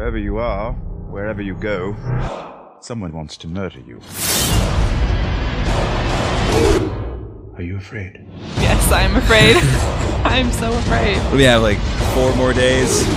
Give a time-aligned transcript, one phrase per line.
[0.00, 1.94] Whoever you are, wherever you go,
[2.80, 4.00] someone wants to murder you.
[7.54, 8.26] Are you afraid?
[8.56, 9.56] Yes, I'm afraid.
[10.24, 11.18] I'm so afraid.
[11.34, 11.76] We have, like
[12.14, 13.04] four more days?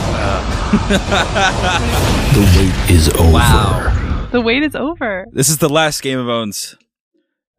[2.33, 3.31] The wait is over.
[3.31, 4.27] Wow.
[4.33, 5.25] The wait is over.
[5.31, 6.75] This is the last Game of Owns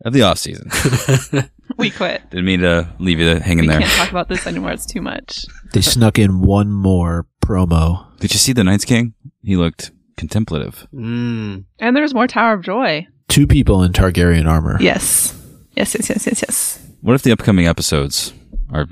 [0.05, 0.69] of the off season.
[1.77, 2.23] We quit.
[2.31, 3.79] Didn't mean to leave you hanging there.
[3.79, 3.89] We there.
[3.89, 4.73] can't talk about this anymore.
[4.73, 5.45] It's too much.
[5.73, 8.07] They snuck in one more promo.
[8.25, 9.13] Did you see the Night's King?
[9.43, 10.87] He looked contemplative.
[10.95, 11.67] Mm.
[11.79, 13.07] And there's more Tower of Joy.
[13.29, 14.79] Two people in Targaryen armor.
[14.81, 15.39] Yes.
[15.77, 16.87] Yes, yes, yes, yes, yes.
[17.03, 18.33] What if the upcoming episodes
[18.73, 18.87] are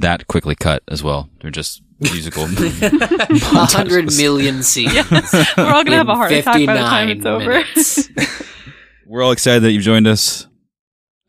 [0.00, 1.30] that quickly cut as well?
[1.40, 2.46] They're just musical.
[2.50, 4.94] Hundred million scenes.
[5.12, 8.44] We're all going to have a in heart attack by the time 59 it's over.
[9.06, 10.48] We're all excited that you've joined us.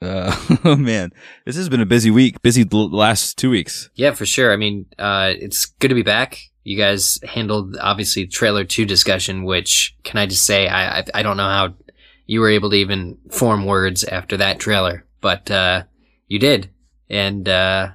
[0.02, 0.36] Uh,
[0.66, 1.12] oh man,
[1.46, 2.42] this has been a busy week.
[2.42, 3.92] Busy the last two weeks.
[3.94, 4.52] yeah, for sure.
[4.52, 6.40] I mean, uh, it's good to be back.
[6.64, 11.24] You guys handled obviously trailer two discussion, which can I just say I I, I
[11.24, 11.74] don't know how
[12.26, 15.84] you were able to even form words after that trailer, but uh,
[16.28, 16.70] you did,
[17.10, 17.90] and uh,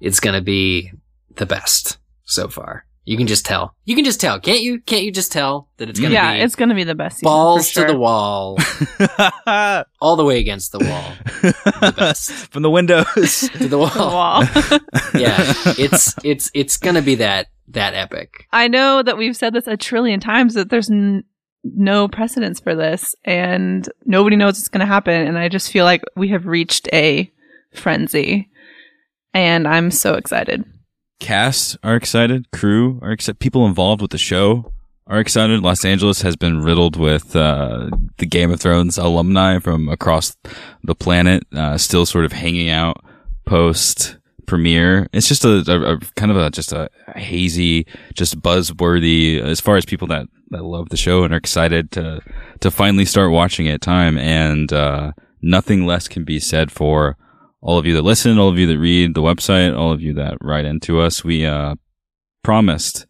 [0.00, 0.92] it's gonna be
[1.34, 2.84] the best so far.
[3.04, 3.72] You can just tell.
[3.84, 4.80] You can just tell, can't you?
[4.80, 6.96] Can't you just tell that it's gonna Yeah, be Yeah, it's going to be the
[6.96, 7.86] best balls for sure.
[7.86, 8.58] to the wall,
[10.00, 13.06] all the way against the wall, the best From the windows.
[13.52, 13.90] to the The wall.
[13.96, 14.42] wall.
[15.14, 15.36] yeah,
[15.78, 18.46] it's it's it's gonna be that that epic.
[18.52, 21.24] I know that we've said this a trillion times that there's n-
[21.64, 25.26] no precedence for this and nobody knows what's going to happen.
[25.26, 27.30] And I just feel like we have reached a
[27.72, 28.48] frenzy.
[29.34, 30.64] And I'm so excited.
[31.18, 32.50] Cast are excited.
[32.52, 33.38] Crew are excited.
[33.38, 34.72] People involved with the show
[35.06, 35.60] are excited.
[35.60, 40.36] Los Angeles has been riddled with uh, the Game of Thrones alumni from across
[40.82, 43.04] the planet, uh, still sort of hanging out
[43.46, 45.08] post premiere.
[45.12, 49.76] It's just a, a, a kind of a just a hazy, just buzzworthy as far
[49.76, 52.20] as people that that love the show and are excited to
[52.60, 53.80] to finally start watching it.
[53.80, 57.16] Time and uh, nothing less can be said for
[57.60, 60.14] all of you that listen, all of you that read the website, all of you
[60.14, 61.24] that write into us.
[61.24, 61.74] We uh,
[62.42, 63.06] promised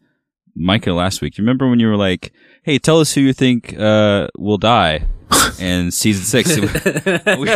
[0.55, 1.37] Micah last week.
[1.37, 2.33] You remember when you were like,
[2.67, 5.07] "Hey, tell us who you think uh, will die."
[5.59, 7.49] in season six, we,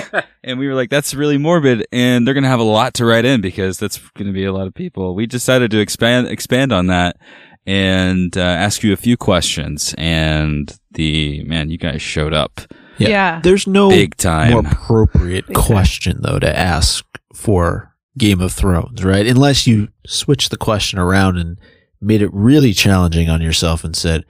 [0.44, 3.26] and we were like, "That's really morbid," and they're gonna have a lot to write
[3.26, 5.14] in because that's gonna be a lot of people.
[5.16, 7.18] We decided to expand expand on that
[7.66, 9.94] and uh, ask you a few questions.
[9.98, 12.62] And the man, you guys showed up
[12.98, 13.10] Yeah.
[13.10, 13.42] Yeah.
[13.44, 14.52] There's no big time.
[14.52, 15.66] more appropriate Big time.
[15.66, 17.06] question though to ask
[17.36, 19.26] for Game of Thrones, right?
[19.28, 21.58] Unless you switch the question around and
[22.02, 24.26] made it really challenging on yourself and said,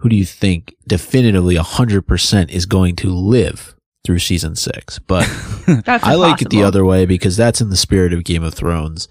[0.00, 3.74] who do you think definitively 100% is going to live
[4.04, 4.98] through season 6?
[5.00, 5.28] But
[5.84, 8.54] That's I like it the other way because that's in the spirit of Game of
[8.54, 9.08] Thrones.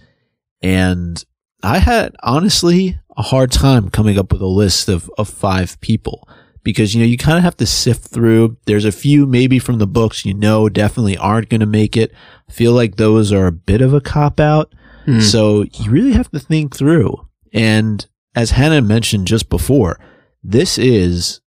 [0.61, 1.23] And
[1.61, 6.27] I had honestly a hard time coming up with a list of, of five people
[6.63, 8.57] because, you know, you kind of have to sift through.
[8.65, 12.11] There's a few maybe from the books, you know, definitely aren't going to make it.
[12.49, 14.73] I feel like those are a bit of a cop out.
[15.05, 15.19] Hmm.
[15.19, 17.27] So you really have to think through.
[17.53, 19.99] And as Hannah mentioned just before,
[20.43, 21.41] this is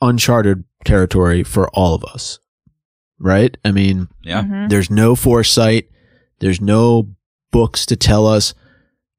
[0.00, 2.38] uncharted territory for all of us,
[3.18, 3.56] right?
[3.64, 4.42] I mean, yeah.
[4.42, 4.68] Mhm.
[4.68, 5.88] there's no foresight.
[6.40, 7.08] There's no
[7.50, 8.54] books to tell us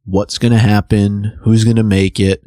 [0.05, 2.43] what's going to happen, who's going to make it.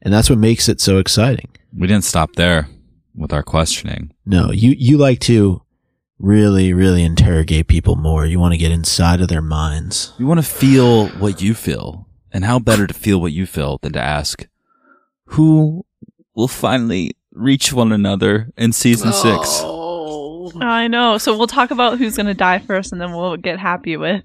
[0.00, 1.48] And that's what makes it so exciting.
[1.76, 2.68] We didn't stop there
[3.14, 4.12] with our questioning.
[4.24, 5.62] No, you, you like to
[6.18, 8.24] really, really interrogate people more.
[8.24, 10.12] You want to get inside of their minds.
[10.18, 12.06] You want to feel what you feel.
[12.32, 14.46] And how better to feel what you feel than to ask
[15.30, 15.84] who
[16.36, 19.60] will finally reach one another in season six?
[19.62, 20.52] Oh.
[20.60, 21.18] I know.
[21.18, 24.22] So we'll talk about who's going to die first and then we'll get happy with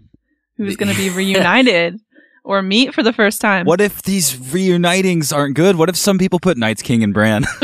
[0.58, 2.00] who's going to be reunited
[2.44, 3.66] or meet for the first time.
[3.66, 5.76] What if these reunitings aren't good?
[5.78, 7.44] What if some people put Night's King and Bran?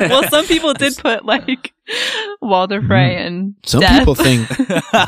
[0.00, 1.72] well, some people did put like
[2.40, 3.98] Walder Frey and Some Death.
[3.98, 4.48] people think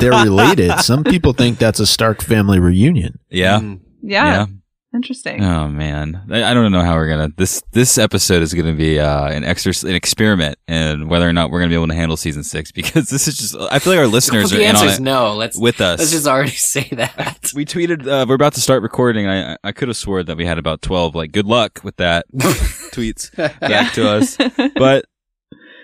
[0.01, 0.79] they're related.
[0.81, 3.19] Some people think that's a Stark family reunion.
[3.29, 3.61] yeah.
[3.61, 3.81] Mm.
[4.03, 4.47] yeah,
[4.97, 5.45] interesting.
[5.45, 8.99] Oh man, I, I don't know how we're gonna this this episode is gonna be
[8.99, 12.17] uh, an exercise, an experiment, and whether or not we're gonna be able to handle
[12.17, 14.71] season six because this is just I feel like our listeners Well, are the in
[14.71, 15.35] on answer is it no.
[15.35, 15.99] Let's with us.
[16.01, 17.53] let's just already say that.
[17.55, 19.27] we tweeted uh, we're about to start recording.
[19.29, 21.15] I I- I could have swore that we had about twelve.
[21.15, 22.25] Like good luck with that
[22.93, 24.37] tweets back to us,
[24.77, 25.05] but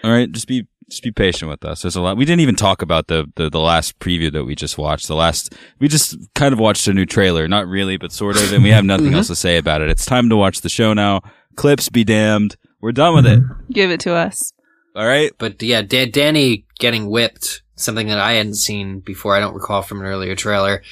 [0.05, 1.83] all right, just be just be patient with us.
[1.83, 2.17] There's a lot.
[2.17, 5.09] We didn't even talk about the, the the last preview that we just watched.
[5.09, 8.53] The last we just kind of watched a new trailer, not really, but sort of,
[8.53, 9.91] and we have nothing else to say about it.
[9.91, 11.23] It's time to watch the show now.
[11.57, 12.57] Clips be damned.
[12.81, 13.43] We're done with it.
[13.71, 14.53] Give it to us.
[14.95, 15.33] All right.
[15.39, 19.35] But yeah, da- Dany getting whipped, something that I hadn't seen before.
[19.35, 20.83] I don't recall from an earlier trailer.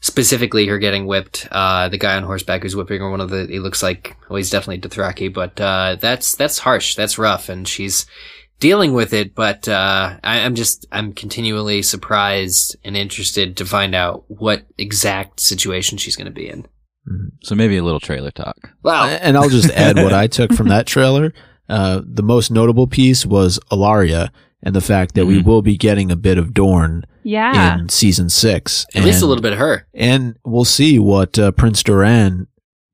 [0.00, 1.46] specifically her getting whipped.
[1.50, 4.38] Uh, the guy on horseback who's whipping her, one of the, he looks like, well,
[4.38, 6.94] he's definitely Dothraki, but, uh, that's, that's harsh.
[6.94, 7.48] That's rough.
[7.48, 8.06] And she's
[8.60, 13.94] dealing with it, but, uh, I, I'm just, I'm continually surprised and interested to find
[13.94, 16.66] out what exact situation she's going to be in.
[17.42, 18.70] So maybe a little trailer talk.
[18.84, 19.06] Wow.
[19.08, 21.32] And I'll just add what I took from that trailer.
[21.68, 24.28] Uh, the most notable piece was Ellaria
[24.62, 25.44] and the fact that we Mhm.
[25.46, 27.78] will be getting a bit of Dorne Yeah.
[27.78, 28.84] in season six.
[28.94, 29.86] At least a little bit of her.
[29.94, 32.46] And we'll see what uh, Prince Doran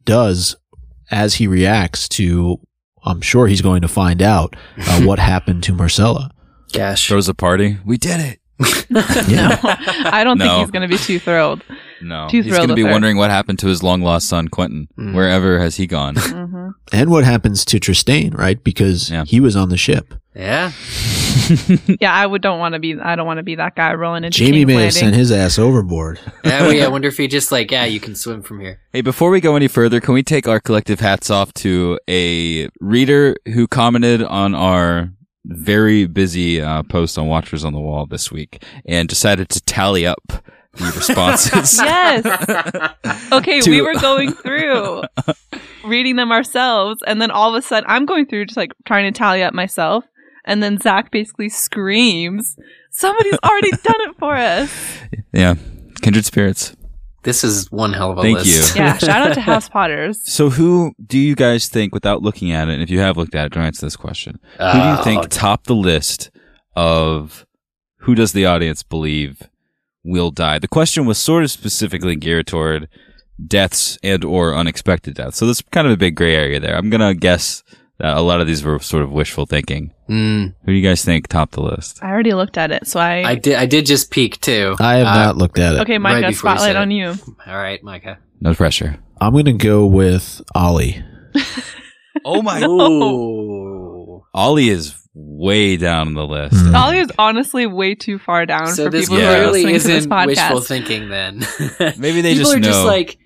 [0.05, 0.57] does
[1.11, 2.61] as he reacts to.
[3.07, 6.31] I'm sure he's going to find out uh, what happened to Myrcella.
[6.73, 7.09] Gosh.
[7.09, 7.79] Throws a party.
[7.85, 8.41] We did it.
[9.29, 9.59] Yeah.
[10.13, 10.45] I don't No.
[10.47, 11.63] think he's going to be too thrilled.
[12.03, 12.29] No.
[12.29, 12.91] Too He's going to be her.
[12.91, 14.87] wondering what happened to his long lost son, Quentyn.
[14.99, 15.15] Mm.
[15.15, 16.17] Wherever has he gone?
[16.19, 18.63] hmm And what happens to Trystane, right?
[18.63, 19.25] Because Yeah.
[19.25, 20.15] he was on the ship.
[20.35, 20.73] Yeah.
[22.01, 22.99] Yeah, I would don't want to be.
[22.99, 25.31] I don't want to be that guy rolling into Jaime King's may have sent his
[25.31, 26.19] ass overboard.
[26.45, 28.81] Yeah, well, yeah, I wonder if he just like, yeah, you can swim from here.
[28.93, 32.69] Hey, before we go any further, can we take our collective hats off to a
[32.81, 35.11] reader who commented on our
[35.45, 40.05] very busy uh, post on Watchers on the Wall this week and decided to tally
[40.07, 40.43] up
[40.79, 41.81] the responses?
[41.83, 43.33] Yes.
[43.33, 45.03] Okay, To- we were going through
[45.85, 49.13] reading them ourselves, and then all of a sudden, I'm going through just like trying
[49.13, 50.05] to tally up myself,
[50.45, 52.57] and then Zach basically screams,
[52.91, 54.71] "Somebody's already done it for us!"
[55.33, 55.55] yeah.
[56.03, 56.77] Kindred spirits.
[57.23, 58.77] This is one hell of a Thank list.
[58.77, 58.83] you.
[58.83, 60.21] Yeah, shout out to House Potters.
[60.31, 63.35] So, who do you guys think, without looking at it, and if you have looked
[63.35, 64.39] at it, don't answer this question.
[64.59, 66.31] Who do you Oh, think topped the list
[66.77, 67.45] of
[68.01, 69.49] who does the audience believe
[70.07, 70.59] will die?
[70.59, 72.89] The question was sort of specifically geared toward
[73.45, 75.37] deaths and or unexpected deaths.
[75.37, 76.77] So there's kind of a big gray area there.
[76.77, 77.63] I'm gonna guess
[77.99, 79.93] that a lot of these were sort of wishful thinking.
[80.09, 81.99] Mm, Who do you guys think topped the list?
[82.03, 83.31] I already looked at it, so I.
[83.31, 83.57] I did.
[83.57, 84.77] I did just peek too.
[84.79, 85.81] I have Uh, not looked at it.
[85.81, 87.15] okay, Micah, right before you spotlight on you.
[87.47, 88.19] All right, Micah.
[88.41, 88.99] No pressure.
[89.21, 91.03] I'm going to go with Ollie.
[92.25, 92.63] Oh my!
[92.65, 94.25] Ooh.
[94.35, 96.55] Ollie is way down the list.
[96.57, 96.75] Hmm.
[96.75, 99.31] Ollie is honestly way too far down So for this people who Yeah.
[99.31, 100.67] are clearly listening to this isn't wishful podcast.
[100.69, 101.09] thinking.
[101.09, 101.39] Then
[101.99, 102.87] Maybe they people just are just know.
[102.87, 103.17] like,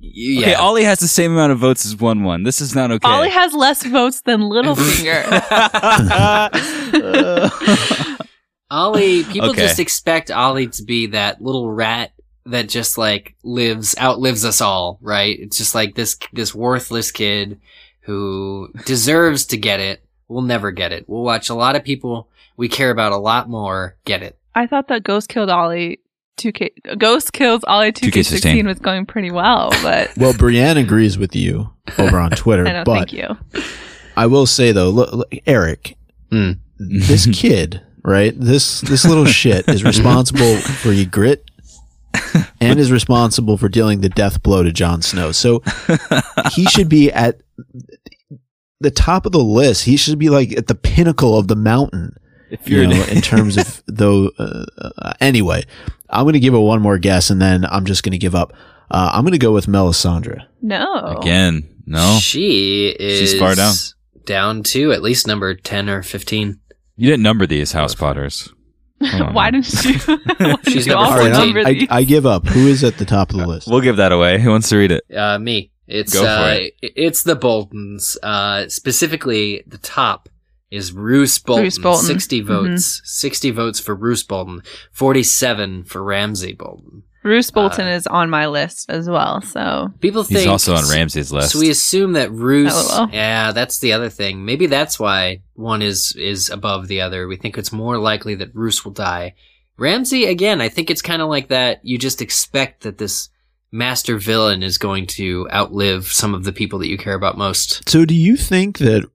[0.00, 0.40] yeah.
[0.40, 2.42] Okay, Ollie has the same amount of votes as one one.
[2.42, 3.08] This is not okay.
[3.08, 5.22] Ollie has less votes than Littlefinger.
[8.70, 9.60] Ollie, people Okay.
[9.62, 12.12] just expect Ollie to be that little rat
[12.46, 15.38] that just like lives, outlives us all, right?
[15.38, 17.60] It's just like this, this worthless kid
[18.00, 20.02] who deserves to get it.
[20.28, 21.04] Will never get it.
[21.08, 24.38] We'll watch a lot of people we care about a lot more get it.
[24.54, 26.00] I thought that Ghost killed Ollie.
[26.38, 31.34] 2K Ghost kills Ollie 2K16 2K16 was going pretty well, but Well, Brienne agrees with
[31.34, 32.84] you over on Twitter, I know.
[32.84, 33.38] but Thank you.
[34.18, 35.96] I will say though, look, look, Eric,
[36.30, 36.52] Hmm.
[36.78, 38.34] this kid, right?
[38.38, 41.42] This this little shit is responsible for your grit
[42.60, 45.32] and is responsible for dealing the death blow to Jon Snow.
[45.32, 45.62] So
[46.52, 47.40] he should be at
[48.80, 49.84] the top of the list.
[49.84, 52.16] He should be like at the pinnacle of the mountain.
[52.50, 54.30] if You you're know, in terms of though.
[54.38, 55.64] Uh, uh, anyway,
[56.10, 58.34] I'm going to give it one more guess, and then I'm just going to give
[58.34, 58.52] up.
[58.90, 60.44] Uh, I'm going to go with Melisandre.
[60.62, 61.16] No.
[61.18, 63.74] again, no, She is She's far down.
[64.24, 66.58] Down to at least number 10 or 15.
[66.96, 68.52] you didn't number these House Potters.
[68.98, 69.98] Why didn't you?
[70.38, 71.32] why did She's you number also 14.
[71.32, 71.88] number I, these?
[71.90, 72.46] I, I give up.
[72.46, 73.68] Who is at the top of the list?
[73.68, 74.40] We'll give that away.
[74.40, 75.04] Who wants to read it?
[75.14, 75.70] Uh, me.
[75.86, 76.74] It's Go for uh, it.
[76.80, 78.18] it's the Boltons.
[78.22, 80.28] Uh, specifically, the top
[80.70, 81.64] is Roose Bolton.
[81.64, 82.04] Roose Bolton.
[82.06, 82.46] 60 Mhm.
[82.46, 83.00] votes.
[83.04, 84.62] 60 votes for Roose Bolton.
[84.92, 87.02] 47 for Ramsay Bolton.
[87.22, 89.42] Roose Bolton uh, is on my list as well.
[89.42, 91.52] So People think He's also on Ramsay's list.
[91.52, 92.72] So we assume that Roose.
[92.72, 93.08] LOL.
[93.12, 94.44] Yeah, that's the other thing.
[94.44, 97.26] Maybe that's why one is is above the other.
[97.26, 99.34] We think it's more likely that Roose will die.
[99.76, 101.80] Ramsay, again, I think it's kind of like that.
[101.84, 103.28] You just expect that this
[103.76, 107.88] master villain is going to outlive some of the people that you care about most.
[107.88, 109.08] So, do you think that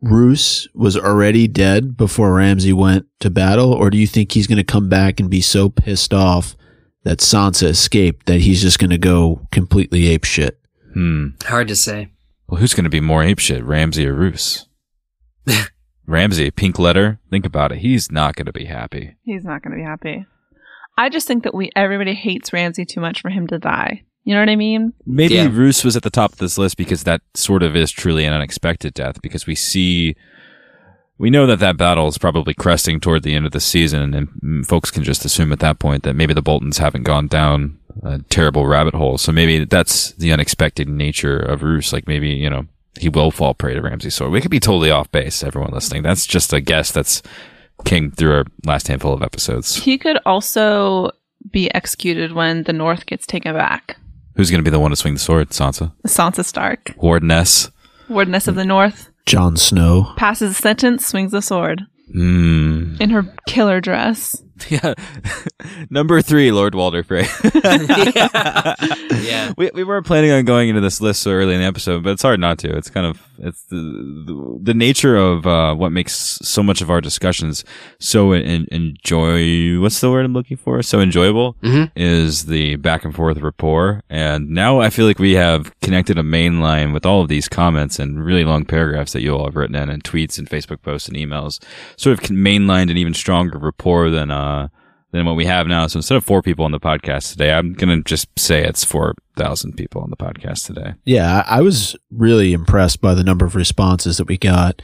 [0.00, 4.58] Roose was already dead before Ramsay went to battle, or do you think he's going
[4.58, 6.56] to come back and be so pissed off
[7.04, 10.58] that Sansa escaped that he's just going to go completely ape shit?
[10.92, 11.28] hmm.
[11.44, 12.08] Hard to say.
[12.48, 14.66] Well, who's going to be more apeshit, Ramsay or Roose?
[16.06, 17.18] Ramsay, pink letter.
[17.30, 17.78] Think about it.
[17.78, 19.16] He's not going to be happy.
[19.22, 20.26] he's not going to be happy.
[20.96, 24.02] I just think that we everybody hates Ramsay too much for him to die.
[24.24, 24.92] You know what I mean?
[25.04, 25.48] Maybe Yeah.
[25.50, 28.32] Roose was at the top of this list because that sort of is truly an
[28.32, 30.14] unexpected death because we see,
[31.18, 34.28] we know that that battle is probably cresting toward the end of the season and
[34.28, 37.78] mm, folks can just assume at that point that maybe the Boltons haven't gone down
[38.04, 39.18] a terrible rabbit hole.
[39.18, 41.92] So maybe that's the unexpected nature of Roose.
[41.92, 42.66] Like maybe, you know,
[42.98, 44.30] he will fall prey to Ramsay's sword.
[44.30, 46.02] We could be totally off base, everyone listening.
[46.02, 47.22] That's just a guess that's
[47.84, 49.76] came through our last handful of episodes.
[49.76, 51.10] He could also
[51.50, 53.96] be executed when the North gets taken back.
[54.36, 55.50] Who's going to be the one to swing the sword?
[55.50, 57.70] Sansa, Sansa Stark, Wardeness.
[58.08, 60.12] Wardeness of the North, Jon Snow.
[60.16, 61.82] passes a sentence, swings the sword
[62.14, 63.00] Mm.
[63.00, 64.36] in her killer dress.
[64.70, 64.94] Yeah.
[65.90, 67.26] Number three, Lord Walder Frey.
[67.54, 68.74] yeah.
[69.20, 69.52] yeah.
[69.56, 72.10] We, we weren't planning on going into this list so early in the episode, but
[72.10, 72.76] it's hard not to.
[72.76, 76.90] It's kind of, it's the, the, the nature of, uh, what makes so much of
[76.90, 77.64] our discussions
[77.98, 80.82] so en- enjoy, what's the word I'm looking for?
[80.82, 81.90] So enjoyable Mhm.
[81.96, 84.02] is the back and forth rapport.
[84.10, 87.48] And now I feel like we have connected a main line with all of these
[87.48, 90.82] comments and really long paragraphs that you all have written in and tweets and Facebook
[90.82, 91.62] posts and emails,
[91.96, 94.51] sort of mainlined an even stronger rapport than, uh,
[95.12, 95.86] than what we have now.
[95.86, 98.84] So instead of four people on the podcast today, I'm going to just say it's
[98.84, 100.94] 4,000 people on the podcast today.
[101.04, 104.82] Yeah, I I was really impressed by the number of responses that we got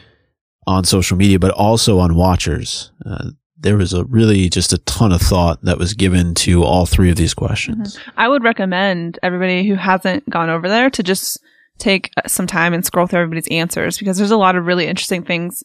[0.66, 2.92] on social media, but also on watchers.
[3.04, 6.86] Uh, there was a really just a ton of thought that was given to all
[6.86, 7.98] three of these questions.
[8.16, 11.40] I would recommend everybody who hasn't gone over there to just
[11.78, 14.86] take uh, some time and scroll through everybody's answers because there's a lot of really
[14.86, 15.64] interesting things.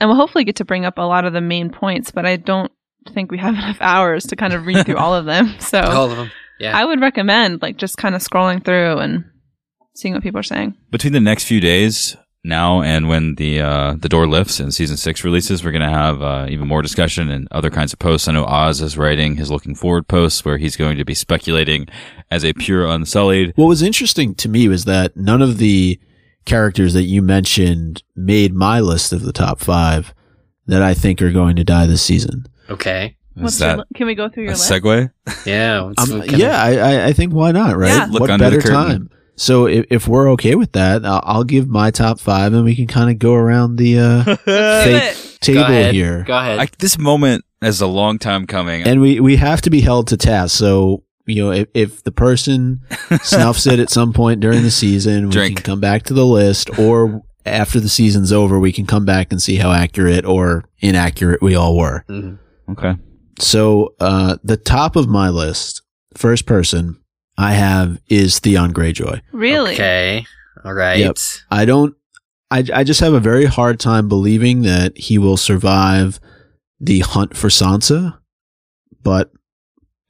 [0.00, 2.36] And we'll hopefully get to bring up a lot of the main points, but I
[2.36, 2.72] don't
[3.12, 5.54] think we have enough hours to kind of read through all of them.
[5.60, 6.30] So All of them.
[6.58, 6.76] Yeah.
[6.76, 9.24] I would recommend like just kind of scrolling through and
[9.94, 10.76] seeing what people are saying.
[10.90, 14.96] Between the next few days, now and when the uh, the door lifts and season
[14.96, 18.26] six releases, we're going to have uh, even more discussion and other kinds of posts.
[18.26, 21.86] I know Oz is writing his looking forward posts where he's going to be speculating
[22.30, 23.52] as a pure unsullied.
[23.56, 26.00] What was interesting to me was that none of the
[26.44, 30.14] characters that you mentioned made my list of the top five
[30.66, 32.46] that I think are going to die this season.
[32.70, 33.16] Okay.
[33.36, 34.70] Is What's your that li- can we go through a your list?
[34.70, 35.10] segue?
[35.46, 35.78] Yeah.
[35.82, 37.88] Um, what kind of- yeah, I, I, I think why not, right?
[37.88, 38.06] Yeah.
[38.10, 38.74] Look what under better curtain.
[38.74, 39.10] time?
[39.36, 42.74] So if, if we're okay with that, I'll, I'll give my top five, and we
[42.74, 44.34] can kind of go around the uh,
[44.84, 46.24] fake table Go here.
[46.24, 46.58] Go ahead.
[46.58, 48.82] I, this moment is a long time coming.
[48.82, 50.56] and we we have to be held to task.
[50.58, 52.80] So you know, if, if the person
[53.22, 55.56] snuffs it at some point during the season, we Drink.
[55.58, 59.30] can come back to the list, or after the season's over, we can come back
[59.30, 62.04] and see how accurate or inaccurate we all were.
[62.08, 62.38] Mhm.
[62.70, 62.94] Okay.
[63.38, 65.82] So uh, the top of my list,
[66.16, 67.00] first person
[67.36, 69.20] I have is Theon Greyjoy.
[69.32, 69.74] Really?
[69.74, 70.26] Okay.
[70.64, 70.98] All right.
[70.98, 71.18] Yep.
[71.50, 71.94] I don't.
[72.50, 76.18] I, I just have a very hard time believing that he will survive
[76.80, 78.18] the hunt for Sansa,
[79.02, 79.30] but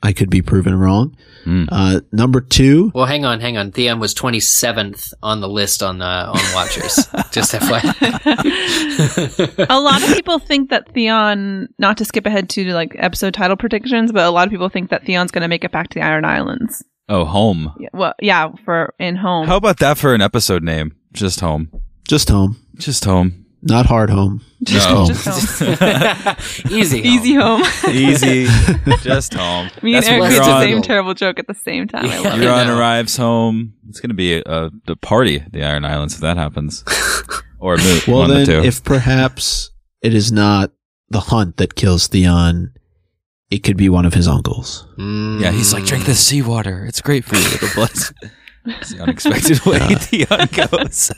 [0.03, 1.17] I could be proven wrong.
[1.45, 1.65] Hmm.
[1.71, 3.73] Uh, number two, Well, hang on, hang on.
[3.73, 6.95] Theon was 27th on the list on uh, on Watchers.
[7.33, 9.67] Just FYI.
[9.69, 13.57] a lot of people think that Theon, not to skip ahead to like episode title
[13.57, 15.99] predictions, but a lot of people think that Theon's going to make it back to
[15.99, 16.85] the Iron Islands.
[17.09, 17.75] Oh, home.
[17.81, 19.47] Yeah, well, yeah, for in home.
[19.47, 20.95] How about that for an episode name?
[21.13, 21.71] Just home.
[22.07, 23.47] just home, Just home.
[23.69, 24.97] Not hard home, just No.
[24.97, 25.07] home.
[25.09, 26.37] Just home.
[26.79, 26.99] Easy.
[27.09, 27.63] Easy home.
[27.91, 28.47] Easy.
[29.03, 29.71] Just home.
[29.83, 32.07] Me and That's Eric what made the same terrible joke at the same time.
[32.07, 32.21] I Yeah.
[32.21, 32.45] love it.
[32.45, 33.75] Euron I arrives home.
[33.89, 36.83] It's going to be a, a party, the Iron Islands, if that happens.
[37.61, 38.07] or a moot.
[38.09, 38.69] well, one of the then, two.
[38.69, 39.71] if perhaps
[40.03, 40.73] it is not
[41.11, 42.73] the hunt that kills Theon,
[43.51, 44.87] it could be one of his uncles.
[44.99, 45.41] Mm.
[45.41, 46.85] yeah, he's like, drink this seawater.
[46.87, 47.43] It's great for you.
[47.43, 48.13] The blood's.
[48.67, 51.11] It's the unexpected way Theon goes.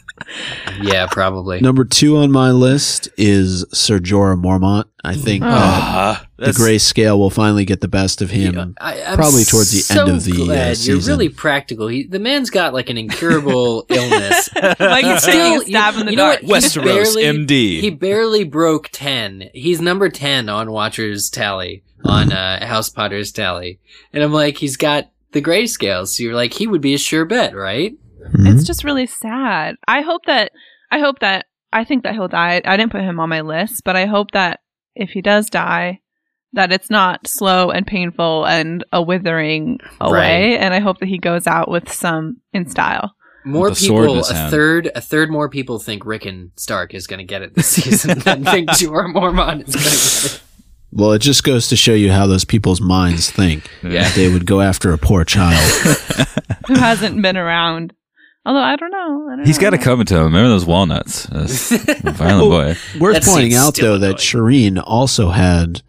[0.83, 1.61] Yeah, probably.
[1.61, 4.85] Number two on my list is Sir Jorah Mormont.
[5.03, 8.55] I think that Ah, the that's- grayscale will finally get the best of him.
[8.55, 11.13] Yeah, I, I'm probably towards the so end of the, uh, glad You're season.
[11.13, 11.89] really practical.
[11.89, 14.49] He, the man's got like an incurable illness.
[14.55, 16.43] Like He's he's still you- stab in the you know dark.
[16.43, 16.63] what?
[16.63, 17.81] He's Westeros, barely- MD.
[17.81, 19.49] He barely broke ten.
[19.55, 23.79] He's number ten on Watcher's tally on uh, House Potter's tally,
[24.13, 26.07] and I'm like, he's got the grayscale.
[26.07, 27.95] So you're like, he would be a sure bet, right?
[28.35, 28.53] Mhm.
[28.55, 29.77] It's just really sad.
[29.89, 30.53] I hope that
[30.91, 32.61] I hope that I think that he'll die.
[32.65, 34.61] I didn't put him on my list, but I hope that
[34.97, 36.01] if he does die,
[36.53, 40.59] that it's not slow and painful and a withering away.
[40.59, 43.15] And I hope that he goes out with some in style.
[43.45, 44.51] More With a sword in people, a hand.
[44.51, 48.19] third, a third more people think Rickon Stark is going to get it this season
[48.19, 50.43] than think Jorah Mormont is going to get it.
[50.93, 53.71] Well, it just goes to show you how those people's minds think.
[53.83, 54.11] Yeah.
[54.15, 55.61] They would go after a poor child.
[56.67, 57.93] Who hasn't been around?
[58.45, 59.29] Although I don't know.
[59.33, 59.79] I don't He's got know.
[59.79, 60.25] to come to him.
[60.25, 61.25] Remember those walnuts?
[61.27, 61.71] This
[62.03, 62.75] violent boy.
[62.99, 64.17] Worth That pointing seems out, still though, that.
[64.17, 65.83] Shireen also had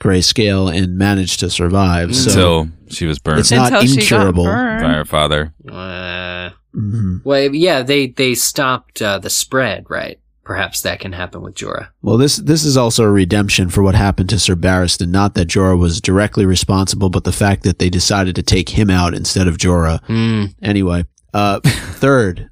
[0.00, 2.14] grayscale and managed to survive.
[2.14, 4.44] So Until she was burned it's not Until she got incurable.
[4.44, 4.82] burned.
[4.82, 5.52] by her father.
[5.68, 7.22] Uh, Mhm.
[7.24, 10.20] well, yeah, they they stopped uh, the spread, right?
[10.48, 11.88] Perhaps that can happen with Jorah.
[12.00, 15.08] Well, this this is also a redemption for what happened to Sir Barristan.
[15.10, 18.88] Not that Jorah was directly responsible, but the fact that they decided to take him
[18.88, 20.02] out instead of Jorah.
[20.06, 20.46] Hmm.
[20.62, 22.48] Anyway, uh, third,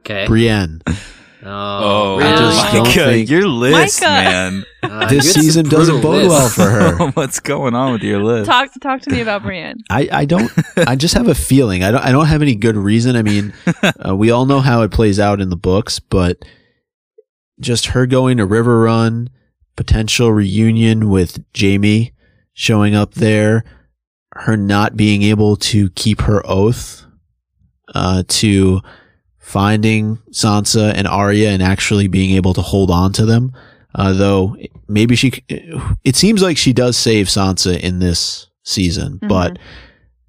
[0.00, 0.26] Okay.
[0.26, 0.82] Brienne.
[0.88, 0.96] Oh,
[1.44, 2.72] Oh, I just really?
[2.72, 4.10] don't Micah, think- your list, Micah.
[4.12, 4.64] man.
[4.82, 7.10] Uh, this season doesn't bode well for her.
[7.14, 8.50] What's going on with your list?
[8.50, 9.76] Talk to talk to me about Brienne.
[9.90, 12.76] I, I don't I just have a feeling I don't I don't have any good
[12.76, 13.52] reason I mean
[14.04, 16.38] uh, we all know how it plays out in the books but
[17.60, 19.28] just her going to Riverrun
[19.76, 22.12] potential reunion with Jaime
[22.52, 23.64] showing up there
[24.34, 27.04] her not being able to keep her oath
[27.94, 28.80] uh, to
[29.38, 33.52] finding Sansa and Arya and actually being able to hold on to them
[33.94, 35.32] uh, though maybe she
[36.04, 39.28] it seems like she does save Sansa in this season Mhm.
[39.28, 39.58] but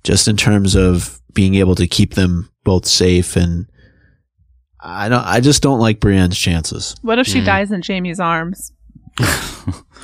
[0.03, 3.67] just in terms of being able to keep them both safe and
[4.81, 6.95] I don't I just don't like Brienne's chances.
[7.01, 7.45] What if she Mm.
[7.45, 8.71] dies in Jaime's arms?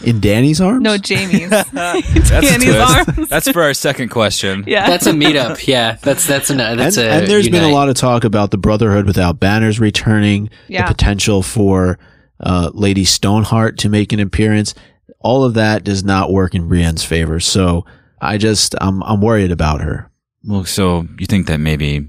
[0.03, 0.84] In Dany's arms?
[0.84, 1.50] No, Jaime's.
[1.74, 3.29] That's Dany's arms.
[3.29, 4.63] That's for our second question.
[4.67, 4.86] yeah.
[4.88, 5.65] That's a meetup.
[5.65, 7.10] Yeah, that's that's an and, that's a.
[7.10, 10.84] and there's been a lot of talk about the Brotherhood without banners returning, Yeah.
[10.88, 11.98] the potential for
[12.39, 14.75] uh, Lady Stoneheart to make an appearance.
[15.19, 17.39] All of that does not work in Brienne's favor.
[17.39, 17.84] So
[18.22, 20.12] I just I'm I'm worried about her.
[20.43, 22.07] Well, so you think that maybe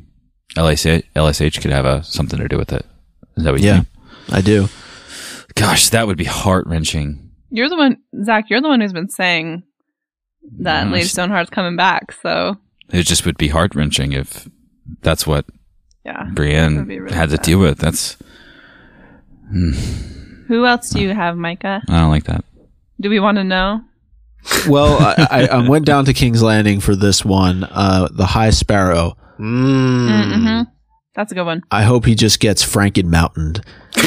[0.57, 2.85] LSH, LSH could have a, something to do with it?
[3.37, 3.75] Is that what you Yeah.
[3.83, 3.89] think?
[4.33, 4.69] I do.
[5.55, 7.31] Gosh, that would be heart wrenching.
[7.51, 8.51] You're the one, Zach.
[8.51, 9.63] You're the one who's been saying
[10.61, 12.13] that Mm, Lady Stoneheart's coming back.
[12.23, 12.57] So
[12.91, 14.49] It just would be heart wrenching if
[15.03, 15.47] that's what
[16.05, 16.25] yeah.
[16.25, 17.45] That Brienne really had to sad.
[17.45, 17.79] deal with.
[17.79, 18.17] That's
[20.49, 21.83] Who else do you have, Micah?
[21.89, 22.45] I don't like that.
[23.01, 23.83] Do we want to know?
[24.69, 27.65] Well, I, I, I went down to King's Landing for this one.
[27.65, 29.17] Uh, the High Sparrow.
[29.39, 30.33] Mm.
[30.33, 30.63] Mm-hmm.
[31.15, 31.63] That's a good one.
[31.73, 33.65] I hope he just gets Franken mountained.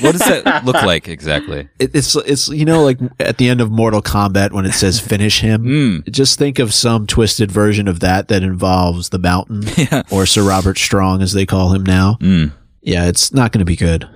[0.00, 1.68] What does that look like exactly?
[1.78, 5.00] It, it's it's you know like at the end of Mortal Kombat when it says
[5.14, 5.64] finish him.
[5.64, 6.10] Mm.
[6.10, 10.02] Just think of some twisted version of that that involves the mountain Yeah.
[10.10, 12.18] or Sir Robert Strong as they call him now.
[12.20, 12.52] Mm.
[12.82, 14.08] Yeah, it's not going to be good.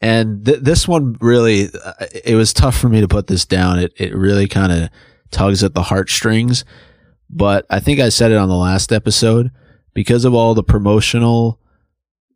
[0.00, 1.92] And th- this one really, uh,
[2.24, 3.78] it was tough for me to put this down.
[3.78, 4.90] It it really kind of
[5.30, 6.64] tugs at the heartstrings.
[7.28, 9.50] But I think I said it on the last episode
[9.94, 11.58] because of all the promotional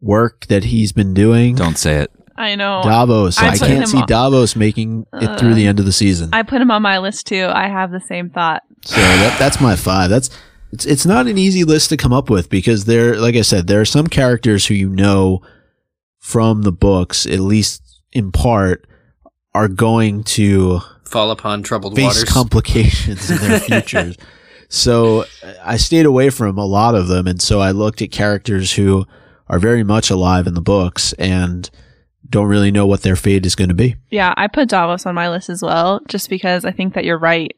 [0.01, 1.55] work that he's been doing.
[1.55, 2.11] Don't say it.
[2.37, 2.81] I know.
[2.83, 3.39] Davos.
[3.39, 6.31] I I, can't see on- Davos making it through the uh, end of the season.
[6.33, 7.49] I put him on my list too.
[7.53, 8.63] I have the same thought.
[8.85, 10.11] So that, that's my five.
[10.11, 10.31] That's
[10.73, 13.67] it's it's not an easy list to come up with because there, like I said,
[13.69, 15.41] there are some characters who you know
[16.19, 18.87] from the books, at least in part,
[19.55, 22.25] are going to Fall upon troubled face waters.
[22.25, 24.17] complications in their futures.
[24.69, 28.11] So uh, I stayed away from a lot of them, and so I looked at
[28.11, 29.07] characters who
[29.49, 31.71] are very much alive in the books and
[32.29, 33.97] don't really know what their fate is going to be.
[34.11, 37.19] Yeah, I put Davos on my list as well, just because I think that you're
[37.19, 37.55] right.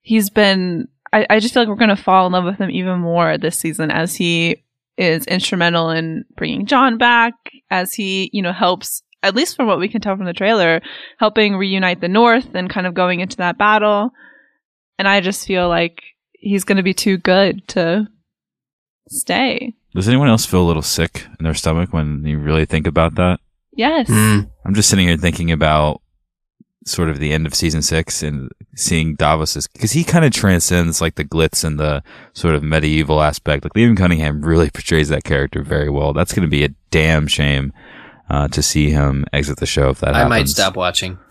[0.00, 2.70] He's been, I, I just feel like we're going to fall in love with him
[2.70, 4.64] even more this season as he
[4.96, 7.34] is instrumental in bringing Jon back,
[7.70, 10.80] as he, you know, helps, at least from what we can tell from the trailer,
[11.18, 14.10] helping reunite the North and kind of going into that battle.
[14.98, 16.02] And I just feel like
[16.44, 18.06] he's going to be too good to
[19.08, 19.74] stay.
[19.94, 23.14] Does anyone else feel a little sick in their stomach when you really think about
[23.16, 23.38] that?
[23.76, 24.08] Yes.
[24.08, 24.50] Mm.
[24.64, 26.00] I'm just sitting here thinking about
[26.86, 31.00] sort of the end of season six and seeing Davos's because he kind of transcends
[31.00, 32.02] like the glitz and the
[32.34, 33.64] sort of medieval aspect.
[33.64, 36.12] Like Liam Cunningham really portrays that character very well.
[36.12, 37.72] That's going to be a damn shame
[38.28, 40.30] uh, to see him exit the show if that I happens.
[40.30, 41.18] might stop watching.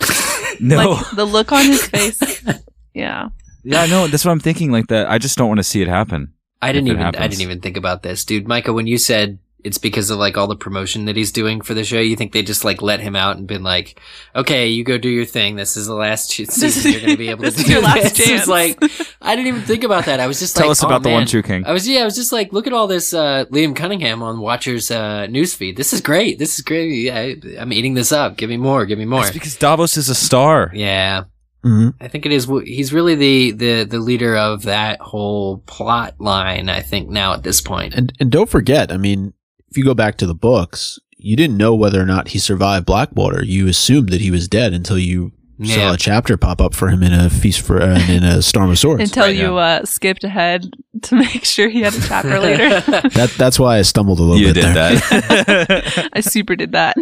[0.59, 2.21] No, Like the look on his face.
[2.93, 3.29] Yeah.
[3.63, 4.71] Yeah, no, that's what I'm thinking.
[4.71, 6.33] Like that, I just don't want to see it happen.
[6.61, 8.47] I didn't If it even I didn't even think about this, dude.
[8.47, 11.73] Micah, when you said it's because of like all the promotion that he's doing for
[11.73, 13.99] the show, you think they just like let him out and been like,
[14.35, 15.55] "Okay, you go do your thing.
[15.55, 17.69] This is the last ch- season you're going to be able to This do is
[17.69, 18.41] your last this." chance.
[18.41, 18.77] It's like
[19.21, 20.19] I didn't even think about that.
[20.19, 21.65] I was just Tell like, us "Oh, about the one true king.
[21.65, 24.39] I was yeah, I was just like, look at all this uh, Liam Cunningham on
[24.39, 25.75] Watcher's uh, newsfeed.
[25.77, 26.39] This is great.
[26.39, 26.89] This is great.
[26.93, 28.35] Yeah, I'm eating this up.
[28.37, 28.85] Give me more.
[28.85, 29.21] Give me more.
[29.21, 30.71] It's because Davos is a star.
[30.73, 31.23] Yeah,
[31.63, 32.45] hmm I think it is.
[32.65, 36.69] He's really the the the leader of that whole plot line.
[36.69, 37.93] I think now at this point.
[37.93, 39.33] And and don't forget, I mean,
[39.69, 42.85] if you go back to the books, you didn't know whether or not he survived
[42.85, 43.43] Blackwater.
[43.43, 45.75] You assumed that he was dead until you Yeah.
[45.75, 48.69] saw a chapter pop up for him in a feast for uh, in a storm
[48.69, 49.01] of swords.
[49.03, 50.69] Until Right, you uh, skipped ahead
[51.03, 52.81] to make sure he had a chapter later.
[53.11, 54.95] that that's why I stumbled a little You bit did there.
[54.95, 56.09] that.
[56.13, 56.97] I super did that.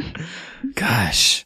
[0.75, 1.45] Gosh.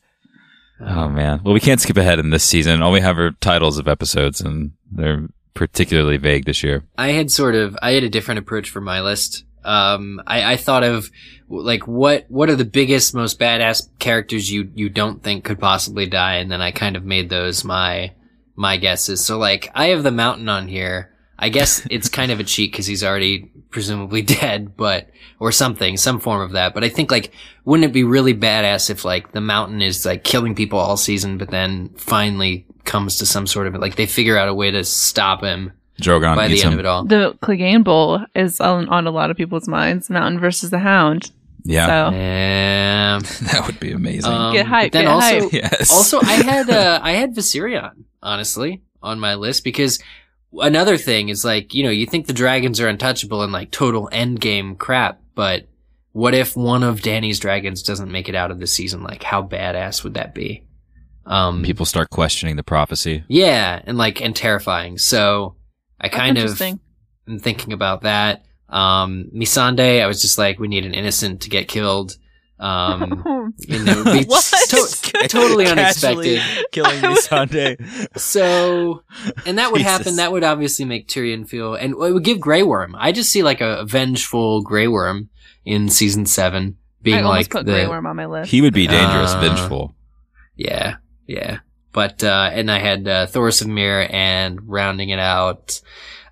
[0.80, 1.42] Oh man.
[1.44, 2.82] Well, we can't skip ahead in this season.
[2.82, 6.84] All we have are titles of episodes, and they're particularly vague this year.
[6.98, 9.46] I had sort of I had a different approach for my list.
[9.64, 11.10] Um, I, I thought of
[11.50, 16.06] like what what are the biggest, most badass characters you you don't think could possibly
[16.06, 18.14] die, and then I kind of made those my
[18.56, 19.26] my guesses.
[19.26, 21.12] So like I have the mountain on here.
[21.38, 25.98] I guess it's kind of a cheat because he's already presumably dead, but or something,
[25.98, 26.74] some form of that.
[26.74, 27.32] But I think like,
[27.66, 31.38] wouldn't it be really badass if like the mountain is like killing people all season,
[31.38, 34.84] but then finally comes to some sort of like they figure out a way to
[34.84, 36.74] stop him Drogon by the end him.
[36.74, 37.06] of it all.
[37.06, 40.10] The Clegane Bowl is on, on a lot of people's minds.
[40.10, 41.32] Mountain versus the Hound.
[41.64, 43.20] Yeah, So Yeah.
[43.52, 44.32] that would be amazing.
[44.32, 45.54] Um, Get hype, but then get also, hype.
[45.54, 45.92] yes.
[45.92, 50.00] also I had uh, I had Viserion honestly on my list because
[50.60, 54.10] another thing is like you know you think the dragons are untouchable and like total
[54.12, 55.68] end game crap, but
[56.12, 59.04] what if one of Dany's dragons doesn't make it out of the season?
[59.04, 60.64] Like how badass would that be?
[61.26, 63.24] Um, people start questioning the prophecy.
[63.28, 64.98] yeah, and like and terrifying.
[64.98, 65.56] So
[66.00, 66.80] I kind of interesting.
[67.28, 68.46] am thinking about that.
[68.70, 72.18] Um, Missandei, I was just like, we need an innocent to get killed.
[72.58, 74.44] Um, you know, it'd be What?
[74.70, 76.42] to- totally unexpected.
[76.72, 77.78] killing I me would- Sunday.
[78.16, 79.04] So,
[79.46, 80.16] and that would happen.
[80.18, 82.96] That would obviously make Tyrion feel, and it would give Grey Worm.
[82.98, 85.30] I just see like a vengeful Grey Worm
[85.66, 88.52] in season seven being I like put the, Grey Worm on my list.
[88.52, 89.96] He would be dangerous, Uh, vengeful.
[90.56, 90.96] yeah,
[91.28, 91.60] yeah.
[91.92, 95.80] But, uh, and I had, uh, Thoros of Myr and rounding it out,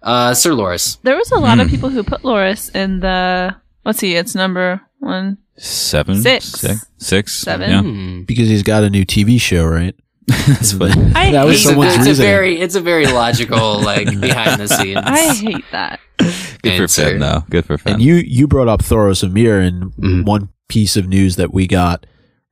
[0.01, 0.97] uh, Sir Loras.
[1.03, 1.71] there was a lot of Hmm.
[1.75, 3.55] people who put Loris in the.
[3.85, 5.37] Let's see, it's number one.
[5.57, 6.45] Seven, Six.
[6.45, 7.69] six, six, Seven.
[7.69, 8.21] Yeah, Hmm.
[8.23, 9.95] because he's got a new TV show, right?
[10.27, 10.91] that's what.
[11.15, 12.27] I that was hate It's a, someone's it's a reasoning.
[12.31, 14.99] very, it's a very logical, like, behind the scenes.
[15.03, 15.99] I hate that.
[16.17, 17.03] Good for answer.
[17.11, 17.43] Finn, though.
[17.49, 17.93] Good for Finn.
[17.95, 20.25] And you you brought up Thoros of Myr, and Mhm.
[20.25, 22.05] one piece of news that we got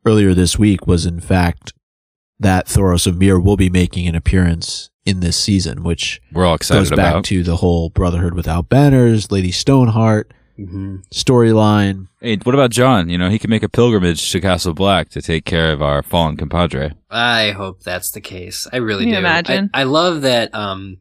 [0.05, 1.73] earlier this week was, in fact,
[2.39, 6.55] that Thoros of Myr will be making an appearance in this season, which We're all
[6.55, 7.23] excited goes back about.
[7.25, 10.31] to the whole Brotherhood without banners, Lady Stoneheart
[10.65, 12.07] hmm storyline.
[12.19, 13.09] hey, what about Jon?
[13.09, 16.03] You know, he can make a pilgrimage to Castle Black to take care of our
[16.03, 16.93] fallen compadre.
[17.09, 18.67] I hope that's the case.
[18.71, 19.19] I really Can you do.
[19.19, 19.69] imagine?
[19.73, 20.97] I, I love that um,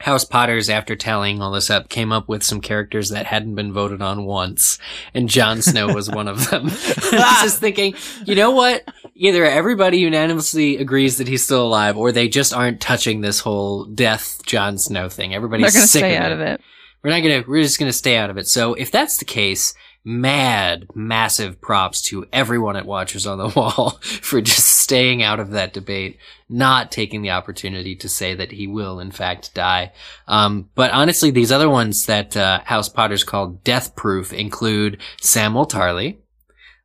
[0.00, 3.72] House Potters, after tallying all this up, came up with some characters that hadn't been
[3.72, 4.78] voted on once,
[5.14, 6.66] and Jon Snow was one of them.
[6.68, 7.94] I was just thinking,
[8.26, 8.86] you know what?
[9.14, 13.84] Either everybody unanimously agrees that he's still alive, or they just aren't touching this whole
[13.86, 15.30] death Jon Snow thing.
[15.30, 16.34] They're Everybody's going to sick stay of out it.
[16.34, 16.60] of it.
[17.04, 18.48] We're not gonna, we're just gonna stay out of it.
[18.48, 23.90] So if that's the case, mad, massive props to everyone at Watchers on the Wall
[24.02, 28.66] for just staying out of that debate, not taking the opportunity to say that he
[28.66, 29.92] will in fact die.
[30.28, 35.70] Um, but honestly, these other ones that, uh, House Potters called death proof include Samwell
[35.70, 36.18] Tarly,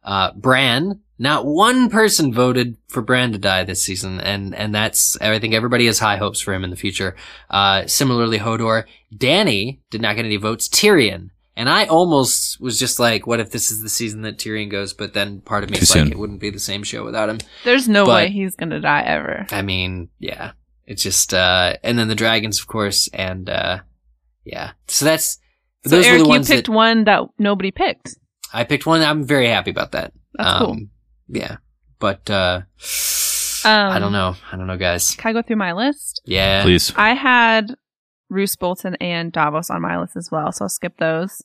[0.03, 5.19] uh, Bran, not one person voted for Bran to die this season, and and that's
[5.21, 7.15] I think everybody has high hopes for him in the future.
[7.49, 10.67] Uh, similarly, Hodor, Dany did not get any votes.
[10.69, 14.71] Tyrion, and I almost was just like, what if this is the season that Tyrion
[14.71, 14.93] goes?
[14.93, 17.29] But then part of me Too is like, it wouldn't be the same show without
[17.29, 17.39] him.
[17.65, 19.45] There's no But- way he's going to die ever.
[19.51, 20.53] I mean, yeah,
[20.86, 23.79] it's just uh, and then the dragons, of course, and uh,
[24.45, 24.71] yeah.
[24.88, 25.38] So that's
[25.86, 28.15] So those Eric, were the you picked that one that nobody picked.
[28.53, 29.01] I picked one.
[29.01, 30.13] I'm very happy about that.
[30.36, 30.77] That's um, cool.
[31.29, 31.57] Yeah,
[31.99, 32.61] but uh,
[33.65, 34.35] Um, I don't know.
[34.51, 35.15] I don't know, guys.
[35.15, 36.21] Can I go through my list?
[36.25, 36.91] Yeah, Please.
[36.95, 37.75] I had
[38.29, 41.41] Roose Bolton and Davos on my list as well, so I'll skip those.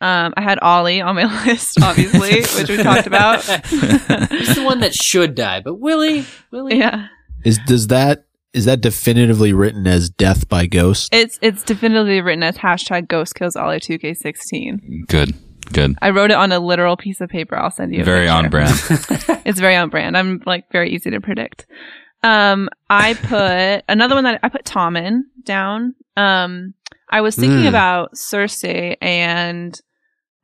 [0.00, 3.42] Um, I had Ollie on my list, obviously, which we talked about.
[3.66, 7.08] He's the one that should die, but Willie, Willie, yeah,
[7.44, 11.14] Is does that is that definitively written as death by ghost?
[11.14, 15.06] it's it's definitively written as hashtag Ghost Kills Ollie 2K16.
[15.08, 15.34] Good.
[15.72, 15.96] Good.
[16.02, 17.56] I wrote it on a literal piece of paper.
[17.56, 18.02] I'll send you.
[18.02, 18.32] A Very picture.
[18.36, 19.42] on brand.
[19.46, 20.16] It's very on brand.
[20.16, 21.66] I'm like very easy to predict.
[22.22, 25.94] Um, I put another one that I put Tommen down.
[26.16, 26.74] Um,
[27.10, 27.68] I was thinking Mm.
[27.68, 29.78] about Cersei and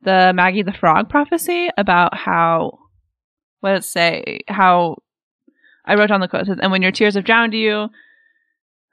[0.03, 2.79] the Maggie the Frog prophecy about how,
[3.61, 4.39] let's say?
[4.47, 4.97] How
[5.85, 6.45] I wrote down the quote.
[6.45, 7.89] Says, and when your tears have drowned you,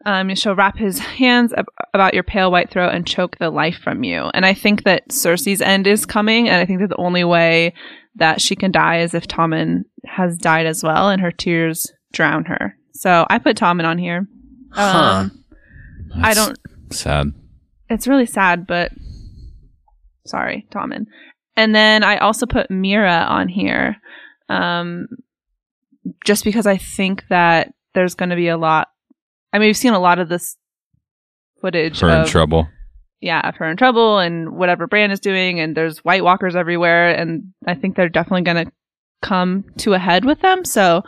[0.07, 3.51] um, you shall wrap his hands ab- about your pale white throat and choke the
[3.51, 4.31] life from you.
[4.35, 7.75] And I think that Cersei's end is coming, and I think that the only way
[8.17, 12.45] that she can die is if Tommen has died as well, and her tears drown
[12.47, 12.77] her.
[12.95, 14.27] So I put Tommen on here.
[14.73, 15.29] Huh.
[15.29, 15.45] Um,
[16.23, 16.59] I don't.
[16.91, 17.29] Sad.
[17.89, 18.93] It's really sad, but
[20.27, 21.07] sorry, Tommen.
[21.57, 23.97] And then I also put Meera on here,
[24.49, 25.09] um,
[26.25, 28.89] just because I think that there's going to be a lot.
[29.53, 30.57] I mean, we've seen a lot of this
[31.61, 32.69] footage Her in trouble.
[33.21, 37.15] yeah, of her in trouble and whatever Bran is doing, and there's White Walkers everywhere,
[37.15, 38.73] and I think they're definitely going to
[39.23, 40.65] come to a head with them.
[40.65, 41.03] So,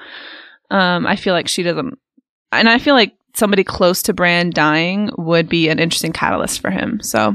[0.70, 1.98] um, I feel like she doesn't,
[2.50, 6.70] and I feel like somebody close to Bran dying would be an interesting catalyst for
[6.70, 7.00] him.
[7.02, 7.34] So,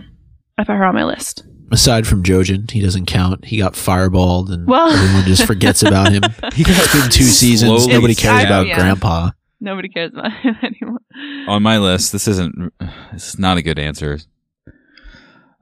[0.57, 1.43] I put her on my list.
[1.71, 3.45] Aside from Jojen, he doesn't count.
[3.45, 6.21] He got fireballed, and Well- everyone just forgets about him.
[6.53, 7.83] He It's been two seasons.
[7.83, 8.75] slowly Nobody cares I- about yeah.
[8.79, 9.31] Grandpa.
[9.59, 10.99] Nobody cares about him anymore.
[11.47, 12.73] on my list, this isn't.
[13.13, 14.19] This is not a good answer.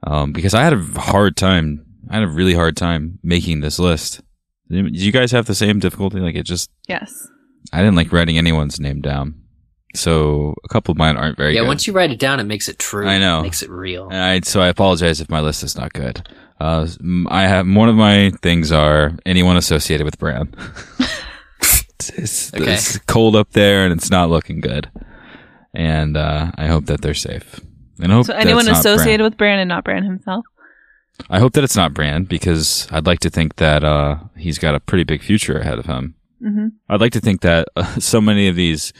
[0.06, 1.84] Um, because I had a hard time.
[2.10, 4.20] I had a really hard time making this list.
[4.70, 6.20] Did you guys have the same difficulty?
[6.20, 7.28] Like it just, Yes.
[7.72, 9.40] I didn't like writing anyone's name down.
[9.94, 11.68] So a couple of mine aren't very yeah, good.
[11.68, 13.08] once you write it down, it makes it true.
[13.08, 13.40] I know.
[13.40, 14.08] It makes it real.
[14.08, 16.28] And I, so I apologize if my list is not good.
[16.60, 20.54] Uh, m- I have one of my things are anyone associated with Bran.
[22.16, 22.72] it's, Okay.
[22.74, 24.90] it's cold up there and it's not looking good,
[25.74, 27.60] and uh, I hope that they're safe.
[28.00, 29.24] And I hope So anyone associated Bran.
[29.30, 30.44] with Bran and not Bran himself?
[31.30, 34.74] I hope that it's not Bran because I'd like to think that uh, he's got
[34.74, 36.14] a pretty big future ahead of him.
[36.42, 38.92] hmm I'd like to think that uh, so many of these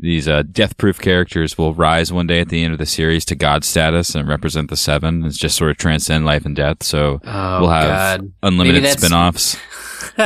[0.00, 3.34] these uh, death-proof characters will rise one day at the end of the series to
[3.34, 5.24] god status and represent the seven.
[5.24, 6.84] It's just sort of transcend life and death.
[6.84, 8.32] So Oh, we'll have God.
[8.44, 9.56] unlimited Maybe spin-offs.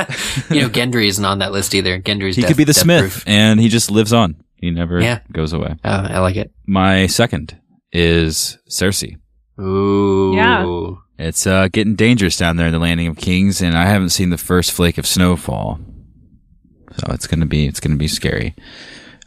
[0.50, 1.98] you know, Gendry isn't on that list either.
[2.00, 3.24] Gendry's He death- could be the Smith, proof.
[3.26, 4.36] and he just lives on.
[4.56, 5.20] He never Yeah.
[5.32, 5.74] goes away.
[5.84, 6.52] Oh, I like it.
[6.66, 7.58] My second
[7.92, 9.16] is Cersei.
[9.60, 10.32] Ooh.
[10.34, 10.94] Yeah.
[11.18, 14.30] It's uh, getting dangerous down there in the Landing of Kings, and I haven't seen
[14.30, 15.78] the first flake of snowfall,
[16.96, 18.54] so it's gonna be it's gonna be scary.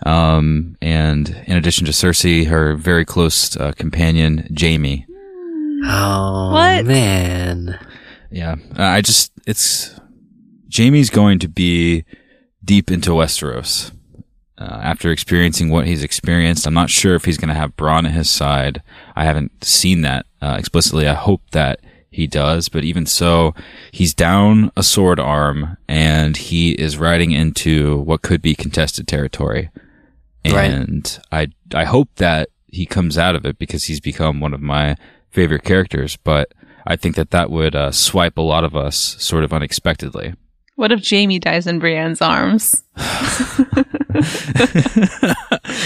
[0.05, 5.05] Um, and in addition to Cersei, her very close uh, companion Jaime.
[5.85, 6.85] Oh What?
[6.85, 7.79] man.
[8.31, 9.97] Yeah, uh, I just it's
[10.73, 12.05] Jaime's going to be
[12.63, 13.91] deep into Westeros.
[14.57, 18.05] Uh, after experiencing what he's experienced, I'm not sure if he's going to have Bronn
[18.05, 18.81] at his side.
[19.15, 21.07] I haven't seen that uh, explicitly.
[21.07, 23.53] I hope that he does, but even so,
[23.91, 29.69] he's down a sword arm and he is riding into what could be contested territory.
[30.45, 30.71] Right.
[30.71, 34.61] And I I hope that he comes out of it because he's become one of
[34.61, 34.95] my
[35.31, 36.15] favorite characters.
[36.15, 36.53] But
[36.87, 40.35] I think that that would uh, swipe a lot of us sort of unexpectedly.
[40.75, 42.83] What if Jaime dies in Brienne's arms?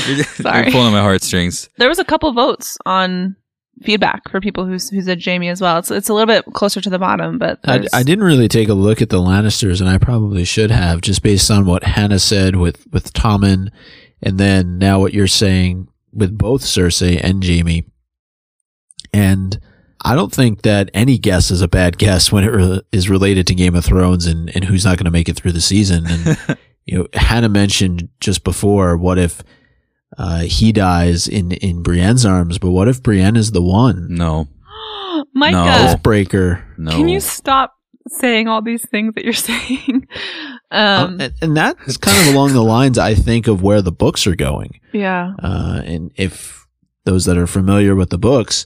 [0.08, 0.71] You're Sorry.
[0.71, 1.69] pulling on my heartstrings.
[1.78, 3.36] There was a couple votes on
[3.84, 5.78] feedback for people who's who said Jaime as well.
[5.78, 8.67] It's it's a little bit closer to the bottom, but I, I didn't really take
[8.67, 12.19] a look at the Lannisters, and I probably should have, just based on what Hannah
[12.19, 13.69] said with with Tommen,
[14.21, 17.86] and then now what you're saying with both Cersei and Jaime.
[19.13, 19.60] And
[20.03, 23.47] I don't think that any guess is a bad guess when it re- is related
[23.47, 26.05] to Game of Thrones and, and who's not going to make it through the season.
[26.07, 26.38] And
[26.85, 29.43] you know, Hannah mentioned just before, what if
[30.17, 32.57] uh, he dies in in Brienne's arms?
[32.59, 34.07] But what if Brienne is the one?
[34.09, 34.47] No,
[35.33, 35.53] Micah,
[35.93, 35.95] No.
[36.01, 36.63] Breaker.
[36.77, 36.91] no.
[36.91, 37.75] can you stop
[38.07, 40.07] saying all these things that you're saying?
[40.71, 44.25] Um, and, and that's kind of along the lines, I think, of where the books
[44.27, 44.79] are going.
[44.93, 45.33] yeah.
[45.41, 46.67] Uh, and if
[47.05, 48.65] those that are familiar with the books,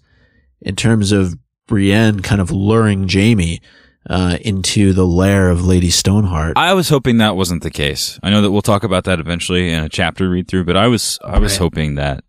[0.64, 1.36] in terms of
[1.68, 3.62] Brienne kind of luring Jaime
[4.10, 6.54] uh, into the lair of Lady Stoneheart.
[6.58, 8.20] I was hoping that wasn't the case.
[8.22, 10.88] I know that we'll talk about that eventually in a chapter read through, but I
[10.88, 11.60] was I was Right.
[11.60, 12.24] hoping that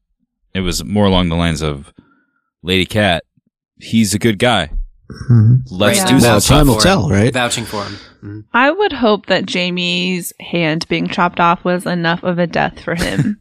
[0.54, 1.92] it was more along the lines of
[2.62, 3.24] Lady Cat.
[3.80, 4.70] He's a good guy.
[5.30, 5.62] Mhm.
[5.70, 6.08] Let's Right.
[6.08, 7.12] do Well, some time will tell, him.
[7.12, 7.32] right?
[7.34, 7.96] Vouching for him.
[8.22, 8.44] Mhm.
[8.54, 12.94] I would hope that Jaime's hand being chopped off was enough of a death for
[12.94, 13.40] him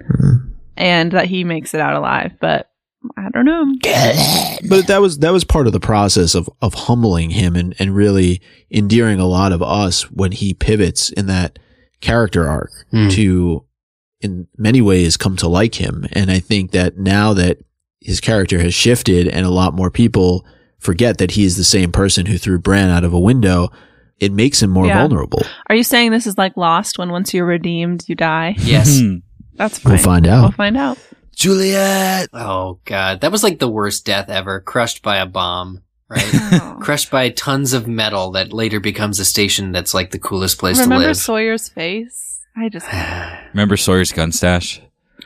[0.76, 2.68] and that he makes it out alive, but
[3.16, 3.64] I don't know.
[4.68, 7.94] But that was that was part of the process of of humbling him and and
[7.94, 11.58] really endearing a lot of us when he pivots in that
[12.00, 13.08] character arc Hmm.
[13.10, 13.64] to
[14.20, 16.06] in many ways come to like him.
[16.12, 17.58] And I think that now that
[18.00, 20.46] his character has shifted and a lot more people
[20.78, 23.68] forget that he is the same person who threw Bran out of a window,
[24.20, 24.98] it makes him more Yeah.
[24.98, 25.42] vulnerable.
[25.68, 28.54] Are you saying this is like Lost when once you're redeemed, you die?
[28.58, 29.00] Yes.
[29.56, 29.92] That's fine.
[29.94, 30.42] We'll find out.
[30.42, 30.98] We'll find out.
[31.34, 32.28] Juliet.
[32.32, 34.60] Oh god, that was like the worst death ever.
[34.60, 36.24] Crushed by a bomb, right?
[36.54, 36.76] Oh.
[36.82, 40.76] Crushed by tons of metal that later becomes a station that's like the coolest place
[40.76, 41.04] Remember to live.
[41.06, 42.40] Remember Sawyer's face?
[42.54, 42.86] I just
[43.54, 44.82] Remember Sawyer's gun stash?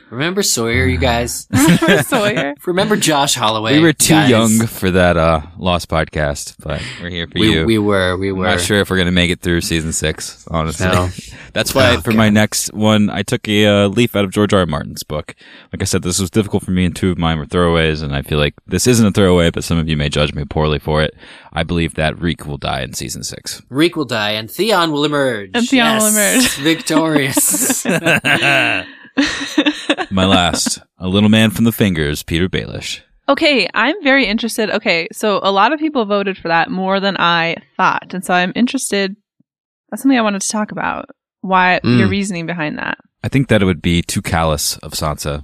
[0.09, 1.47] Remember Sawyer, you guys?
[1.51, 2.53] remember Sawyer.
[2.65, 3.73] Remember Josh Holloway?
[3.73, 4.29] we were too guys?
[4.29, 7.65] young for that uh Lost podcast, but we're here for We, you.
[7.65, 8.15] we were.
[8.15, 8.45] We I'm were.
[8.45, 10.47] not sure if we're gonna make it through season six.
[10.49, 11.09] Honestly, No.
[11.53, 14.53] that's why Oh, for my next one, I took a uh, leaf out of George
[14.53, 14.61] R.
[14.61, 14.65] R.
[14.65, 15.35] Martin's book.
[15.73, 18.15] Like I said, this was difficult for me, and two of mine were throwaways, and
[18.15, 20.79] I feel like this isn't a throwaway, but some of you may judge me poorly
[20.79, 21.15] for it.
[21.51, 23.61] I believe that Reek will die in season six.
[23.69, 25.51] Reek will die and Theon will emerge.
[25.53, 26.55] And Theon will emerge.
[26.57, 27.83] Victorious.
[30.11, 33.01] My last, a little man from the fingers, Petyr Baelish.
[33.29, 34.69] Okay, I'm very interested.
[34.69, 38.13] Okay, so a lot of people voted for that more than I thought.
[38.13, 39.15] And so I'm interested.
[39.89, 41.09] That's something I wanted to talk about.
[41.41, 41.99] Why Mm.
[41.99, 42.97] your reasoning behind that.
[43.23, 45.43] I think that it would be too callous of Sansa.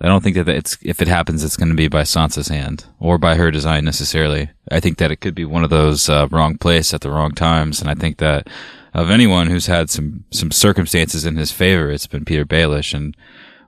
[0.00, 2.84] I don't think that it's if it happens, it's going to be by Sansa's hand
[3.00, 4.50] or by her design necessarily.
[4.70, 7.30] I think that it could be one of those uh, wrong place at the wrong
[7.32, 8.48] times, and I think that
[8.94, 12.94] of anyone who's had some some circumstances in his favor, it's been Petyr Baelish.
[12.94, 13.16] And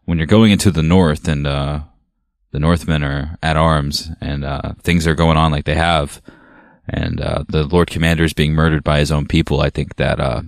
[0.05, 1.81] when you're going into the North and uh,
[2.53, 6.23] the Northmen are at arms and uh, things are going on like they have,
[6.89, 10.21] and uh, the Lord Commander is being murdered by his own people, I think that
[10.21, 10.43] uh,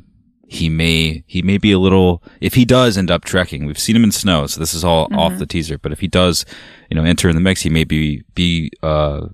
[0.46, 3.66] he may he may be a little if he does end up trekking.
[3.66, 5.76] We've seen him in snow, so this is all off the teaser.
[5.76, 6.46] But if he does,
[6.88, 9.26] you know, enter in the mix, he may be be uh,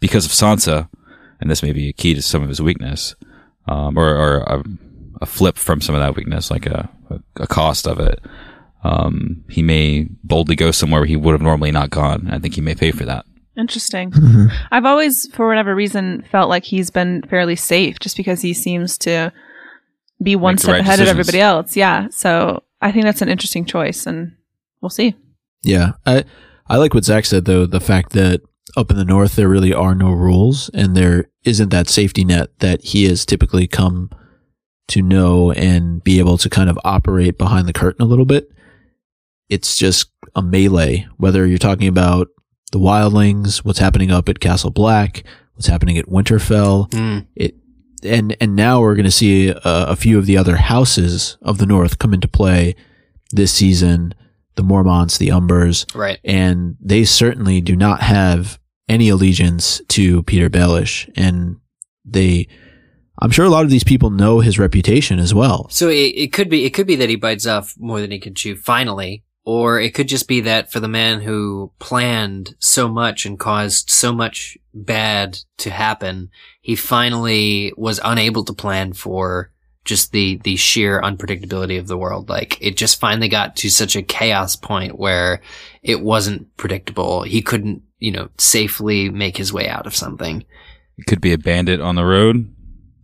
[0.00, 0.90] because of Sansa,
[1.40, 3.16] and this may be a key to some of his weakness,
[3.70, 4.64] um, or, or a,
[5.22, 8.20] a flip from some of that weakness, like a, a, a cost of it.
[8.82, 12.28] Um, he may boldly go somewhere he would have normally not gone.
[12.30, 13.24] I think he may pay for that.
[13.56, 14.12] Interesting.
[14.70, 18.96] I've always, for whatever reason, felt like he's been fairly safe just because he seems
[18.98, 19.32] to
[20.22, 21.08] be one Make step right ahead decisions.
[21.08, 21.76] of everybody else.
[21.76, 22.08] Yeah.
[22.10, 24.32] So I think that's an interesting choice and
[24.80, 25.14] we'll see.
[25.62, 26.24] Yeah, I
[26.68, 27.66] I like what Zach said though.
[27.66, 28.40] The fact that
[28.76, 32.50] up in the north there really are no rules, and there isn't that safety net
[32.60, 34.10] that he has typically come
[34.88, 38.50] to know and be able to kind of operate behind the curtain a little bit.
[39.48, 41.06] It's just a melee.
[41.16, 42.28] Whether you're talking about
[42.72, 47.26] the wildlings, what's happening up at Castle Black, what's happening at Winterfell, Mm.
[47.36, 47.54] it
[48.02, 51.58] and and now we're going to see a, a few of the other houses of
[51.58, 52.74] the north come into play
[53.32, 54.14] this season
[54.56, 56.18] the mormonts the umbers Right.
[56.24, 58.58] and they certainly do not have
[58.90, 61.56] any allegiance to Petyr Baelish and
[62.04, 62.48] they
[63.20, 66.32] i'm sure a lot of these people know his reputation as well So it, it
[66.32, 69.24] could be it could be that he bites off more than he can chew finally,
[69.44, 73.90] or it could just be that for the man who planned so much and caused
[73.90, 79.50] so much bad to happen, he finally was unable to plan for
[79.84, 82.28] just the the sheer unpredictability of the world.
[82.28, 85.40] Like it just finally got to such a chaos point where
[85.82, 87.22] it wasn't predictable.
[87.22, 90.44] He couldn't, you know, safely make his way out of something.
[90.98, 92.52] It could be a bandit on the road.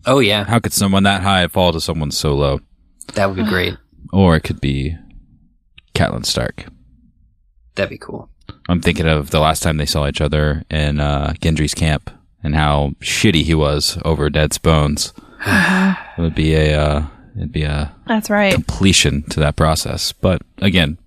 [0.04, 2.60] Oh yeah, How could someone that high fall to someone so low?
[3.14, 3.74] that would be great.
[4.12, 4.96] Or it could be
[5.94, 6.66] Catelyn Stark.
[7.74, 8.30] That'd be cool.
[8.68, 12.08] I'm thinking of the last time they saw each other in uh, Renly's camp
[12.42, 15.12] and how shitty he was over Ned's bones.
[15.46, 17.06] it would be a uh,
[17.36, 18.54] it'd be a That's right.
[18.54, 20.12] completion to that process.
[20.12, 20.98] But again,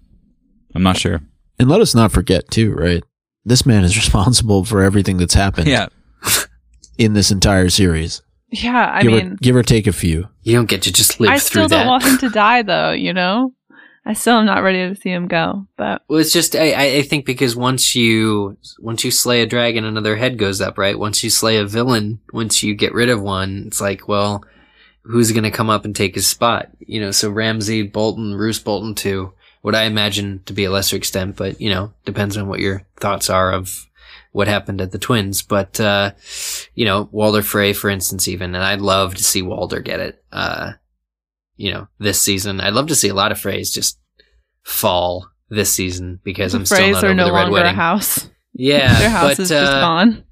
[0.76, 1.22] I'm not sure.
[1.58, 3.04] and let us not forget too right
[3.50, 5.88] this man is responsible for everything that's happened Yeah.
[6.98, 8.92] in this entire series Yeah.
[8.94, 11.30] I give, mean, or, give or take a few You don't get to just live
[11.30, 11.78] I through still that.
[11.84, 13.54] don't want him to die though, you know?
[14.06, 16.96] I still am not ready to see him go, but Well, it's just I, I-
[16.98, 20.98] I think because once you once you slay a dragon, another head goes up, right?
[20.98, 24.44] Once you slay a villain, once you get rid of one, it's like, well,
[25.04, 26.70] who's going to come up and take his spot?
[26.80, 30.96] You know, so Ramsay Bolton, Roose Bolton, to what I imagine to be a lesser
[30.96, 33.86] extent, but you know, depends on what your thoughts are of
[34.32, 35.42] what happened at the twins.
[35.42, 36.12] But uh,
[36.76, 40.24] you know, Walder Frey, for instance, even, and I'd love to see Walder get it.
[40.32, 40.74] Uh,
[41.58, 44.00] you know, this season, I'd love to see a lot of Freys just
[44.64, 47.74] fall this season because I'm the still not are over no the Red longer Wedding.
[47.74, 48.30] a house.
[48.54, 50.24] Yeah, Their house but is just uh, gone.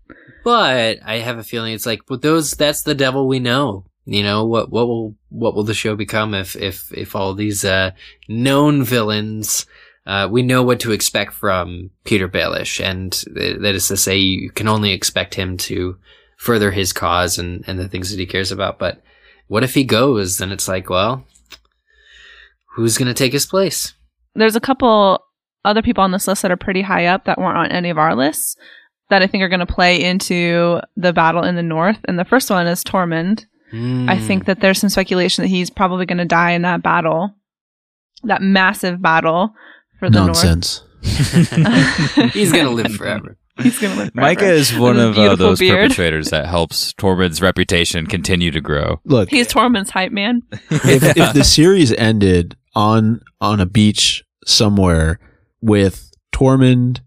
[0.43, 3.85] but I have a feeling it's like, but those that's the devil we know.
[4.09, 4.71] You know what?
[4.71, 7.91] What will what will the show become if if if all these uh,
[8.29, 9.65] known villains?
[10.05, 14.15] Uh, we know what to expect from Petyr Baelish, and th- that is to say,
[14.17, 15.97] you can only expect him to
[16.37, 18.79] further his cause and and the things that he cares about.
[18.79, 19.01] But
[19.47, 20.37] what if he goes?
[20.37, 21.25] Then it's like, well,
[22.75, 23.93] who's gonna take his place?
[24.35, 25.21] There's a couple
[25.65, 27.97] other people on this list that are pretty high up that weren't on any of
[27.97, 28.55] our lists
[29.09, 31.99] that I think are going to play into the battle in the north.
[32.05, 33.45] And the first one is Tormund.
[33.73, 33.75] I
[34.15, 34.27] Hmm.
[34.27, 37.35] think that there's some speculation that he's probably going to die in that battle,
[38.23, 39.53] that massive battle
[39.99, 40.83] for the nonsense
[42.33, 43.37] he's gonna live forever.
[43.61, 44.13] He's going to live.
[44.13, 44.27] forever.
[44.27, 45.89] Micah is one of uh, those beard.
[45.89, 48.99] perpetrators that helps Tormund's reputation continue to grow.
[49.05, 50.43] look He's Tormund's hype man.
[50.69, 55.19] if, if the series ended on on a beach somewhere
[55.61, 56.99] with Tormund,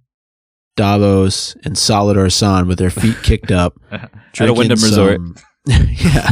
[0.77, 5.21] Davos, and Salladhor Saan with their feet kicked up, At a drinking Wyndham resort.
[5.71, 6.31] Some- yeah,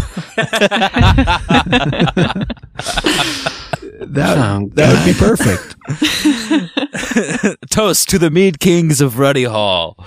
[4.01, 5.75] that Oh, that would be perfect.
[7.71, 9.97] Toast to the Mead Kings of Ruddy Hall.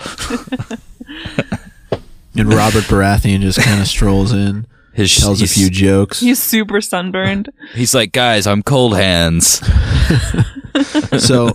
[2.33, 6.21] And Robert Baratheon just kind of strolls in, His tells a few jokes.
[6.21, 7.51] He's super sunburned.
[7.73, 9.45] He's like, guys, I'm cold hands.
[11.19, 11.51] so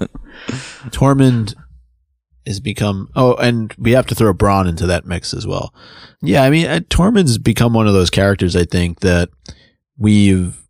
[0.92, 1.54] Tormund
[2.46, 5.74] has become oh and we have to throw Bronn into that mix as well.
[6.22, 9.30] Yeah, I mean uh, Tormund's become one of those characters I think that
[9.98, 10.62] we've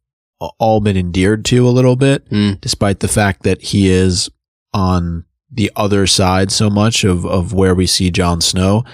[0.58, 2.60] all been endeared to a little bit Mm.
[2.60, 4.30] despite the fact that he is
[4.74, 8.84] on the other side so much of of where we see Jon Snow.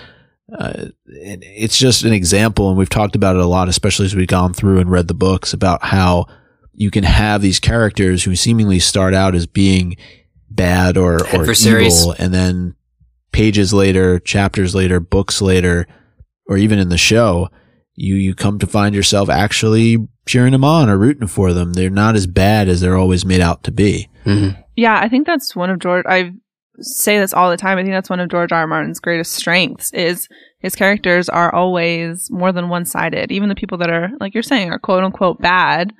[0.59, 4.26] Uh, it's just an example, and we've talked about it a lot, especially as we've
[4.28, 6.26] gone through and read the books about how
[6.74, 9.96] you can have these characters who seemingly start out as being
[10.50, 11.46] bad or, or
[12.04, 12.74] evil, and then
[13.32, 15.86] pages later, chapters later, books later,
[16.46, 17.48] or even in the show,
[17.94, 21.72] you you come to find yourself actually cheering them on or rooting for them.
[21.72, 24.08] They're not as bad as they're always made out to be.
[24.24, 24.56] Mhm.
[24.76, 26.04] Yeah, I think that's one of George.
[26.08, 26.32] I
[26.80, 27.76] say this all the time.
[27.78, 28.60] I think that's one of George R.
[28.60, 28.66] R.
[28.66, 30.26] Martin's greatest strengths is
[30.60, 33.30] his characters are always more than one sided.
[33.30, 35.92] Even the people that are, like you're saying, are quote unquote bad.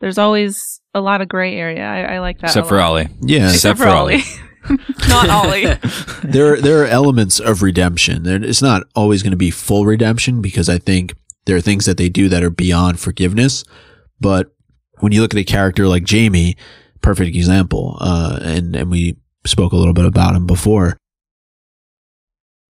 [0.00, 1.84] There's always a lot of gray area.
[1.84, 2.48] I, I like that.
[2.48, 2.80] Except a for.
[2.80, 3.08] Ollie.
[3.22, 4.22] Yeah, Except for Ollie.
[5.08, 5.64] Not Ollie.
[6.24, 8.22] there there are elements of redemption.
[8.24, 11.14] There, it's not always going to be full redemption because I think
[11.46, 13.64] there are things that they do that are beyond forgiveness.
[14.20, 14.52] But
[14.98, 16.56] when you look at a character like Jaime,
[17.00, 20.96] perfect example, uh, and and we spoke a little bit about him before.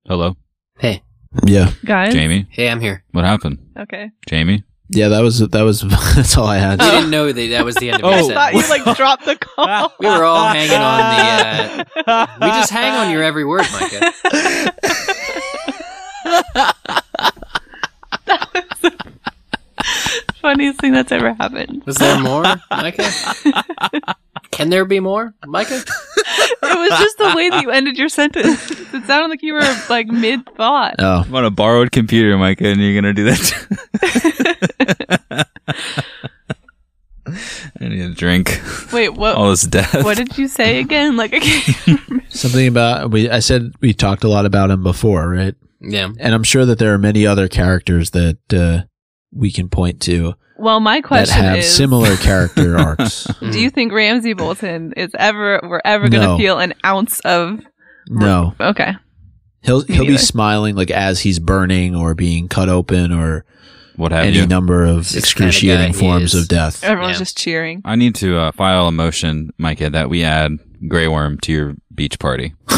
[0.07, 0.36] Hello,
[0.78, 1.03] Hey,
[1.47, 2.14] Yeah, Guys.
[2.14, 2.47] Jaime.
[2.51, 3.05] hey, I'm here.
[3.12, 4.11] What happened, Okay.
[4.30, 4.64] Jaime?
[4.91, 5.80] Yeah, that was that was
[6.16, 6.80] that's all I had.
[6.80, 6.91] You Oh.
[6.93, 8.11] didn't know that that was the end of Oh.
[8.11, 8.34] your I sentence.
[8.34, 9.93] thought you like dropped the call.
[9.99, 12.11] We were all hanging on the.
[12.11, 14.12] Uh, we just hang on your every word, Micah.
[18.26, 21.82] That was the funniest thing that's ever happened.
[21.86, 23.11] Was there more, Micah?
[24.51, 25.82] Can there be more, Micah?
[26.62, 28.70] It was just the way that you ended your sentence.
[28.70, 30.97] It sounded like you were like mid thought.
[30.99, 34.70] Oh, I'm on a borrowed computer, Micah, and you're gonna do that.
[37.26, 38.61] I need a drink.
[38.92, 39.36] Wait, what?
[39.36, 40.02] All this death.
[40.04, 41.16] What did you say again?
[41.16, 42.24] Like, I can't remember.
[42.30, 43.30] something about we.
[43.30, 45.54] I said we talked a lot about him before, right?
[45.80, 46.11] Yeah.
[46.18, 48.82] And I'm sure that there are many other characters that uh,
[49.32, 53.24] we can point to Well, my question that have is: similar character arcs.
[53.40, 56.38] Do you think Ramsay Bolton is ever we're ever going to No.
[56.38, 57.61] feel an ounce of?
[58.08, 58.92] No, Okay,
[59.62, 63.44] He'll Me he'll be smiling like as he's burning or being cut open or
[64.01, 64.46] What have any you?
[64.46, 66.42] number of It's just kinda excruciating forms is.
[66.42, 66.82] of death.
[66.82, 67.18] everyone's Yeah.
[67.20, 67.82] just cheering.
[67.84, 70.53] I need to uh, file a motion, Micah, that we add
[70.88, 72.55] Grey Worm to your beach party.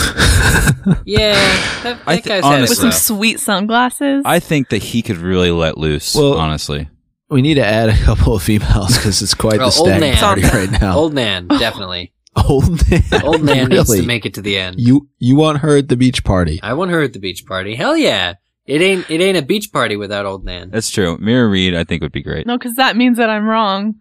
[1.04, 1.34] Yeah.
[1.82, 4.22] That, I that thi- guy's honestly- With some sweet sunglasses.
[4.24, 6.14] I think that he could really let loose.
[6.14, 6.88] Well- honestly,
[7.28, 10.00] We need to add a couple of females because it's quite Oh, the old stag
[10.00, 10.16] man.
[10.16, 10.96] party right now.
[10.96, 12.12] Old man, definitely.
[12.48, 14.00] Old man, Old man needs really?
[14.02, 14.78] to make it to the end.
[14.80, 16.60] You you want her at the beach party?
[16.62, 17.74] I want her at the beach party.
[17.74, 18.34] Hell yeah!
[18.66, 20.70] It ain't it ain't a beach party without old man.
[20.70, 21.18] that's true.
[21.18, 22.46] Meera Reed, I think, would be great.
[22.46, 23.96] no, because that means that I'm wrong.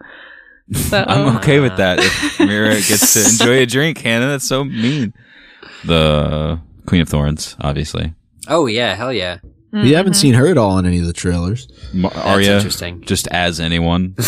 [0.72, 2.00] So, I'm okay with that.
[2.00, 2.46] If uh.
[2.46, 5.14] Meera gets to enjoy a drink, Hannah, that's so mean.
[5.84, 8.14] The Queen of Thorns, obviously.
[8.48, 9.38] Oh yeah, hell yeah.
[9.74, 9.84] Mm-hmm.
[9.84, 11.68] We haven't seen her at all in any of the trailers.
[11.94, 13.02] Ma- That's Arya, interesting.
[13.02, 14.16] just as anyone.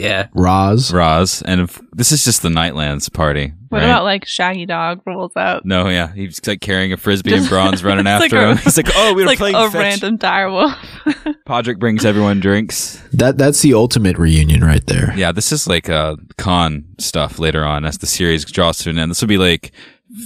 [0.00, 0.28] Yeah.
[0.34, 0.92] Roz.
[0.92, 3.52] Roz, and if, this is just the Nightlands party.
[3.68, 3.84] What right?
[3.84, 5.64] about like Shaggy Dog rolls out?
[5.64, 8.56] No, yeah, he's like carrying a frisbee and Bronn's running it's like after a- him.
[8.58, 10.74] He's like, "Oh, we were It's like playing a fetch." random direwolf.
[11.46, 13.00] Podrick brings everyone drinks.
[13.12, 15.14] That that's the ultimate reunion right there.
[15.16, 18.98] Yeah, this is like uh, con stuff later on as the series draws to an
[18.98, 19.10] end.
[19.10, 19.70] This will be like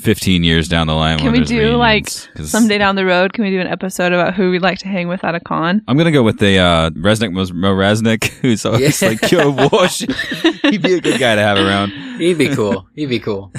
[0.02, 1.18] 15 years down the line.
[1.18, 3.32] Can we there's do like reunions, 'cause someday down the road?
[3.32, 5.82] Can we do an episode about who we'd like to hang with at a con?
[5.86, 9.08] I'm gonna go with the uh, Resnick Mo Mo Resnick, who's always Yeah.
[9.08, 9.98] like, "Yo, wash."
[10.62, 11.90] He'd be a good guy to have around.
[12.18, 12.86] He'd be cool.
[12.94, 13.52] He'd be cool.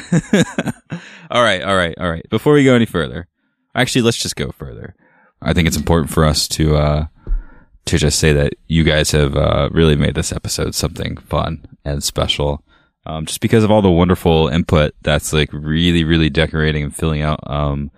[1.32, 2.26] all right, all right, all right.
[2.30, 3.28] Before we go any further,
[3.76, 4.96] actually, let's just go further.
[5.42, 7.06] I think it's important for us to uh,
[7.86, 12.04] to just say that you guys have uh, really made this episode something fun and
[12.04, 12.64] special.
[13.06, 17.22] Um, just because of all the wonderful input that's like really, really decorating and filling
[17.22, 17.92] out um,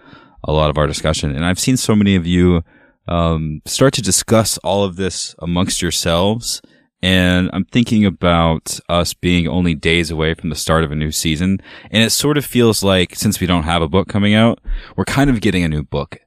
[0.44, 1.36] a lot of our discussion.
[1.36, 2.64] And I've seen so many of you
[3.08, 6.62] um, start to discuss all of this amongst yourselves.
[7.02, 11.12] And I'm thinking about us being only days away from the start of a new
[11.12, 11.62] season.
[11.92, 14.60] And it sort of feels like since we don't have a book coming out,
[14.96, 16.18] we're kind of getting a new book,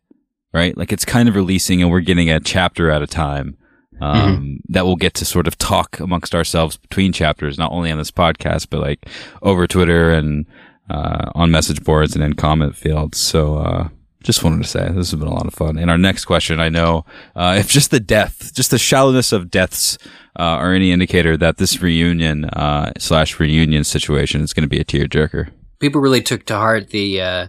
[0.52, 0.76] right?
[0.76, 3.56] Like it's kind of releasing and we're getting a chapter at a time.
[4.00, 7.98] Um, that we'll get to sort of talk amongst ourselves between chapters, not only on
[7.98, 9.06] this podcast, but like
[9.42, 10.46] over Twitter and,
[10.88, 13.18] uh, on message boards and in comment fields.
[13.18, 13.88] So, uh,
[14.22, 15.78] just wanted to say this has been a lot of fun.
[15.78, 19.50] And our next question, I know, uh, if just the death, just the shallowness of
[19.50, 19.96] deaths,
[20.38, 24.80] uh, are any indicator that this reunion, uh, slash reunion situation is going to be
[24.80, 25.50] a tearjerker.
[25.78, 27.46] People really took to heart the uh,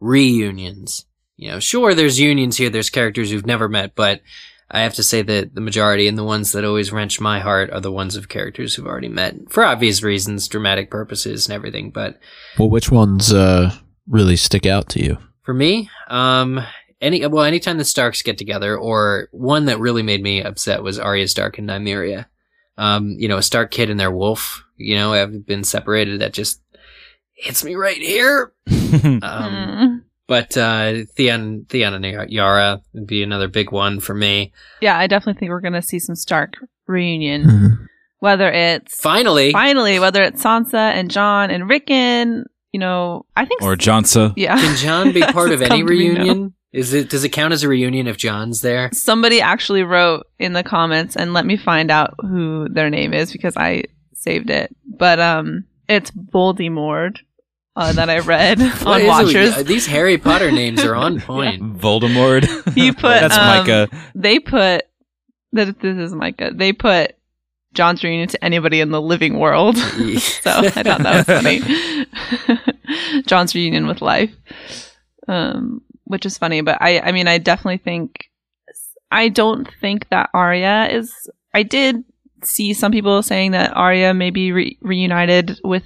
[0.00, 1.06] reunions.
[1.36, 2.70] You know, sure, there's unions here.
[2.70, 4.20] There's characters who've never met, but
[4.74, 7.70] I have to say that the majority and the ones that always wrench my heart
[7.70, 11.90] are the ones of characters who've already met for obvious reasons, dramatic purposes, and everything.
[11.90, 12.18] But
[12.58, 13.72] Well, which ones uh,
[14.08, 15.18] really stick out to you?
[15.42, 16.60] For me, um,
[17.00, 20.98] any well, anytime the Starks get together, or one that really made me upset was
[20.98, 22.26] Arya Stark and Nymeria.
[22.76, 26.20] Um, you know, a Stark kid and their wolf, you know, have been separated.
[26.20, 26.60] That just
[27.32, 28.52] hits me right here.
[28.94, 30.02] Um, Mm.
[30.26, 34.52] But uh, Theon, Theon and Yara would be another big one for me.
[34.80, 36.54] Yeah, I definitely think we're going to see some Stark
[36.86, 37.44] reunion.
[37.44, 37.76] Mhm.
[38.20, 43.60] Whether it's Finally, finally, whether it's Sansa and Jon and Rickon, you know, I think
[43.60, 44.32] Or Jonsa.
[44.34, 44.56] yeah.
[44.58, 46.20] can Jon be part of any come to me now.
[46.22, 46.54] reunion?
[46.72, 48.88] Is it does it count as a reunion if Jon's there?
[48.94, 53.30] Somebody actually wrote in the comments and let me find out who their name is
[53.30, 54.74] because I saved it.
[54.86, 57.18] But um, it's Voldemort
[57.76, 59.64] uh, that I read on is it with- Watchers.
[59.64, 61.62] these Harry Potter names are on point.
[61.78, 62.44] Voldemort.
[62.74, 63.88] He put, That's um, Micah.
[64.14, 64.84] They put
[65.52, 66.50] that this is Micah.
[66.54, 67.16] They put
[67.74, 69.76] Jon's reunion to anybody in the living world.
[69.76, 73.22] so I thought that was funny.
[73.26, 74.32] Jon's reunion with life,
[75.28, 76.60] um, which is funny.
[76.60, 78.30] But I, I mean, I definitely think
[79.10, 81.12] I don't think that Arya is.
[81.52, 82.04] I did
[82.42, 85.84] see some people saying that Arya may be re- reunited with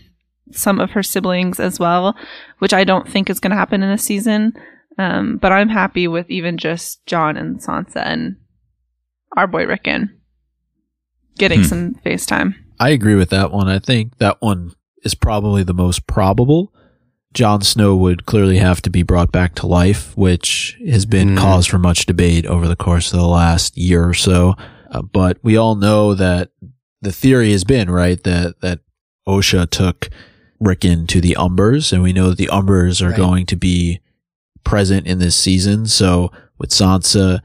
[0.53, 2.17] some of her siblings as well,
[2.59, 4.53] which I don't think is going to happen in this season.
[4.99, 8.37] Um, but I'm happy with even just Jon and Sansa and
[9.37, 10.19] our boy Rickon
[11.37, 11.67] getting Hmm.
[11.67, 12.55] some FaceTime.
[12.81, 13.69] I agree with that one.
[13.69, 14.73] I think that one
[15.05, 16.73] is probably the most probable.
[17.35, 21.39] Jon Snow would clearly have to be brought back to life, which has been Mm.
[21.39, 24.55] cause for much debate over the course of the last year or so.
[24.91, 26.51] Uh, but we all know that
[27.03, 28.81] the theory has been right that that
[29.29, 30.09] Osha took
[30.61, 33.17] Rickon to the Umbers, and we know that the Umbers are Right.
[33.17, 34.01] going to be
[34.65, 35.87] present in this season.
[35.87, 37.41] So with Sansa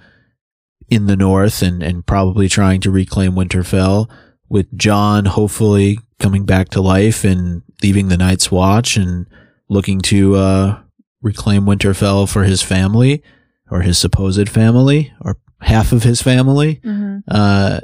[0.89, 4.09] in the north and and probably trying to reclaim Winterfell,
[4.49, 9.27] with Jon hopefully coming back to life and leaving the Night's Watch and
[9.69, 10.79] looking to uh,
[11.21, 13.23] reclaim Winterfell for his family
[13.71, 16.75] or his supposed family or half of his family.
[16.83, 17.19] Mm-hmm.
[17.27, 17.79] Uh,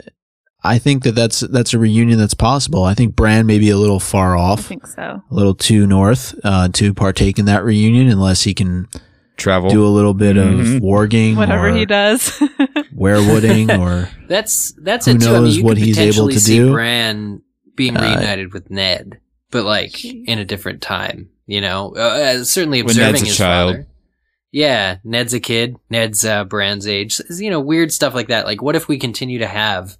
[0.64, 2.84] I think that that's that's a reunion that's possible.
[2.84, 5.22] I think Bran may be a little far I off, think so.
[5.30, 8.88] a little too north uh, to partake in that reunion unless he can
[9.38, 9.70] Travel.
[9.70, 10.60] do a little bit Mhm.
[10.78, 12.30] of warging, Whatever or he does.
[12.94, 15.28] werewooding, or That's that's Who it too.
[15.30, 16.72] I mean, knows what he's able to see do?
[16.74, 17.42] Bran
[17.76, 19.20] being Uh, reunited with Ned,
[19.52, 20.26] but like Jeez.
[20.28, 21.30] in a different time.
[21.48, 23.72] You know, uh, uh, certainly When observing Ned's a his child.
[23.76, 23.88] father.
[24.52, 25.78] Yeah, Ned's a kid.
[25.90, 27.22] Ned's uh, Bran's age.
[27.30, 28.46] You know, weird stuff like that.
[28.46, 29.98] Like, what if we continue to have?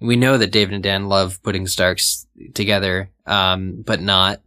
[0.00, 4.40] We know that David and Dan love putting Starks together, um, but not.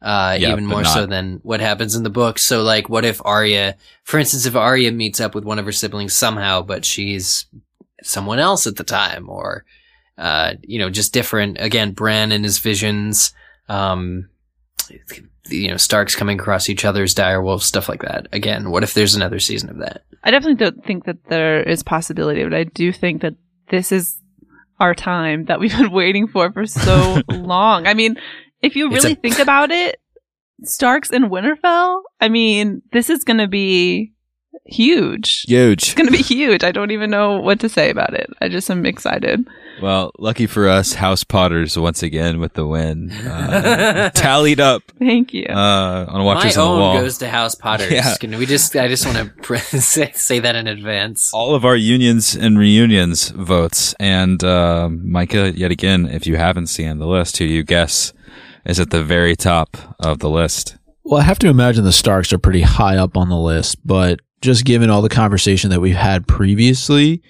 [0.00, 2.38] Uh, Yeah, even but more not- so than what happens in the book.
[2.38, 5.72] So, like, what if Arya, for instance, if Arya meets up with one of her
[5.72, 7.46] siblings somehow, but she's
[8.02, 9.64] someone else at the time, or
[10.18, 11.56] uh, you know, just different.
[11.58, 13.32] Again, Bran and his visions,
[13.68, 14.28] um,
[15.48, 18.28] you know, Starks coming across each other's direwolves, stuff like that.
[18.32, 20.02] Again, what if there's another season of that?
[20.22, 23.34] I definitely don't think that there is possibility, but I do think that
[23.70, 24.16] this is
[24.80, 27.86] our time that we've been waiting for for so long.
[27.86, 28.16] I mean,
[28.62, 30.00] if you really a- think about it,
[30.62, 34.12] Starks and Winterfell, I mean, this is going to be
[34.64, 35.42] huge.
[35.42, 35.82] Huge.
[35.82, 36.64] It's going to be huge.
[36.64, 38.30] I don't even know what to say about it.
[38.40, 39.46] I just am excited.
[39.82, 43.10] Well, lucky for us, House Potters once again with the win.
[43.10, 45.46] Uh, tallied up Thank you.
[45.48, 47.00] uh, on My Watchers on the Wall.
[47.00, 47.90] goes to House Potters.
[47.92, 48.14] Yeah.
[48.18, 48.74] Can we just?
[48.76, 51.32] I just want to say, say that in advance.
[51.34, 53.94] all of our unions and reunions votes.
[53.98, 58.12] And uh, Micah, yet again, if you haven't seen the list, who you guess
[58.64, 60.76] is at the very top of the list?
[61.02, 64.20] Well, I have to imagine the Starks are pretty high up on the list, but
[64.40, 67.22] just given all the conversation that we've had previously,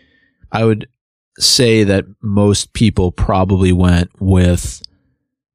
[0.52, 0.86] I would
[1.38, 4.82] say that most people probably went with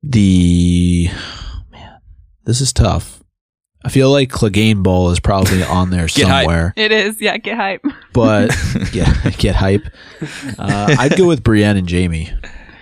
[0.03, 1.09] the
[1.71, 1.99] man.
[2.45, 3.23] This is tough.
[3.83, 6.43] I feel like Clegane Bowl is probably on there Get hype.
[6.45, 7.21] somewhere, it is.
[7.21, 7.85] Yeah, get hype.
[8.13, 8.49] but
[8.91, 9.83] get get hype.
[10.57, 12.29] Uh, I'd go with Brienne and Jaime.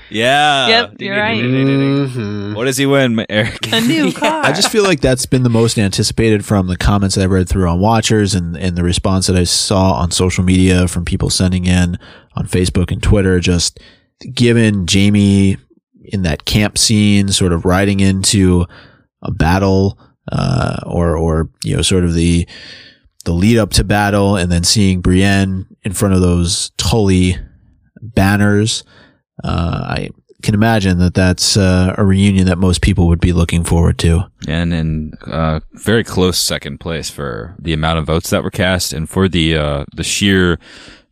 [0.10, 0.68] Yeah.
[0.70, 1.44] Yep, you're right.
[1.44, 2.56] Mhm.
[2.56, 3.58] What does he win, Eric?
[3.74, 4.42] A new car.
[4.46, 7.50] I just feel like that's been the most anticipated from the comments that I read
[7.50, 11.30] through on Watchers and, and the response that I saw on social media from people
[11.30, 12.00] sending in
[12.38, 13.40] on Facebook and Twitter.
[13.40, 13.80] Just
[14.34, 15.58] given Jaime
[16.04, 18.66] in that camp scene, sort of riding into
[19.22, 20.00] a battle,
[20.32, 22.48] uh, or, or, you know, sort of the,
[23.26, 27.38] the lead up to battle and then seeing Brienne in front of those Tully
[28.02, 28.84] banners.
[29.44, 30.10] Uh, I
[30.44, 34.24] can imagine that that's uh, a reunion that most people would be looking forward to.
[34.48, 38.94] and in uh, very close second place for the amount of votes that were cast
[38.94, 40.60] and for the uh, the sheer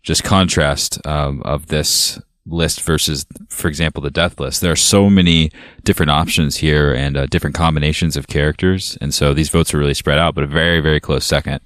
[0.06, 4.62] just contrast um, of this list versus, for example, the death list.
[4.62, 5.52] There are so many
[5.84, 9.94] different options here and uh, different combinations of characters, and so these votes are really
[9.94, 10.36] spread out.
[10.36, 11.60] But a very very close second.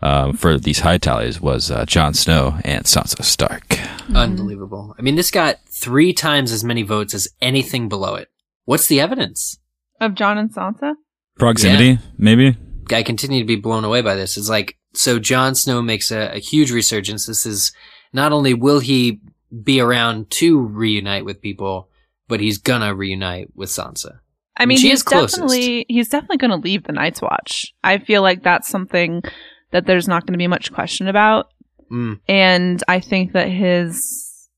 [0.00, 3.80] Um, for these high tallies was uh, Jon Snow and Sansa Stark.
[4.14, 4.94] Unbelievable.
[4.96, 8.28] I mean, this got three times as many votes as anything below it.
[8.64, 9.58] What's the evidence?
[10.00, 10.94] of Jon and Sansa.
[11.38, 12.56] Proximity, maybe.
[12.90, 14.36] I continue to be blown away by this.
[14.36, 17.26] It's like, so Jon Snow makes a, a huge resurgence.
[17.26, 17.72] This is
[18.12, 19.20] not only will he
[19.62, 21.88] be around to reunite with people,
[22.26, 24.20] but he's gonna reunite with Sansa.
[24.56, 27.72] I mean, She he's is definitely he's definitely going to leave the Night's Watch.
[27.84, 29.22] I feel like that's something
[29.70, 31.48] that there's not going to be much question about,
[31.92, 32.18] Mm.
[32.28, 34.48] and I think that his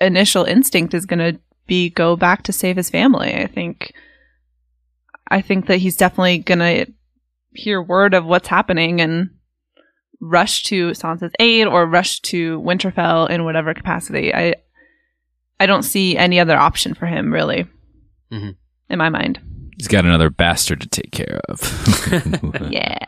[0.00, 3.32] initial instinct is going to be go back to save his family.
[3.32, 3.92] I think,
[5.28, 6.92] I think that he's definitely going to
[7.52, 9.30] hear word of what's happening and
[10.20, 14.34] rush to Sansa's aid or rush to Winterfell in whatever capacity.
[14.34, 14.54] I,
[15.60, 17.66] I don't see any other option for him really,
[18.32, 18.56] Mhm.
[18.90, 19.40] in my mind.
[19.76, 21.60] He's got another bastard to take care of.
[22.70, 22.98] Yeah.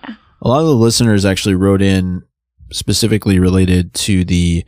[0.42, 2.22] A lot of the listeners actually wrote in
[2.72, 4.64] specifically related to the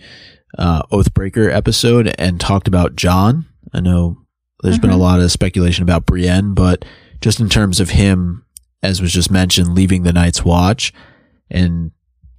[0.57, 3.45] uh, Oathbreaker episode and talked about Jon.
[3.75, 4.17] I know
[4.63, 5.01] there's been a Mhm.
[5.01, 6.85] lot of speculation about Brienne, but
[7.21, 8.45] just in terms of him,
[8.83, 10.93] as was just mentioned, leaving the Night's Watch
[11.51, 11.91] and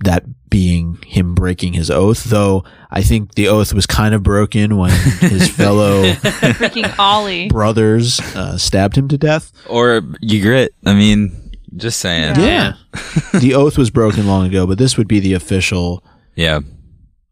[0.03, 4.77] that being him breaking his oath, though I think the oath was kind of broken
[4.77, 7.49] when his fellow Freaking Ollie.
[7.49, 9.51] brothers uh, stabbed him to death.
[9.67, 10.69] or Ygritte.
[10.85, 12.35] I mean, just saying.
[12.39, 12.73] Yeah.
[12.93, 13.31] Yeah.
[13.39, 16.03] the oath was broken long ago, but this would be the official
[16.35, 16.61] Yeah.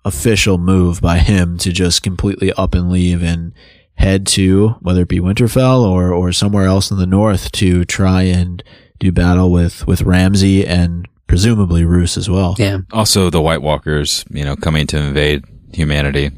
[0.05, 3.53] official move by him to just completely up and leave and
[3.95, 8.21] head to whether it be Winterfell or or somewhere else in the north to try
[8.23, 8.61] and
[8.99, 12.55] do battle with with Ramsay and presumably Roose as well.
[12.57, 12.79] Yeah.
[12.91, 16.31] Also, the White Walkers, you know, coming to invade humanity.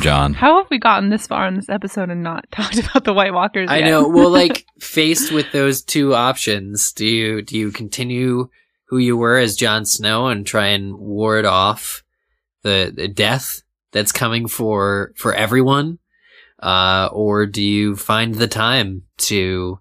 [0.00, 0.34] Jon.
[0.34, 3.32] How have we gotten this far in this episode and not talked about the White
[3.32, 3.68] Walkers?
[3.70, 3.86] I yet?
[3.86, 4.08] know.
[4.08, 8.48] Well, like faced with those two options, do you do you continue
[8.88, 12.02] who you were as Jon Snow and try and ward off
[12.62, 13.62] the, the death
[13.92, 15.98] that's coming for for everyone,
[16.60, 19.78] uh, or do you find the time to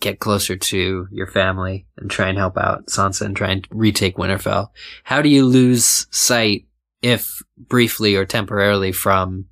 [0.00, 4.16] get closer to your family and try and help out Sansa and try and retake
[4.16, 4.68] Winterfell?
[5.04, 6.66] How do you lose sight,
[7.02, 9.46] if briefly or temporarily, from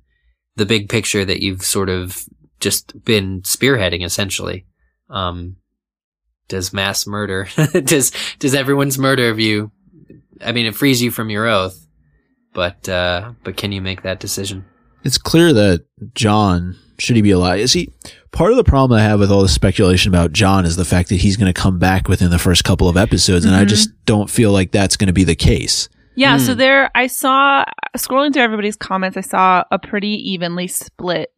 [0.55, 2.25] the big picture that you've sort of
[2.59, 4.65] just been spearheading essentially.
[5.09, 5.57] Um,
[6.47, 7.47] does mass murder,
[7.83, 9.71] does, does everyone's murder of you,
[10.43, 11.87] I mean, it frees you from your oath,
[12.53, 14.65] but, uh, but can you make that decision?
[15.03, 17.69] It's clear that Jon should he be alive?
[17.69, 17.91] See,
[18.35, 21.09] part of the problem I have with all the speculation about Jon is the fact
[21.09, 23.69] that he's going to come back within the first couple of episodes, and I Mhm.
[23.69, 25.89] just don't feel like that's going to be the case.
[26.15, 26.59] Yeah, so Hmm.
[26.59, 27.63] there, I saw,
[27.97, 31.31] scrolling through everybody's comments, I saw a pretty evenly split.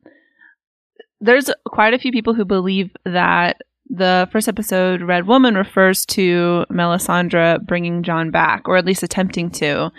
[1.21, 3.57] There's quite a few people who believe that
[3.89, 9.49] the first episode, Red Woman, refers to Melisandre bringing Jon back, or at least attempting
[9.51, 9.91] to.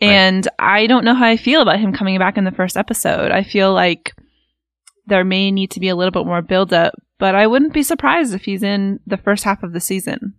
[0.00, 3.30] And I don't know how I feel about him coming back in the first episode.
[3.30, 4.12] I feel like
[5.06, 7.82] there may need to be a little bit more build up, but I wouldn't be
[7.82, 10.34] surprised if he's in the first half of the season.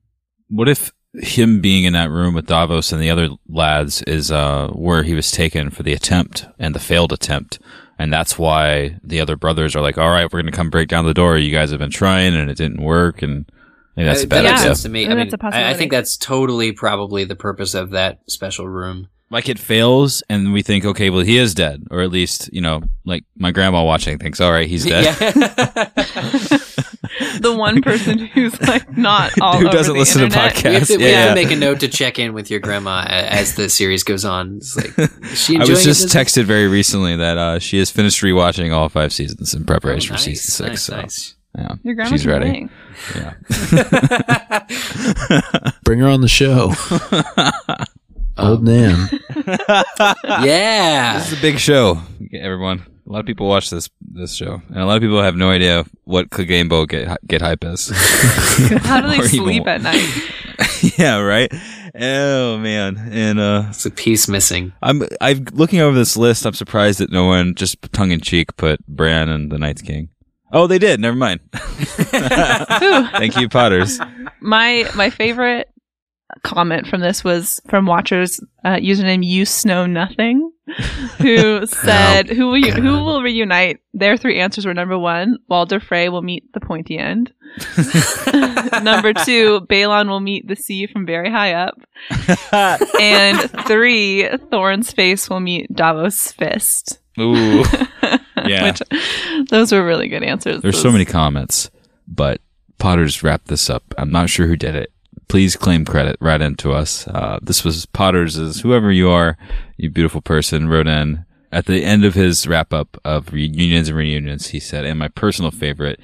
[0.50, 4.68] What if him being in that room with Davos and the other lads is uh,
[4.70, 7.60] where he was taken for the attempt and the failed attempt?
[8.00, 10.88] And that's why the other brothers are like, all right, we're going to come break
[10.88, 11.38] down the door.
[11.38, 13.24] You guys have been trying and it didn't work.
[13.24, 13.50] And
[13.96, 14.70] maybe that's a bad that makes idea.
[14.70, 15.08] sense to me.
[15.08, 15.78] Maybe I mean, a I, I possibility.
[15.80, 19.08] think that's totally probably the purpose of that special room.
[19.30, 21.86] Like it fails and we think, okay, well, he is dead.
[21.92, 25.04] Or at least, you know, like my grandma watching thinks, all right, he's dead.
[25.20, 25.32] Yeah.
[27.42, 30.64] the one person who's like not all Who doesn't the listen to internet.
[30.64, 30.88] we have, podcasts.
[30.88, 31.30] to, we Yeah, have yeah.
[31.30, 34.58] to make a note to check in with your grandma as the series goes on.
[34.58, 36.18] It's like, is she I was just it?
[36.18, 40.14] texted very recently that uh, she has finished rewatching all five seasons in Oh, preparation
[40.14, 40.70] nice, for season six.
[40.70, 41.36] nice, so, nice.
[41.58, 42.70] yeah, Your grandma's she's ready.
[43.14, 43.34] Yeah.
[45.84, 46.72] Bring her on the show,
[48.38, 49.10] old Nan.
[50.26, 51.20] yeah.
[51.20, 52.02] This is a big show,
[52.34, 52.86] everyone.
[53.08, 55.50] A lot of people watch this this show, and a lot of people have no
[55.50, 57.90] idea what Clegane Bowl get get hype is.
[58.84, 59.70] How do they Or even sleep more.
[59.76, 60.32] at night?
[60.98, 61.52] yeah, right.
[62.00, 64.74] Oh man, and uh, It's a piece missing.
[64.82, 66.46] I'm I'm looking over this list.
[66.46, 70.10] I'm surprised that no one just tongue in cheek put Bran and the Night's King.
[70.52, 71.00] Oh, they did.
[71.00, 71.40] Never mind.
[71.54, 74.00] Thank you, Potters.
[74.42, 75.70] My my favorite
[76.44, 80.52] comment from this was from watchers uh, username you snow nothing
[81.20, 83.80] who said who will you, who will reunite?
[83.94, 87.32] Their three answers were number one walder frey will meet the pointy end.
[88.84, 91.80] Number two balon will meet the sea from very high up.
[93.00, 97.00] And three thorne's face will meet davos fist.
[97.20, 97.64] Ooh,
[98.46, 98.66] Yeah.
[98.72, 98.82] which
[99.50, 100.62] those were really good answers.
[100.62, 101.70] There's so many comments,
[102.08, 102.42] but
[102.78, 103.84] Potters wrapped this up.
[103.98, 104.92] I'm not sure who did it.
[105.28, 107.08] Please claim credit right into us.
[107.08, 109.38] Uh, this was Potters's, whoever you are,
[109.76, 113.98] you beautiful person, wrote in at the end of his wrap up of reunions and
[113.98, 114.48] reunions.
[114.48, 116.00] He said, and my personal favorite,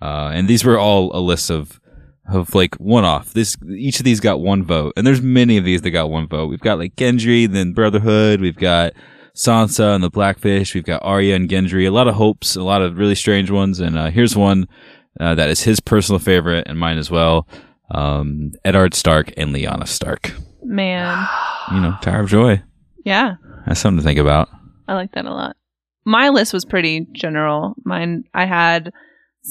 [0.00, 1.80] uh, and these were all a list of
[2.28, 3.32] of like one off.
[3.32, 6.28] This each of these got one vote, and there's many of these that got one
[6.28, 6.48] vote.
[6.48, 8.40] We've got like Gendry, then Brotherhood.
[8.40, 8.92] We've got
[9.34, 10.74] Sansa and the Blackfish.
[10.74, 11.86] We've got Arya and Gendry.
[11.86, 13.80] A lot of hopes, a lot of really strange ones.
[13.80, 14.66] And uh, here's one
[15.20, 17.46] uh, that is his personal favorite and mine as well.
[17.90, 20.32] Um, Eddard Stark and Lyanna Stark.
[20.62, 21.26] Man.
[21.72, 22.62] You know, Tower of Joy.
[23.04, 23.34] Yeah.
[23.66, 24.48] That's something to think about.
[24.86, 25.56] I like that a lot.
[26.04, 27.74] My list was pretty general.
[27.84, 28.92] Mine, I had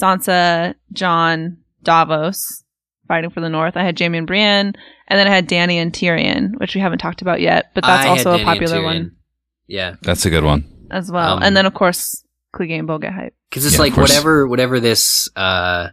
[0.02, 2.64] Sansa, Jon, Davos
[3.10, 3.76] fighting for the North.
[3.76, 4.74] I had Jaime and Brienne,
[5.10, 8.06] and then I had Dany and Tyrion, which we haven't talked about yet, but that's
[8.06, 9.18] I also a popular one
[9.68, 10.88] Yeah, That's a good one.
[10.90, 11.34] as well.
[11.38, 12.24] Um, and then of course,
[12.56, 13.36] Clegane and Boga hype.
[13.50, 15.90] because it's Yeah, like whatever whatever this uh,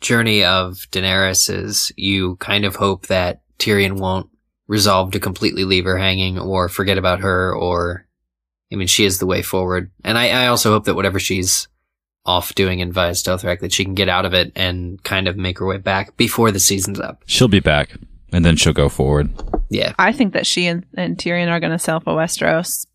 [0.00, 4.28] journey of Daenerys is, you kind of hope that Tyrion won't
[4.68, 8.06] resolve to completely leave her hanging or forget about her, or
[8.72, 9.90] I mean, she is the way forward.
[10.04, 11.68] And I, I also hope that whatever she's
[12.24, 15.36] off doing in Vaes Dothrak, that she can get out of it and kind of
[15.36, 17.22] make her way back before the season's up.
[17.26, 17.96] She'll be back,
[18.32, 19.30] and then she'll go forward.
[19.70, 22.86] Yeah, I think that she and, and Tyrion are going to sail for Westeros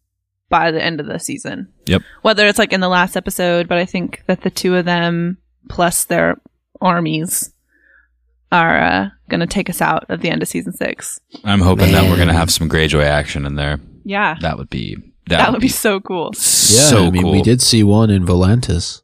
[0.50, 1.72] by the end of the season.
[1.86, 2.02] Yep.
[2.22, 5.38] Whether it's like in the last episode, but I think that the two of them
[5.70, 6.40] plus their
[6.82, 7.52] armies
[8.52, 11.20] are uh, going to take us out at the end of season six.
[11.44, 13.80] I'm hoping that we're gonna have some Greyjoy action in there.
[14.04, 14.36] Yeah.
[14.42, 14.96] That would be
[15.28, 16.32] That, that would be so cool.
[16.34, 17.32] Yeah, so I mean, cool.
[17.32, 19.02] we did see one in Volantis.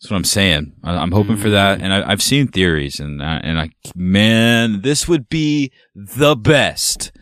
[0.00, 0.72] That's what I'm saying.
[0.84, 4.82] I, I'm hoping for that, and I, I've seen theories, and I, and I, man,
[4.82, 7.12] this would be the best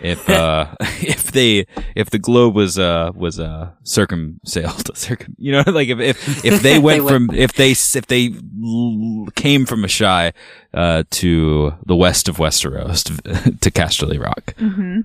[0.00, 0.66] if uh
[1.00, 5.98] if they if the globe was uh was uh circumsailed, circum, you know, like if
[6.00, 8.26] if if they went They went- from if they if they
[8.62, 10.32] l- came from Asshai
[10.74, 14.54] uh to the west of Westeros to, to Casterly Rock.
[14.58, 15.00] hmm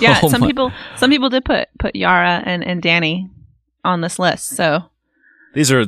[0.00, 0.18] Yeah.
[0.22, 3.30] Oh some my- people, some people did put put Yara and and Dany
[3.84, 4.48] on this list.
[4.56, 4.84] So
[5.54, 5.86] These are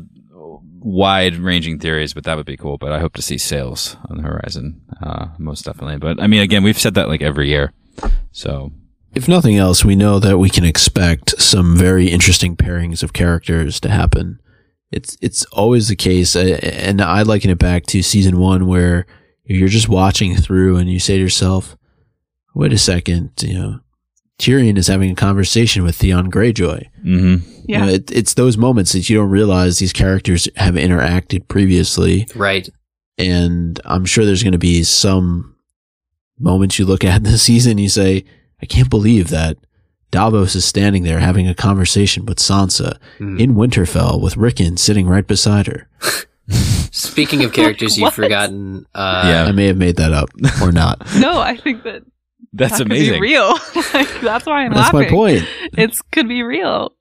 [0.83, 2.79] wide ranging theories, but that would be cool.
[2.79, 5.99] But I hope to see sails on the horizon, uh, most definitely.
[5.99, 7.73] But I mean, again, we've said that like every year.
[8.33, 8.73] So
[9.15, 13.81] If nothing else, we know that we can expect some very interesting pairings of characters
[13.81, 14.41] to happen.
[14.93, 19.07] It's it's always the case, uh, and I liken it back to season one, where
[19.45, 21.77] you're just watching through and you say to yourself,
[22.55, 23.81] "Wait a second, you know,
[24.39, 27.37] Tyrion is having a conversation with Theon Greyjoy." hmm
[27.69, 27.81] yeah.
[27.81, 32.27] You know, it, it's those moments that you don't realize these characters have interacted previously
[32.35, 32.69] right.
[33.17, 35.50] and I'm sure there's going to be some
[36.41, 38.25] moments you look at in the season you say,
[38.63, 39.57] I can't believe that
[40.11, 43.39] Davos is standing there having a conversation with Sansa Hmm.
[43.39, 45.89] in Winterfell with Rickon sitting right beside her.
[46.93, 49.45] Speaking of characters you've forgotten, uh, Yeah.
[49.45, 50.31] I may have made that up
[50.63, 51.01] or not.
[51.21, 52.03] no, I think that
[52.53, 53.21] that's that could be amazing.
[53.21, 53.53] real.
[53.95, 55.01] like, that's why I'm That's laughing.
[55.03, 55.45] my point.
[55.79, 56.93] It's could be real.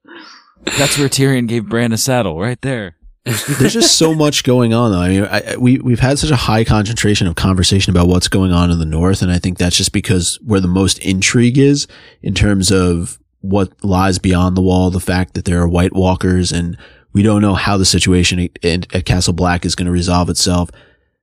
[0.78, 2.96] That's where Tyrion gave Bran a saddle, right there.
[3.24, 5.00] There's just so much going on, though.
[5.00, 8.52] I mean, I, we we've had such a high concentration of conversation about what's going
[8.52, 11.86] on in the north, and I think that's just because where the most intrigue is
[12.22, 14.90] in terms of what lies beyond the wall.
[14.90, 16.78] The fact that there are White Walkers, and
[17.12, 20.30] we don't know how the situation at, at, at Castle Black is going to resolve
[20.30, 20.70] itself.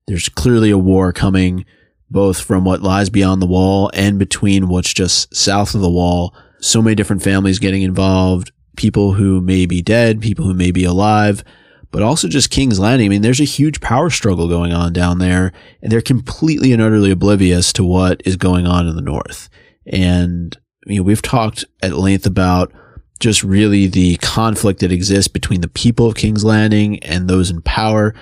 [0.05, 1.65] There's clearly a war coming,
[2.11, 6.35] both from what lies beyond the wall and between what's just south of the wall.
[6.59, 10.83] So many different families getting involved, people who may be dead, people who may be
[10.83, 11.43] alive
[11.91, 13.07] but also just King's Landing.
[13.07, 16.81] I mean, there's a huge power struggle going on down there, and they're completely and
[16.81, 19.49] utterly oblivious to what is going on in the North.
[19.85, 22.71] And, you know, we've talked at length about
[23.19, 27.61] just really the conflict that exists between the people of King's Landing and those in
[27.61, 28.13] power,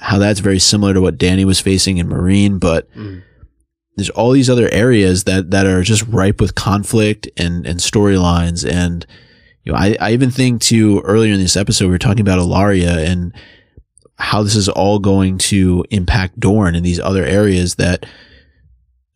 [0.00, 3.22] how that's very similar to what Dany was facing in Meereen, but Mm.
[3.96, 8.64] there's all these other areas that, that are just ripe with conflict and, and storylines.
[8.70, 9.04] And,
[9.66, 12.38] you know, I, I even think too earlier in this episode, we were talking about
[12.38, 13.34] Ellaria and
[14.16, 18.06] how this is all going to impact Dorne and these other areas that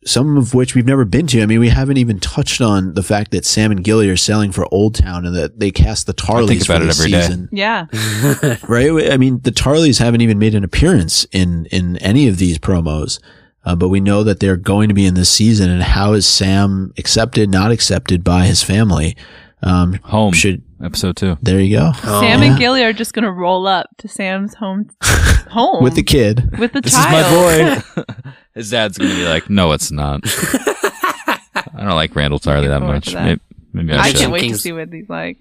[0.03, 1.41] some of which we've never been to.
[1.41, 4.51] I mean, we haven't even touched on the fact that Sam and Gilly are selling
[4.51, 7.11] for Old Town and that they cast the Tarlys think for about it this every
[7.11, 7.21] day.
[7.21, 7.49] season.
[7.51, 7.85] Yeah.
[8.67, 9.11] Right?
[9.11, 13.19] I mean, the Tarlys haven't even made an appearance in, in any of these promos.
[13.63, 16.25] Uh, but we know that they're going to be in this season and how is
[16.25, 19.15] Sam accepted, not accepted by his family?
[19.63, 21.37] Um, Home should, episode two.
[21.41, 21.91] there you go.
[22.01, 22.43] Sam Yeah.
[22.51, 24.89] and Gilly are just gonna roll up to Sam's home
[25.49, 26.57] home With the kid.
[26.57, 27.77] with the This child.
[27.77, 28.13] is my boy.
[28.55, 31.39] His dad's gonna be like, "No, it's not." I
[31.85, 33.13] don't like Randyll Tarly that much.
[33.13, 33.23] that.
[33.23, 33.41] Maybe,
[33.73, 34.17] maybe I, I should.
[34.17, 35.37] can't wait King's- to see what he's like.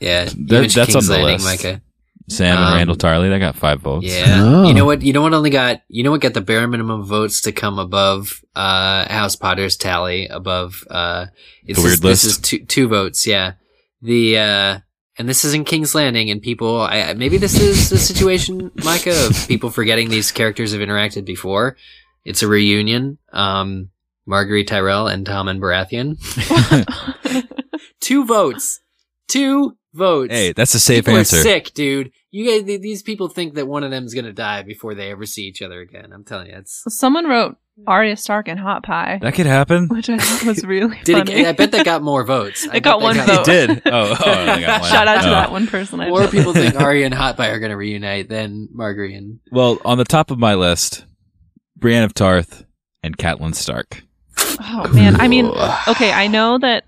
[0.00, 0.34] yeah, That-
[0.74, 1.64] that's King's on the Landing, list.
[1.64, 1.80] Micah.
[2.28, 3.28] Sam and Um, Randyll Tarly.
[3.30, 4.06] They got five votes.
[4.06, 4.44] Yeah.
[4.60, 4.68] Oh.
[4.68, 5.02] You know what?
[5.02, 7.78] You know what only got you know what got the bare minimum votes to come
[7.78, 11.26] above uh House Potter's tally above uh
[11.64, 13.54] it's The weird this, this is two two votes, yeah.
[14.02, 14.78] The uh
[15.18, 18.70] and this is in King's Landing and people I I- maybe this is the situation,
[18.84, 21.76] Micah, of people forgetting these characters have interacted before.
[22.24, 23.18] It's a reunion.
[23.32, 23.90] Um,
[24.28, 26.16] Margaery Tyrell and Tommen Baratheon.
[28.00, 28.80] Two votes.
[29.28, 30.32] Two votes.
[30.32, 31.36] hey, that's a safe people answer.
[31.36, 32.12] Are sick, dude.
[32.30, 35.26] You guys, th- these people think that one of them's gonna die before they ever
[35.26, 36.12] see each other again.
[36.12, 36.84] I'm telling you, it's.
[36.88, 39.88] Someone wrote Arya Stark and Hot Pie, That could happen.
[39.88, 41.40] which I thought was really Did funny.
[41.40, 42.68] it, I bet that got more votes.
[42.72, 43.48] I It got one that vote.
[43.48, 43.82] It did.
[43.86, 44.90] Oh, oh got one.
[44.90, 45.32] Shout out to Oh.
[45.32, 45.98] that one person.
[46.00, 46.28] I More know.
[46.30, 49.40] people think Arya and Hot Pie are gonna reunite than Margaery and.
[49.50, 51.04] Well, on the top of my list,
[51.76, 52.64] Brienne of Tarth
[53.02, 54.02] and Catelyn Stark.
[54.62, 55.46] Oh man, I mean,
[55.88, 56.84] okay, I know that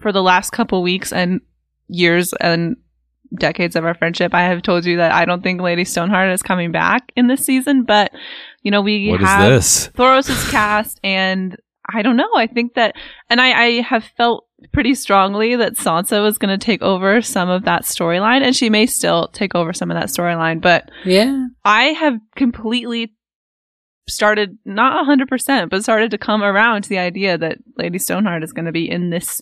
[0.00, 1.40] for the last couple weeks and
[1.88, 2.76] years and
[3.38, 6.42] decades of our friendship, I have told you that I don't think Lady Stoneheart is
[6.42, 8.12] coming back in this season, but
[8.62, 9.88] you know, we What is have this?
[9.88, 11.56] Thoros' cast and
[11.92, 12.30] I don't know.
[12.34, 12.94] I think that,
[13.28, 17.50] and I, I have felt pretty strongly that Sansa was going to take over some
[17.50, 21.46] of that storyline, and she may still take over some of that storyline, but Yeah.
[21.64, 23.12] I have completely
[24.08, 28.52] started not 100% but started to come around to the idea that Lady Stoneheart is
[28.52, 29.40] going to be in this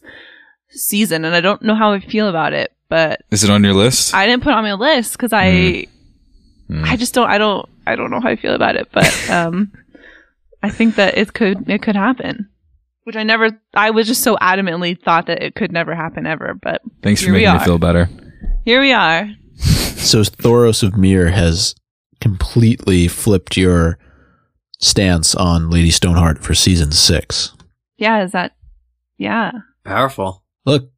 [0.75, 3.75] season and I don't know how I feel about it but Is it on your
[3.75, 4.15] list?
[4.15, 5.89] I didn't put it on my list cuz I Mm.
[6.71, 6.85] Mm.
[6.85, 9.73] I just don't I don't I don't know how I feel about it but um
[10.63, 12.49] I think that it could it could happen
[13.05, 16.55] which I never I was just so adamantly thought that it could never happen ever
[16.63, 18.09] but Thanks for here we making me feel better.
[18.65, 19.29] here we are
[20.03, 21.75] So Thoros of Myr has
[22.21, 23.99] completely flipped your
[24.81, 27.53] stance on Lady Stoneheart for season six.
[27.99, 28.53] yeah is that
[29.19, 29.51] yeah
[29.85, 30.42] Powerful.
[30.65, 30.91] Look,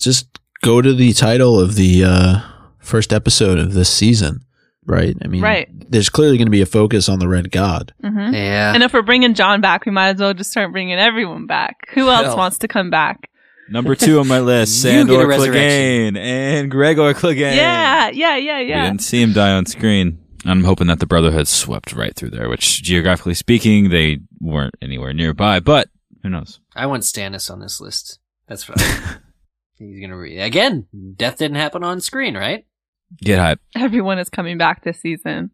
[0.00, 0.28] just
[0.62, 2.40] go to the title of the uh,
[2.78, 4.44] first episode of this season,
[4.86, 5.16] right?
[5.22, 5.68] I mean, Right.
[5.90, 7.92] There's clearly going to be a focus on the Red God.
[8.02, 8.72] mhm Yeah.
[8.74, 11.88] And if we're bringing Jon back, we might as well just start bringing everyone back.
[11.94, 12.36] Who else Hell.
[12.36, 13.30] wants to come back?
[13.70, 15.26] Number two on my list, You get Sandor.
[15.26, 17.56] Clegane and Gregor Clegane.
[17.56, 18.58] Yeah, yeah, yeah, yeah.
[18.60, 18.84] We yeah.
[18.86, 20.18] didn't see him die on screen.
[20.46, 25.14] I'm hoping that the Brotherhood swept right through there, which geographically speaking, they weren't anywhere
[25.14, 25.88] nearby, but
[26.22, 26.60] who knows?
[26.76, 28.18] I want Stannis on this list.
[28.48, 28.76] That's fine.
[29.78, 30.86] He's gonna re- again.
[31.16, 32.66] Death didn't happen on screen, right?
[33.22, 33.60] Get hype.
[33.76, 35.50] Everyone is coming back this season.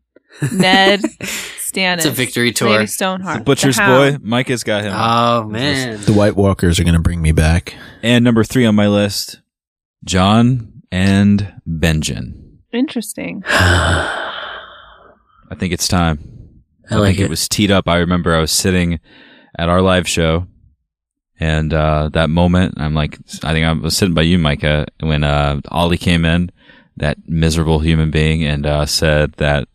[0.53, 2.70] Ned, Stannis, It's a victory tour.
[2.70, 4.24] Lady Stoneheart, The Butcher's the Boy, Hound.
[4.24, 4.93] Mike has got him.
[4.95, 6.01] Oh man.
[6.03, 7.74] The White Walkers are going to bring me back.
[8.03, 9.41] and number three on my list,
[10.05, 12.59] Jon and Benjen.
[12.72, 13.43] Interesting.
[13.47, 16.62] I think it's time.
[16.91, 17.24] I like think it.
[17.24, 17.30] it.
[17.30, 17.88] was teed up.
[17.88, 19.01] I remember I was sitting
[19.59, 20.47] at our live show,
[21.41, 25.24] and uh, that moment, I'm like, I think I was sitting by you, Micah, when
[25.24, 26.53] uh, Ollie came in,
[26.99, 29.66] that miserable human being, and uh, said that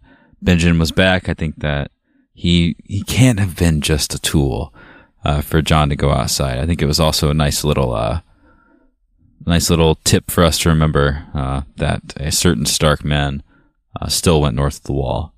[0.43, 1.27] Benjen was back.
[1.27, 1.91] I think that
[2.33, 4.73] he he can't have been just a tool
[5.23, 6.59] uh, for Jon to go outside.
[6.59, 7.93] I think it was also a nice little.
[7.93, 8.21] Uh,
[9.47, 13.43] Nice little tip for us to remember uh, that a certain Stark man
[14.01, 15.35] uh, still went north of the wall,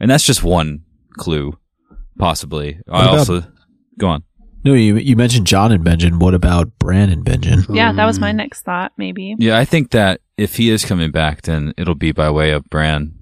[0.00, 0.84] and that's just one
[1.18, 1.58] clue,
[2.18, 2.80] possibly.
[2.88, 3.44] I about- also
[3.98, 4.24] go on.
[4.64, 6.20] No, you you mentioned Jon and Benjen.
[6.20, 7.74] What about Bran and Benjen?
[7.74, 8.38] Yeah, that was my hmm.
[8.38, 8.92] next thought.
[8.96, 9.34] Maybe.
[9.38, 12.64] Yeah, I think that if he is coming back, then it'll be by way of
[12.70, 13.14] Bran,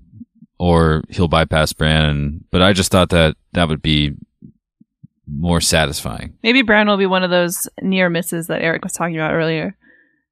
[0.58, 2.04] or he'll bypass Bran.
[2.04, 4.14] And, but I just thought that that would be
[5.26, 6.34] more satisfying.
[6.42, 9.76] Maybe Bran will be one of those near misses that Eric was talking about earlier,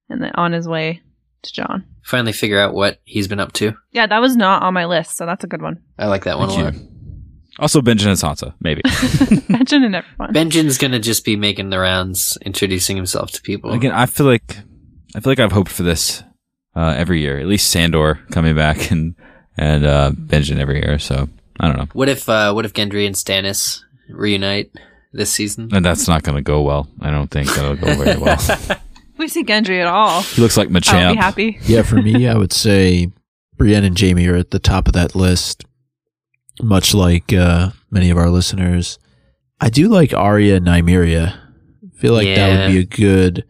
[0.08, 1.00] and then on his way
[1.42, 1.84] to Jon.
[2.02, 3.74] Finally figure out what he's been up to.
[3.92, 5.82] Yeah, that was not on my list, so that's a good one.
[5.98, 6.74] I like that one Thank a lot.
[6.74, 6.88] you.
[7.58, 8.82] Also, Benjen and Sansa, maybe.
[9.48, 10.32] Mention and everyone.
[10.32, 13.72] Benjen's gonna just be making the rounds, introducing himself to people.
[13.72, 14.58] Again, I feel like
[15.14, 16.22] I feel like I've hoped for this
[16.76, 17.38] uh, every year.
[17.38, 19.14] At least Sandor coming back and
[19.56, 20.98] and uh, Benjen every year.
[20.98, 21.28] So
[21.60, 21.88] I don't know.
[21.92, 24.70] What if uh, what if Gendry and Stannis reunite
[25.12, 25.70] this season?
[25.72, 26.88] And that's not going to go well.
[27.00, 28.38] I don't think that'll go very well.
[29.18, 31.02] We see Gendry at all, he looks like Machamp.
[31.02, 31.58] I'll be happy.
[31.62, 33.10] Yeah, for me, I would say
[33.56, 35.64] Brienne and Jaime are at the top of that list,
[36.62, 38.98] much like uh, many of our listeners.
[39.60, 41.36] I do like Arya and Nymeria.
[41.36, 43.44] I feel like that would be a good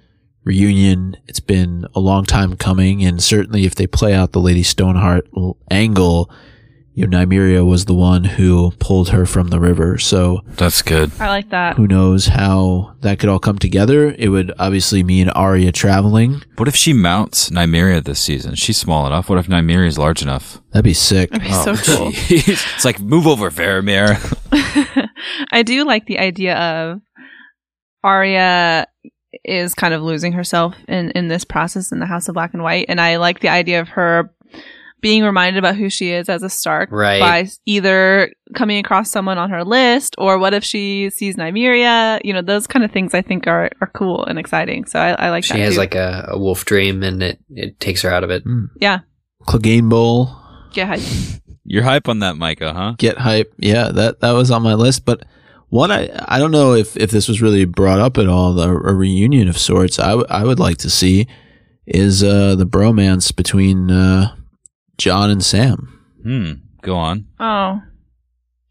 [0.45, 1.17] reunion.
[1.27, 5.29] It's been a long time coming, and certainly if they play out the Lady Stoneheart
[5.71, 6.31] angle,
[6.99, 9.99] you know, Nymeria was the one who pulled her from the river.
[9.99, 11.13] So That's good.
[11.21, 11.77] I like that.
[11.77, 14.17] who knows how that could all come together?
[14.19, 16.43] It would obviously mean Arya traveling.
[16.57, 18.57] What if she mounts Nymeria this season?
[18.57, 19.29] She's small enough.
[19.29, 20.61] What if Nymeria is large enough?
[20.73, 21.31] That'd be sick.
[21.31, 22.13] That'd be so oh, cool.
[22.31, 24.19] It's like move over, Faramir.
[25.53, 27.01] I do like the idea of
[28.03, 28.89] Arya
[29.45, 32.63] is kind of losing herself in in this process in the House of Black and
[32.65, 34.35] White, and I like the idea of her
[35.01, 37.21] being reminded about who she is as a Stark Right.
[37.21, 42.21] by either coming across someone on her list or what if she sees Nymeria.
[42.25, 44.87] You know, those kind of things I think are are cool and exciting.
[44.87, 45.61] So I, I like she that.
[45.61, 45.79] has too.
[45.81, 48.43] like a, a wolf dream, and it it takes her out of it.
[48.81, 49.01] yeah,
[49.43, 50.31] Clegane Bowl.
[50.73, 50.97] yeah.
[51.71, 52.95] You're hype on that, Micah, huh?
[52.97, 53.53] Get hype.
[53.59, 55.05] Yeah, that that was on my list.
[55.05, 55.27] But
[55.69, 58.59] one, I I don't know if if this was really brought up at all.
[58.59, 59.99] A, a reunion of sorts.
[59.99, 61.27] I, w- I would like to see
[61.87, 64.35] is uh, the bromance between uh,
[64.99, 66.01] Jon and Sam.
[66.23, 66.53] Hmm.
[66.83, 67.27] Go on.
[67.41, 67.81] Oh.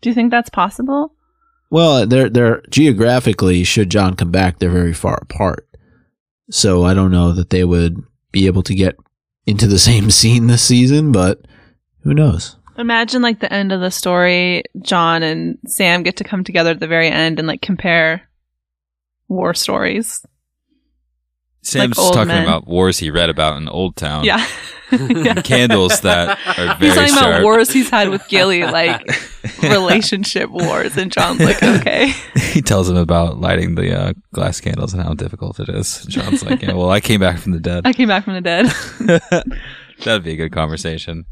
[0.01, 1.13] Do you think that's possible?
[1.69, 3.63] Well, they're they're geographically.
[3.63, 5.67] Should Jon come back, they're very far apart.
[6.49, 8.01] So I don't know that they would
[8.31, 8.95] be able to get
[9.45, 11.41] into the same scene this season, but
[12.03, 12.55] who knows?
[12.77, 16.79] Imagine like the end of the story, Jon and Sam get to come together at
[16.79, 18.21] the very end and like compare
[19.27, 20.23] war stories.
[21.63, 22.43] Sam's old talking men.
[22.43, 24.23] about wars he read about in Old Town.
[24.23, 24.45] Yeah.
[24.91, 25.41] yeah.
[25.41, 27.27] Candles that are very He's talking sharp.
[27.27, 29.05] about wars he's had with Gilly, like
[29.61, 32.13] relationship wars, and Jon's like, okay.
[32.53, 36.05] he tells him about lighting the uh, glass candles and how difficult it is.
[36.05, 37.85] Jon's like, yeah, well, I came back from the dead.
[37.85, 38.67] I came back from the dead.
[40.03, 41.25] That'd be a good conversation.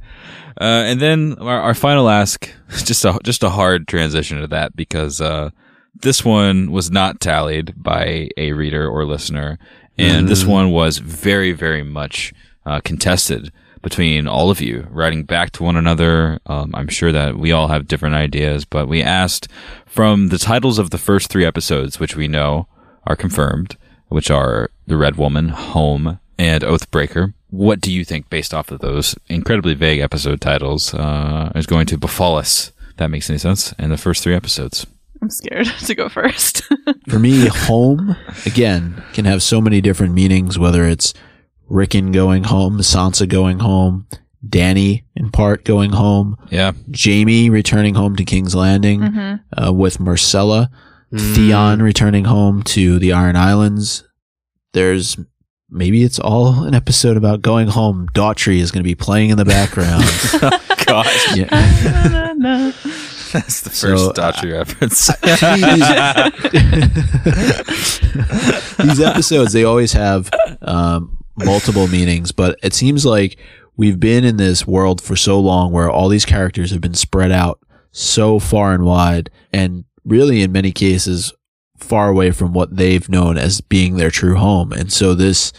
[0.59, 4.75] Uh, and then our, our final ask, just a just a hard transition to that
[4.75, 5.49] because uh,
[5.93, 9.59] this one was not tallied by a reader or listener,
[9.97, 12.33] and this one was very very much
[12.65, 13.51] uh, contested
[13.81, 16.39] between all of you, writing back to one another.
[16.47, 19.47] Um, I'm sure that we all have different ideas, but we asked
[19.85, 22.67] from the titles of the first three episodes, which we know
[23.05, 27.33] are confirmed, which are The Red Woman, Home, and Oathbreaker.
[27.51, 31.85] What do you think, based off of those incredibly vague episode titles, uh, is going
[31.87, 32.71] to befall us?
[32.97, 34.87] That makes any sense in the first three episodes.
[35.21, 36.63] I'm scared to go first.
[37.09, 40.57] For me, home again can have so many different meanings.
[40.57, 41.13] Whether it's
[41.67, 44.07] Rickon going home, Sansa going home,
[44.47, 49.63] Dany in part going home, Yeah, Jaime returning home to King's Landing Mm-hmm.
[49.63, 50.69] uh, with Myrcella,
[51.13, 51.35] Mm.
[51.35, 54.03] Theon returning home to the Iron Islands.
[54.73, 55.17] There's
[55.69, 58.07] maybe it's all an episode about going home.
[58.13, 60.03] Daughtry is going to be playing in the background.
[60.85, 61.45] gosh, yeah.
[63.31, 65.07] that's the So, first Daughtry reference.
[68.87, 70.29] these episodes they always have
[70.61, 73.37] um, multiple meanings but it seems like
[73.77, 77.31] we've been in this world for so long where all these characters have been spread
[77.31, 77.59] out
[77.91, 81.33] so far and wide and really in many cases
[81.77, 84.71] far away from what they've known as being their true home.
[84.71, 85.51] And so this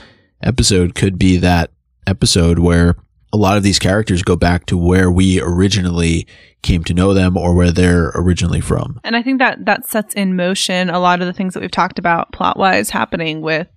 [0.42, 1.70] episode could be that
[2.06, 2.96] episode where
[3.32, 6.26] a lot of these characters go back to where we originally
[6.62, 9.00] came to know them or where they're originally from.
[9.04, 11.70] And I think that that sets in motion a lot of the things that we've
[11.70, 13.68] talked about plot wise happening with,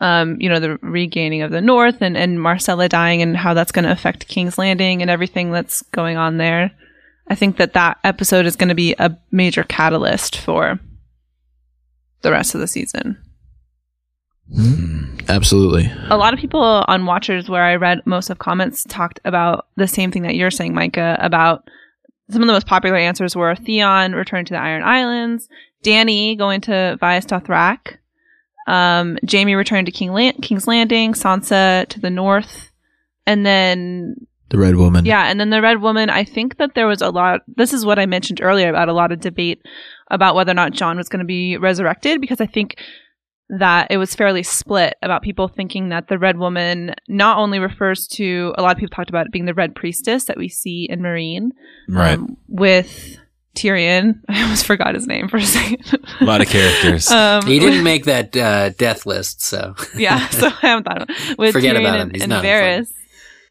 [0.00, 3.72] um, you know, the regaining of the North and, and Myrcella dying and how that's
[3.72, 6.70] going to affect King's Landing and everything that's going on there.
[7.28, 10.80] I think that that episode is going to be a major catalyst for
[12.22, 13.16] the rest of the season.
[15.28, 19.68] absolutely A lot of people on Watchers, where I read most of comments, talked about
[19.76, 21.68] the same thing that you're saying, Micah, about
[22.30, 25.48] some of the most popular answers were Theon returning to the Iron Islands,
[25.84, 27.98] Dany going to Vaes Dothrak,
[28.70, 32.70] um, Jaime returned to King Lan- King's Landing, Sansa to the north,
[33.26, 34.14] and then
[34.50, 36.08] the red woman yeah, and then the Red Woman.
[36.08, 37.40] I think that there was a lot.
[37.48, 39.60] This is what I mentioned earlier about a lot of debate
[40.08, 42.80] about whether or not Jon was going to be resurrected because I think
[43.48, 48.06] that it was fairly split about people thinking that the Red Woman not only refers
[48.12, 50.86] to a lot of people talked about it being the Red Priestess that we see
[50.88, 51.50] in Meereen,
[51.88, 53.18] right, um, with
[53.56, 54.20] Tyrion.
[54.28, 55.98] I almost forgot his name for a second.
[56.20, 57.10] a lot of characters.
[57.10, 61.10] um, He didn't make that uh, death list, so yeah, so I haven't thought of
[61.10, 61.38] it.
[61.38, 62.00] With Forget Tyrion about him.
[62.02, 62.92] and, He's and not Varys.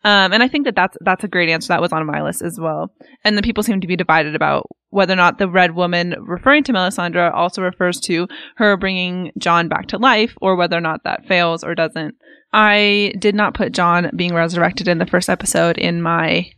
[0.06, 1.68] Um, and I think that that's that's a great answer.
[1.68, 2.94] That was on my list as well.
[3.26, 6.64] And the people seem to be divided about whether or not the Red Woman referring
[6.64, 11.04] to Melisandre also refers to her bringing Jon back to life, or whether or not
[11.04, 12.16] that fails or doesn't.
[12.54, 16.50] I did not put Jon being resurrected in the first episode in my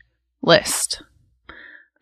[0.44, 1.02] list,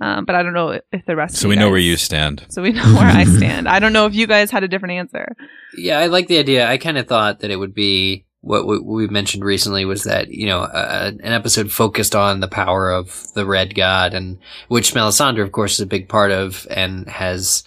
[0.01, 1.35] um, but I don't know if the rest.
[1.37, 2.45] so of we you know guys- where you stand.
[2.49, 3.67] So we know where I stand.
[3.67, 5.35] I don't know if you guys had a different answer.
[5.77, 6.67] yeah, I like the idea.
[6.69, 10.29] I kind of thought that it would be what we, we mentioned recently was that
[10.29, 14.37] you know uh, an episode focused on the power of the Red God, and
[14.69, 17.63] which Melisandre, of course, is a big part of and has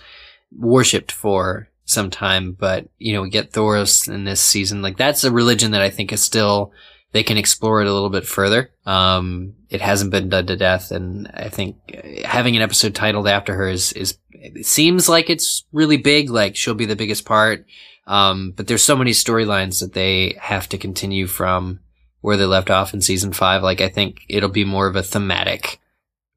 [0.57, 2.53] worshipped for some time.
[2.53, 4.81] But you know, we get Thoros in this season.
[4.83, 6.73] Like that's a religion that I think is still
[7.13, 8.71] they can explore it a little bit further.
[8.87, 13.29] Um, it hasn't been done to death, and I think uh, having an episode titled
[13.29, 16.31] after her is is it seems like it's really big.
[16.31, 17.67] Like she'll be the biggest part.
[18.07, 21.79] Um, but there's so many storylines that they have to continue from
[22.21, 23.63] where they left off in season five.
[23.63, 25.79] Like I think it'll be more of a thematic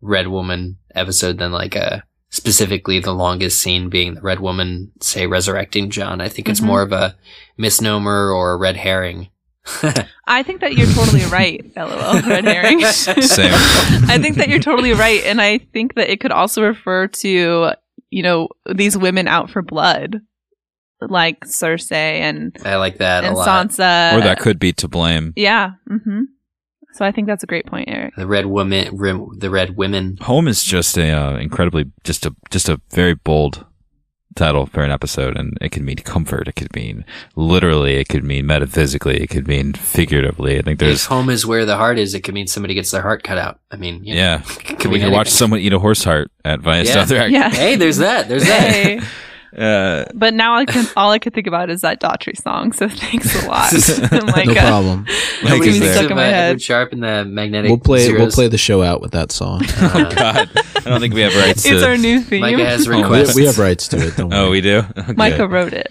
[0.01, 5.25] Red Woman episode than like a specifically the longest scene being the Red Woman, say
[5.25, 6.21] resurrecting Jon.
[6.21, 6.65] I think it's Mhm.
[6.65, 7.15] more of a
[7.57, 9.29] misnomer or a red herring
[10.27, 12.81] I think that you're totally right, lol, red herring.
[12.81, 13.51] Same.
[14.07, 15.23] I think that you're totally right.
[15.23, 17.71] And I think that it could also refer to,
[18.09, 20.21] you know, these women out for blood,
[21.01, 23.47] like Cersei and, I like that and a lot.
[23.69, 24.13] Sansa.
[24.13, 25.33] or that could be to blame.
[25.35, 25.71] Yeah.
[25.87, 26.21] hmm
[26.93, 28.15] So I think that's a great point, Eric.
[28.15, 30.17] The red woman, rim, the red women.
[30.21, 33.65] Home is just a uh, incredibly just a just a very bold
[34.35, 36.47] title for an episode, and it could mean comfort.
[36.47, 37.05] It could mean
[37.35, 37.95] literally.
[37.95, 39.21] It could mean metaphysically.
[39.21, 40.57] It could mean figuratively.
[40.57, 42.91] I think If there's home is where the heart is, it could mean somebody gets
[42.91, 43.59] their heart cut out.
[43.71, 44.41] I mean, you know, yeah.
[44.41, 46.93] it could we mean can watch someone eat a horse heart at Via Yeah.
[46.93, 47.31] South Act.
[47.31, 47.49] Yeah.
[47.49, 48.27] Hey, there's that.
[48.29, 49.03] There's that.
[49.55, 50.01] Hey.
[50.01, 52.71] Uh, But now I can all I could think about is that Daughtry song.
[52.71, 53.71] So thanks a lot.
[54.11, 55.05] I'm like, No uh, problem.
[55.43, 56.49] Nobody is stuck in of my head.
[56.49, 57.69] Edward Sharpe and the magnetic.
[57.69, 58.11] We'll play.
[58.11, 59.61] We'll play the show out with that song.
[59.95, 61.87] Uh, God, I don't think we have rights It's to.
[61.87, 62.41] our new theme.
[62.41, 63.35] Micah has we, requests.
[63.35, 64.17] we have rights to it.
[64.17, 64.83] Don't oh, we do.
[64.97, 65.13] Okay.
[65.13, 65.87] Micah wrote it.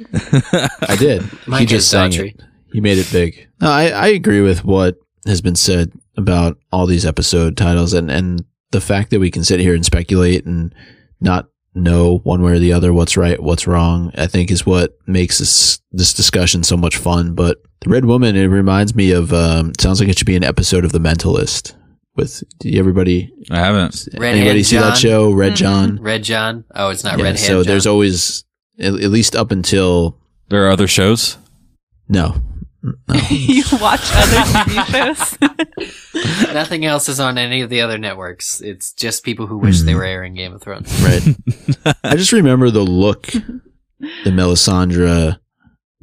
[0.88, 1.22] I did.
[1.22, 2.34] he Micah just sang Daughtry.
[2.34, 2.40] it.
[2.72, 3.48] He made it big.
[3.60, 4.96] No, I, I agree with what
[5.26, 9.44] has been said about all these episode titles and, and the fact that we can
[9.44, 10.74] sit here and speculate and
[11.20, 14.96] not know one way or the other what's right, what's wrong, I think is what
[15.06, 17.34] makes this this discussion so much fun.
[17.34, 20.44] But the Red Woman, it reminds me of um sounds like it should be an
[20.44, 21.74] episode of The Mentalist.
[22.16, 24.08] With do everybody I haven't.
[24.16, 25.32] Red anybody Hand see that show?
[25.32, 25.56] Red Mhm.
[25.56, 25.98] John.
[26.00, 26.64] Red John.
[26.74, 28.44] Oh, it's not Yeah, Red Hand so there's always
[28.78, 30.16] at, at least up until
[30.48, 31.38] There are other shows.
[32.08, 32.36] no.
[32.84, 32.92] No.
[33.30, 35.38] you watch other TV
[36.12, 36.52] shows.
[36.54, 38.60] Nothing else is on any of the other networks.
[38.60, 39.86] It's just people who wish Hmm.
[39.86, 40.92] they were airing Game of Thrones.
[41.02, 41.96] Right.
[42.04, 45.38] I just remember the look that Melisandre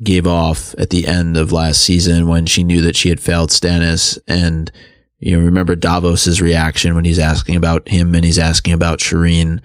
[0.04, 3.52] gave off at the end of last season when she knew that she had failed
[3.52, 4.72] Stannis and
[5.20, 9.62] you know, remember Davos's reaction when he's asking about him and he's asking about Shireen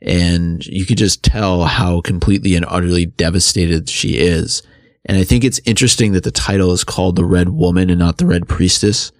[0.00, 4.62] and you could just tell how completely and utterly devastated she is.
[5.06, 8.18] And I think it's interesting that the title is called The Red Woman and not
[8.18, 9.12] The Red Priestess.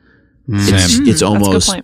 [0.48, 1.04] It's, Same.
[1.04, 1.76] Mm, it's that's a almost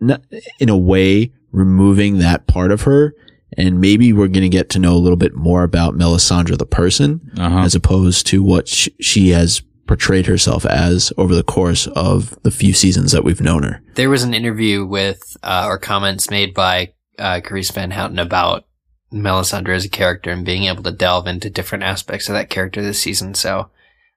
[0.00, 0.22] not,
[0.58, 3.14] in a way removing that part of her
[3.56, 6.64] and maybe we're going to get to know a little bit more about Melisandre the
[6.66, 7.58] person Uh-huh.
[7.60, 12.50] as opposed to what sh- she has portrayed herself as over the course of the
[12.50, 13.82] few seasons that we've known her.
[13.94, 18.64] There was an interview with, uh, or comments made by, uh, Carice Van Houten about
[19.12, 22.82] Melisandre as a character and being able to delve into different aspects of that character
[22.82, 23.34] this season.
[23.34, 23.70] So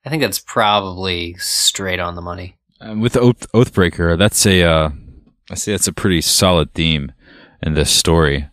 [0.06, 2.58] I think that's probably straight on the money.
[2.82, 4.90] Um, with Oath, Oathbreaker, that's a, uh,
[5.50, 7.12] I see that's a pretty solid theme
[7.62, 8.48] in this story.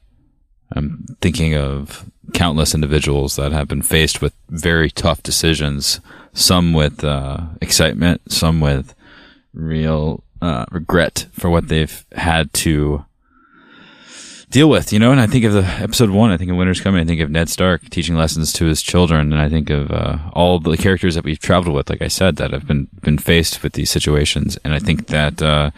[0.75, 6.01] I'm thinking of countless individuals that have been faced with very tough decisions,
[6.33, 8.95] some with uh, excitement, some with
[9.53, 13.05] real uh, regret for what they've had to
[14.53, 15.11] deal with, you know.
[15.11, 16.31] And I think of the episode one.
[16.31, 17.01] I think of Winter's Coming.
[17.01, 20.19] I think of Ned Stark teaching lessons to his children, and I think of uh,
[20.33, 21.91] all the characters that we've traveled with.
[21.91, 25.43] Like I said, that have been been faced with these situations, and I think that
[25.43, 25.71] uh,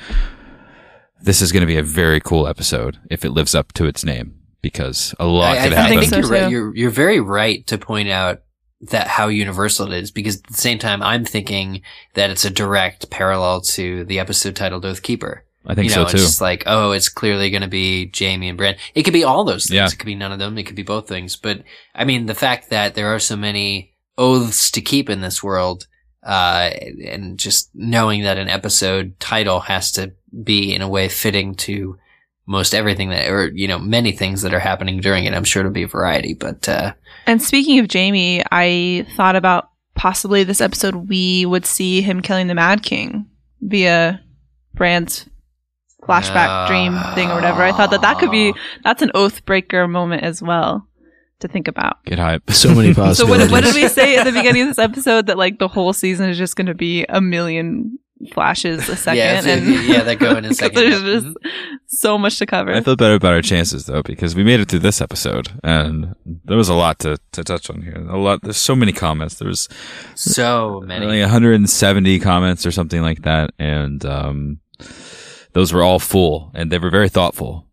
[1.22, 4.04] this is going to be a very cool episode if it lives up to its
[4.04, 6.00] name, because a lot I, could I happen.
[6.00, 6.50] think you're right.
[6.50, 8.40] You're, you're very right to point out
[8.90, 11.80] that how universal it is because at the same time, I'm thinking
[12.14, 15.40] that it's a direct parallel to the episode titled Oathkeeper.
[15.66, 16.16] I think you know, so too.
[16.16, 18.76] It's just like, oh, it's clearly going to be Jaime and Bran.
[18.94, 19.76] It could be all those things.
[19.76, 19.86] Yeah.
[19.86, 20.58] It could be none of them.
[20.58, 21.36] It could be both things.
[21.36, 21.62] But
[21.94, 25.86] I mean, the fact that there are so many oaths to keep in this world,
[26.22, 26.70] uh,
[27.06, 30.12] and just knowing that an episode title has to
[30.42, 31.98] be in a way fitting to
[32.46, 35.32] most everything that, or, you know, many things that are happening during it.
[35.32, 36.92] I'm sure it'll be a variety, but, uh,
[37.26, 42.48] And speaking of Jaime, I thought about possibly this episode we would see him killing
[42.48, 43.26] the Mad King
[43.62, 44.20] via
[44.74, 45.26] Bran's
[46.06, 47.62] flashback dream thing or whatever.
[47.62, 50.86] I thought that that could be that's an oath breaker moment as well
[51.40, 52.02] to think about.
[52.04, 52.50] Get hype.
[52.50, 53.50] So many So possibilities.
[53.50, 55.92] what, what did we say at the beginning of this episode that like the whole
[55.92, 57.98] season is just going to be a million
[58.32, 60.76] flashes a second Yeah, and yeah, that go in a 'cause second.
[60.80, 61.20] There's yeah.
[61.32, 61.36] just
[61.88, 62.72] so much to cover.
[62.72, 66.14] I feel better about our chances though because we made it through this episode and
[66.44, 68.06] there was a lot to, to touch on here.
[68.08, 68.40] A lot.
[68.42, 69.34] There's so many comments.
[69.36, 69.68] There was
[70.14, 71.04] So many.
[71.06, 74.60] like 170 comments or something like that, and um,
[75.54, 77.66] those were all full and they were very thoughtful.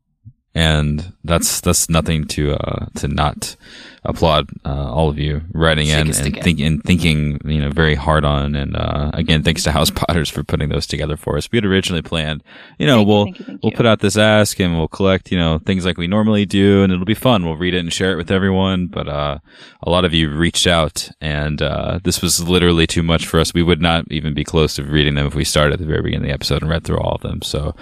[0.53, 3.55] And that's that's nothing to uh, to not
[4.03, 6.43] applaud uh, all of you writing in and at.
[6.43, 10.27] thinking and thinking you know very hard on and uh, again thanks to House Potters
[10.27, 11.49] for putting those together for us.
[11.51, 12.43] We had originally planned,
[12.79, 13.77] you know, Thank we'll thank you, thank we'll you.
[13.77, 16.91] put out this ask and we'll collect you know things like we normally do and
[16.91, 17.45] it'll be fun.
[17.45, 18.87] We'll read it and share it with everyone.
[18.87, 19.37] But uh,
[19.83, 23.53] a lot of you reached out and uh, this was literally too much for us.
[23.53, 26.01] We would not even be close to reading them if we started at the very
[26.01, 27.41] beginning of the episode and read through all of them.
[27.43, 27.75] So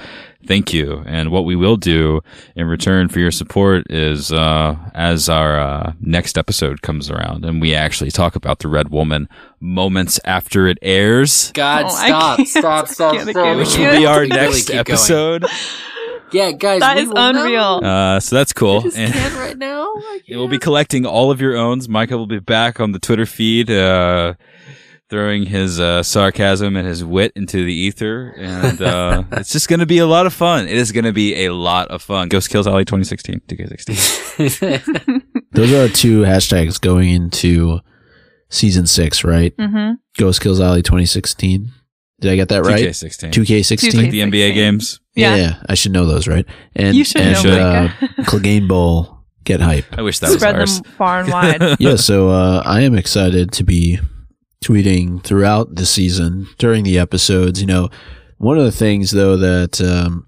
[0.45, 1.03] thank you.
[1.05, 2.21] And what we will do
[2.55, 7.61] in return for your support is, uh, as our uh, next episode comes around, and
[7.61, 9.27] we actually talk about the Red Woman
[9.59, 13.57] moments after it airs, God, Oh, I stop, stop, stop, stop.
[13.57, 14.79] which will be our We really next going.
[14.79, 15.45] episode.
[16.31, 17.29] Yeah, guys, That we is will know.
[17.43, 17.81] unreal.
[17.83, 18.79] Uh, so that's cool.
[18.79, 19.91] I just And- can't right now.
[19.95, 21.89] I It will be collecting all of your owns.
[21.89, 24.35] Micah will be back on the Twitter feed, uh,
[25.09, 29.79] throwing his uh, sarcasm and his wit into the ether, and uh, it's just going
[29.79, 30.67] to be a lot of fun.
[30.67, 32.29] It is going to be a lot of fun.
[32.29, 35.25] Ghost Kills Alley 2016, 2K16.
[35.51, 37.79] Those are our two hashtags going into
[38.49, 39.55] season six, right?
[39.57, 39.93] Mm-hmm.
[40.17, 41.71] Ghost Kills Alley 2016.
[42.21, 42.83] Did I get that right?
[42.85, 43.31] 2K16.
[43.31, 43.91] 2K16.
[43.91, 44.99] Two K- the NBA games.
[45.15, 45.35] Yeah.
[45.35, 45.41] Yeah.
[45.41, 46.45] yeah, I should know those, right?
[46.75, 47.87] And You should and, know, uh,
[48.23, 49.85] Clegane Bowl, get hype.
[49.97, 50.81] I wish that Spread was ours.
[50.81, 51.77] them far and wide.
[51.79, 53.99] yeah, so uh, I am excited to be
[54.63, 57.61] tweeting throughout the season during the episodes.
[57.61, 57.89] You know,
[58.37, 60.27] one of the things though that um,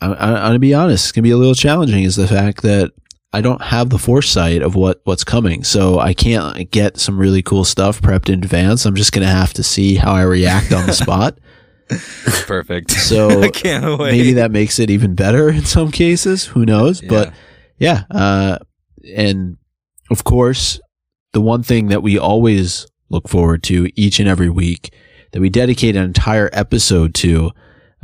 [0.00, 2.62] I, I, I'm gonna be honest, it's gonna be a little challenging is the fact
[2.62, 2.92] that
[3.32, 7.42] I don't have the foresight of what what's coming, so I can't get some really
[7.42, 8.84] cool stuff prepped in advance.
[8.84, 11.38] I'm just gonna have to see how I react on the spot.
[12.46, 12.90] Perfect.
[12.90, 14.12] So I can't wait.
[14.12, 16.44] maybe that makes it even better in some cases.
[16.46, 17.00] Who knows?
[17.00, 17.32] But
[17.78, 18.04] Yeah.
[18.10, 18.58] yeah, uh,
[19.16, 19.56] and
[20.10, 20.80] of course,
[21.32, 24.92] the one thing that we always look forward to each and every week
[25.32, 27.50] that we dedicate an entire episode to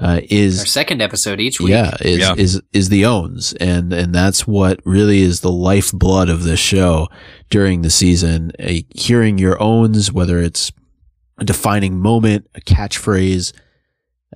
[0.01, 1.70] uh, is Our second episode each week.
[1.70, 2.35] yeah is Yeah.
[2.36, 7.09] is is the owns and and that's what really is the lifeblood of this show
[7.51, 10.70] during the season a, hearing your owns whether it's
[11.39, 13.52] a defining moment a catchphrase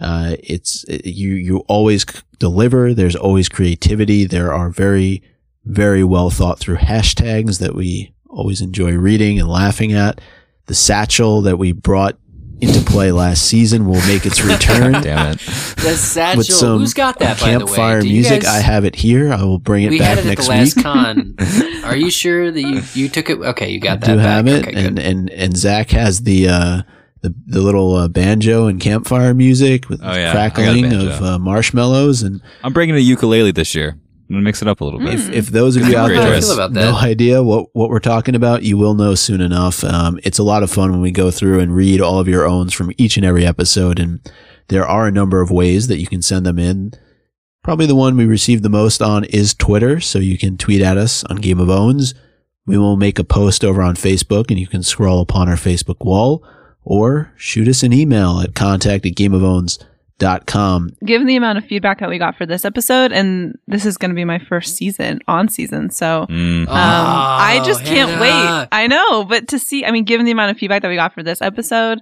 [0.00, 5.22] uh, it's it- you you always c- deliver there's always creativity there are very
[5.64, 10.20] very well thought through hashtags that we always enjoy reading and laughing at
[10.66, 12.18] the satchel that we brought
[12.60, 15.38] into play last season will make its return Damn it.
[15.38, 16.38] The satchel.
[16.38, 17.64] with some Who's got that, by the way?
[17.66, 18.42] campfire music.
[18.42, 19.32] guys- I have it here.
[19.32, 20.84] I will bring it we back had it at next the last week.
[20.84, 21.34] con.
[21.84, 23.38] Are you sure that you, you took it?
[23.38, 24.06] Okay, you I got that.
[24.06, 24.24] do back.
[24.24, 26.82] have it, Okay, and and and Zach has the uh,
[27.22, 30.30] the the little uh, banjo and campfire music with Oh, yeah.
[30.30, 32.22] I got a crackling of uh, marshmallows.
[32.22, 33.96] And I'm bringing a ukulele this year.
[34.32, 35.12] I'm going to mix it up a little bit.
[35.12, 36.46] if, if those of you out there How do I choice.
[36.46, 39.84] feel about no idea what what we're talking about, you will know soon enough.
[39.84, 42.46] Um, it's a lot of fun when we go through and read all of your
[42.46, 44.20] owns from each and every episode, and
[44.68, 46.92] there are a number of ways that you can send them in.
[47.62, 50.96] Probably the one we receive the most on is Twitter, so you can tweet at
[50.96, 52.14] us on Game of Owns.
[52.64, 56.02] We will make a post over on Facebook, and you can scroll upon our Facebook
[56.06, 56.42] wall,
[56.84, 59.88] or shoot us an email at contact at gameofowns.com.
[61.04, 64.10] Given the amount of feedback that we got for this episode, and this is going
[64.10, 66.62] to be my first season on season, so Mm.
[66.62, 68.20] Um, I just Oh, can't Hannah.
[68.62, 68.68] wait.
[68.72, 71.12] I know, but to see, I mean, given the amount of feedback that we got
[71.14, 71.98] for this episode,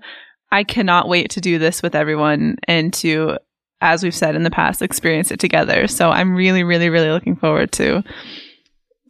[0.53, 3.39] I cannot wait to do this with everyone and to,
[3.81, 5.87] as we've said in the past, experience it together.
[5.87, 8.03] So I'm really, really, really looking forward to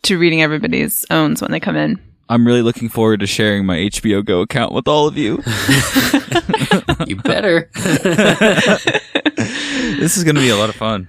[0.04, 1.98] to reading everybody's owns when they come in.
[2.30, 5.42] I'm really looking forward to sharing my HBO Go account with all of you.
[7.06, 7.70] You better.
[9.44, 11.08] this is going to be a lot of fun.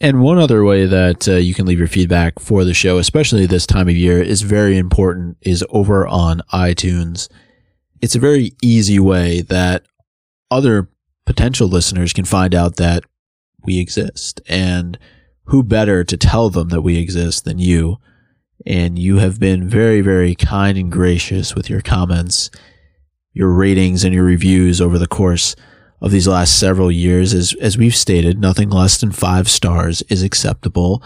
[0.00, 3.46] And one other way that uh, you can leave your feedback for the show, especially
[3.46, 7.28] this time of year, is very important, is over on iTunes.
[8.02, 9.86] It's a very easy way that
[10.50, 10.90] other
[11.24, 13.04] potential listeners can find out that
[13.64, 14.40] we exist.
[14.48, 14.98] And
[15.44, 17.96] who better to tell them that we exist than you?
[18.66, 22.50] And you have been very, very kind and gracious with your comments,
[23.32, 25.56] your ratings, and your reviews over the course
[26.00, 27.34] of these last several years.
[27.34, 31.02] As, as we've stated, nothing less than five stars is acceptable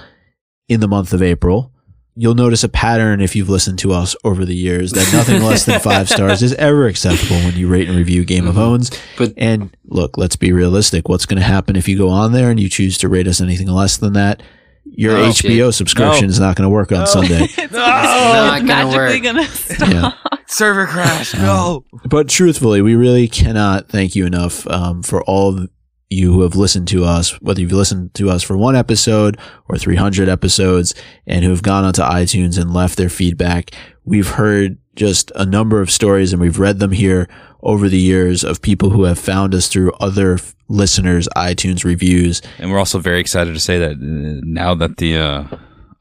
[0.69, 1.73] in the month of April.
[2.17, 5.65] You'll notice a pattern if you've listened to us over the years that nothing less
[5.65, 8.63] than five stars is ever acceptable when you rate and review Game of mm-hmm.
[8.63, 8.91] Owns.
[9.17, 11.09] But And look, let's be realistic.
[11.09, 13.41] What's going to happen if you go on there and you choose to rate us
[13.41, 14.43] anything less than that?
[14.85, 16.31] Your Oh, HBO subscription No.
[16.31, 17.47] is not going to work on Sunday.
[17.59, 19.23] It's not gonna magically work.
[19.23, 19.89] gonna stop.
[19.89, 20.13] Yeah.
[20.47, 21.35] Server crash.
[21.35, 21.85] No.
[22.09, 25.71] But truthfully, we really cannot thank you enough um, for all of
[26.13, 29.39] you who have listened to us, whether you've listened to us for one episode
[29.69, 30.93] or 300 episodes,
[31.25, 33.71] and who have gone onto iTunes and left their feedback.
[34.05, 37.29] We've heard just a number of stories and we've read them here
[37.63, 42.41] over the years of people who have found us through other f- listeners' iTunes reviews.
[42.59, 45.45] And we're also very excited to say that uh, now that the uh,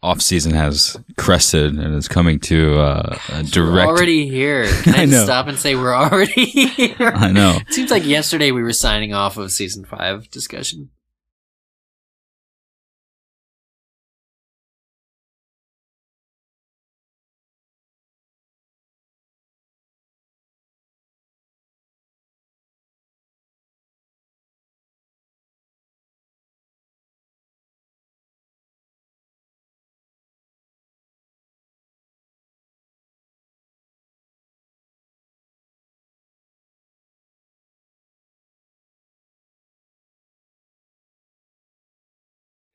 [0.02, 3.88] off season has crested and is coming to uh, a we're direct.
[3.90, 4.66] already here.
[4.84, 5.24] Can I, I know.
[5.26, 6.95] stop and say we're already here?
[7.14, 7.57] I know.
[7.68, 10.90] It seems like yesterday we were signing off of season five discussion.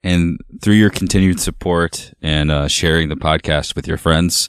[0.04, 4.48] And through your continued support and uh, sharing the podcast with your friends,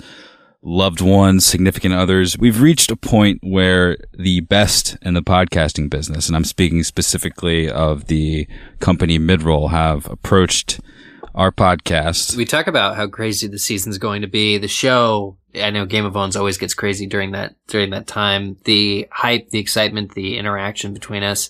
[0.61, 6.27] loved ones, significant others, we've reached a point where the best in the podcasting business,
[6.27, 8.47] and I'm speaking specifically of the
[8.79, 10.81] company Midroll, have approached
[11.33, 12.35] our podcast.
[12.35, 14.57] We talk about how crazy the season's going to be.
[14.57, 18.57] The show, I know Game of Thrones always gets crazy during that during that time.
[18.63, 21.49] The hype, the excitement, the interaction between us,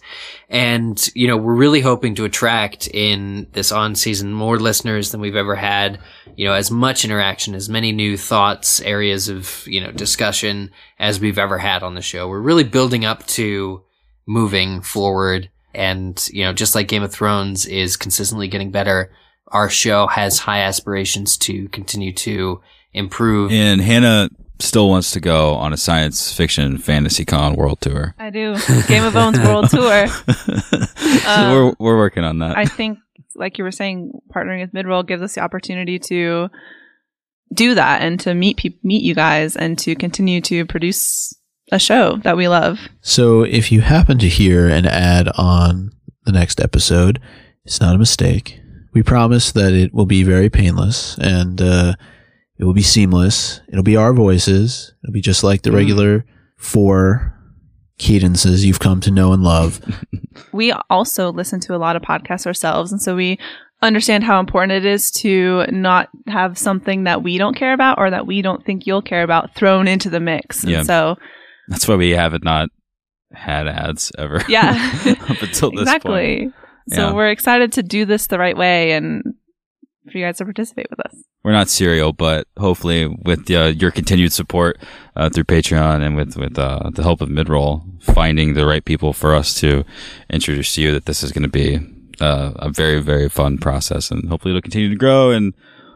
[0.49, 5.21] and you know we're really hoping to attract in this on season more listeners than
[5.21, 5.99] we've ever had.
[6.35, 11.19] You know, as much interaction, as many new thoughts, areas of you know discussion as
[11.19, 12.27] we've ever had on the show.
[12.27, 13.83] We're really building up to
[14.25, 15.49] moving forward.
[15.73, 19.11] And, you know, just like Game of Thrones is consistently getting better,
[19.47, 22.61] our show has high aspirations to continue to
[22.95, 23.51] improve.
[23.51, 28.15] And Hannah still wants to go on a science fiction fantasy con world tour.
[28.17, 28.55] I do.
[28.87, 30.07] Game of Thrones World Tour.
[30.07, 32.57] so Um, we're we're working on that.
[32.57, 32.99] I think,
[33.35, 36.49] like you were saying, partnering with Midroll gives us the opportunity to
[37.53, 41.33] do that and to meet peop meet you guys and to continue to produce
[41.71, 42.79] a show that we love.
[43.01, 45.91] So if you happen to hear an ad on
[46.23, 47.19] the next episode,
[47.65, 48.59] it's not a mistake.
[48.93, 51.95] We promise that it will be very painless and uh,
[52.57, 53.61] it will be seamless.
[53.67, 54.93] It'll be our voices.
[55.03, 55.75] It'll be just like the mm.
[55.75, 56.25] regular
[56.57, 57.33] four
[57.97, 59.81] cadences you've come to know and love.
[60.51, 63.39] we also listen to a lot of podcasts ourselves and so we
[63.81, 68.09] understand how important it is to not have something that we don't care about or
[68.09, 70.79] that we don't think you'll care about thrown into the mix Yeah.
[70.79, 71.15] and so
[71.69, 72.69] That's why we haven't not
[73.33, 74.41] had ads ever.
[74.47, 74.73] Yeah.
[75.29, 75.81] up until this point.
[75.81, 76.53] exactly
[76.89, 77.13] so Yeah.
[77.13, 79.23] we're excited to do this the right way and
[80.11, 83.91] for you guys to participate with us We're not serial, but hopefully with uh, your
[83.91, 84.77] continued support
[85.15, 89.13] uh, through Patreon and with with uh, the help of Midroll, finding the right people
[89.13, 89.83] for us to
[90.29, 91.79] introduce to you, that this is going to be
[92.19, 95.53] uh, a very very fun process, and hopefully it'll continue to grow and.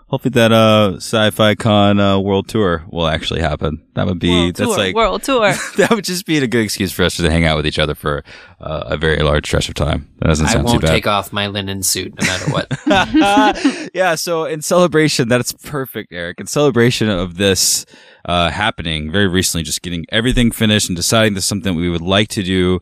[0.10, 3.86] Hopefully that uh sci-fi con uh, world tour will actually happen.
[3.94, 5.40] That would be world that's tour like world tour
[5.77, 7.94] that would just be a good excuse for us to hang out with each other
[7.94, 8.23] for
[8.60, 10.10] uh, a very large stretch of time.
[10.19, 10.68] That doesn't sound too bad.
[10.68, 10.94] I won't too bad.
[10.94, 13.90] take off my linen suit no matter what.
[13.94, 16.40] yeah, so in celebration, that's perfect, Eric.
[16.40, 17.86] In celebration of this
[18.26, 22.02] uh, happening very recently, just getting everything finished and deciding this is something we would
[22.02, 22.81] like to do.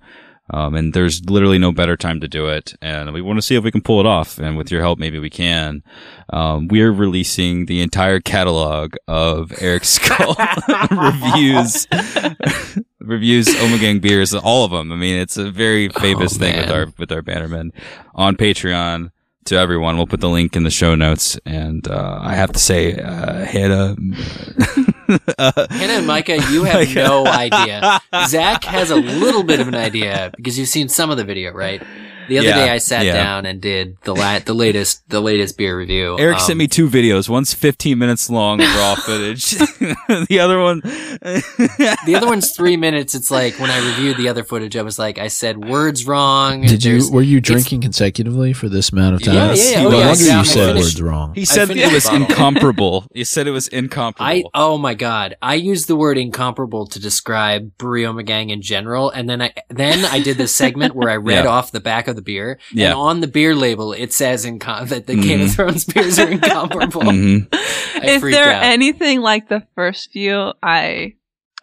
[0.49, 2.73] Um, and there's literally no better time to do it.
[2.81, 4.39] And we want to see if we can pull it off.
[4.39, 5.83] And with your help, maybe we can.
[6.29, 10.35] Um, we're releasing the entire catalog of Eric Skull
[10.91, 11.87] reviews,
[12.99, 14.91] reviews Ommegang beers, all of them.
[14.91, 17.71] I mean, it's a very famous Oh, thing with our, with our bannermen
[18.15, 19.11] on Patreon
[19.45, 19.97] to everyone.
[19.97, 21.37] We'll put the link in the show notes.
[21.45, 23.95] And, uh, I have to say, uh, Hannah,
[25.09, 27.99] uh, Hannah and Micah, you have no idea.
[28.27, 31.51] Zach has a little bit of an idea because you've seen some of the video,
[31.51, 31.81] right?
[32.27, 33.13] The other Yeah, day I sat yeah.
[33.13, 36.17] down and did the la- the latest the latest beer review.
[36.19, 37.29] Eric Um, sent me two videos.
[37.29, 39.51] One's 15 minutes long raw footage.
[40.29, 40.81] the other one,
[42.05, 43.15] The other one's three minutes.
[43.15, 46.61] It's like when I reviewed the other footage, I was like, I said words wrong.
[46.61, 49.35] Did you were you drinking consecutively for this amount of time?
[49.35, 49.81] Yeah, yeah, yeah.
[49.83, 51.33] No Oh, yeah, wonder you said finished- words wrong.
[51.35, 53.05] he said it was incomparable.
[53.13, 54.25] You said it was incomparable.
[54.25, 55.35] I oh my god!
[55.41, 60.05] I used the word incomparable to describe Brewery Ommegang in general, and then I then
[60.05, 61.49] I did this segment where I read Yeah.
[61.51, 62.87] off the back of the beer, Yeah.
[62.87, 65.55] and on the beer label it says incom- that the Game of Mhm.
[65.55, 67.01] Thrones beers are incomparable.
[67.13, 67.47] Mhm.
[67.53, 68.63] I if they're out.
[68.63, 71.13] anything like the first few, I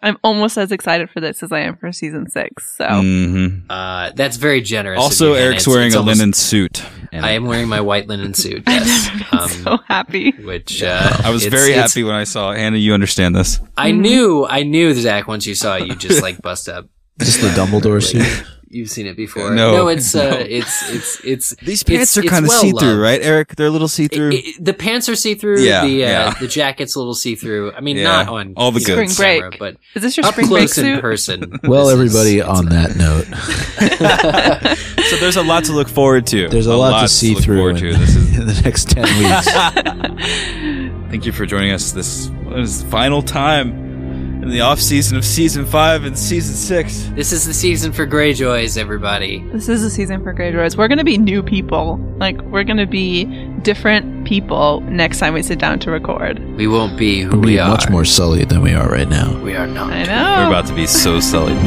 [0.03, 2.75] I'm almost as excited for this as I am for season six.
[2.77, 3.63] So Mhm.
[3.69, 4.99] uh, that's very generous.
[4.99, 6.83] of Also, you, Eric's It's- wearing it's a almost- linen suit.
[7.13, 8.63] I am wearing my white linen suit.
[8.67, 10.31] I Yes, know, I'm um, so happy.
[10.43, 12.57] which uh, I was it's- very it's- happy when I saw it.
[12.59, 12.77] Hannah.
[12.77, 13.59] You understand this?
[13.77, 15.27] I knew, I knew Zach.
[15.27, 16.87] Once you saw it, you just like bust up.
[17.19, 18.43] Just the Dumbledore suit.
[18.75, 19.51] You've seen it before.
[19.51, 20.35] No, no it's uh, no.
[20.37, 23.55] it's it's it's These it's- pants are kind of well see through, right, Eric?
[23.55, 24.31] They're a little see through.
[24.31, 25.61] It- it- the pants are see through.
[25.61, 26.33] Yeah, the uh, yeah.
[26.39, 27.71] the jacket's a little see through.
[27.71, 29.13] I mean, Yeah, not on all the you know, goods.
[29.13, 29.59] Spring camera, break.
[29.59, 31.01] but Is this your spring break close in suit?
[31.01, 31.59] person.
[31.63, 33.27] Well, this is- everybody, on that note,
[35.05, 36.49] so there's a lot to look forward to.
[36.49, 37.97] there's a, lot, to see look through forward in, to.
[37.97, 41.09] This is in the next ten weeks.
[41.09, 43.85] Thank you for joining us this is final time
[44.45, 47.09] in the off season of season five and season six.
[47.15, 49.39] This is the season for Greyjoys, everybody.
[49.51, 50.77] This is the season for Greyjoys.
[50.77, 51.97] We're gonna be new people.
[52.17, 53.25] Like we're gonna be
[53.63, 56.39] different people next time we sit down to record.
[56.57, 57.69] We won't be who We're we are.
[57.69, 59.35] much more sullied than we are right now.
[59.41, 59.91] We are not.
[59.91, 60.43] I know.
[60.43, 61.57] We're about to be so sullied.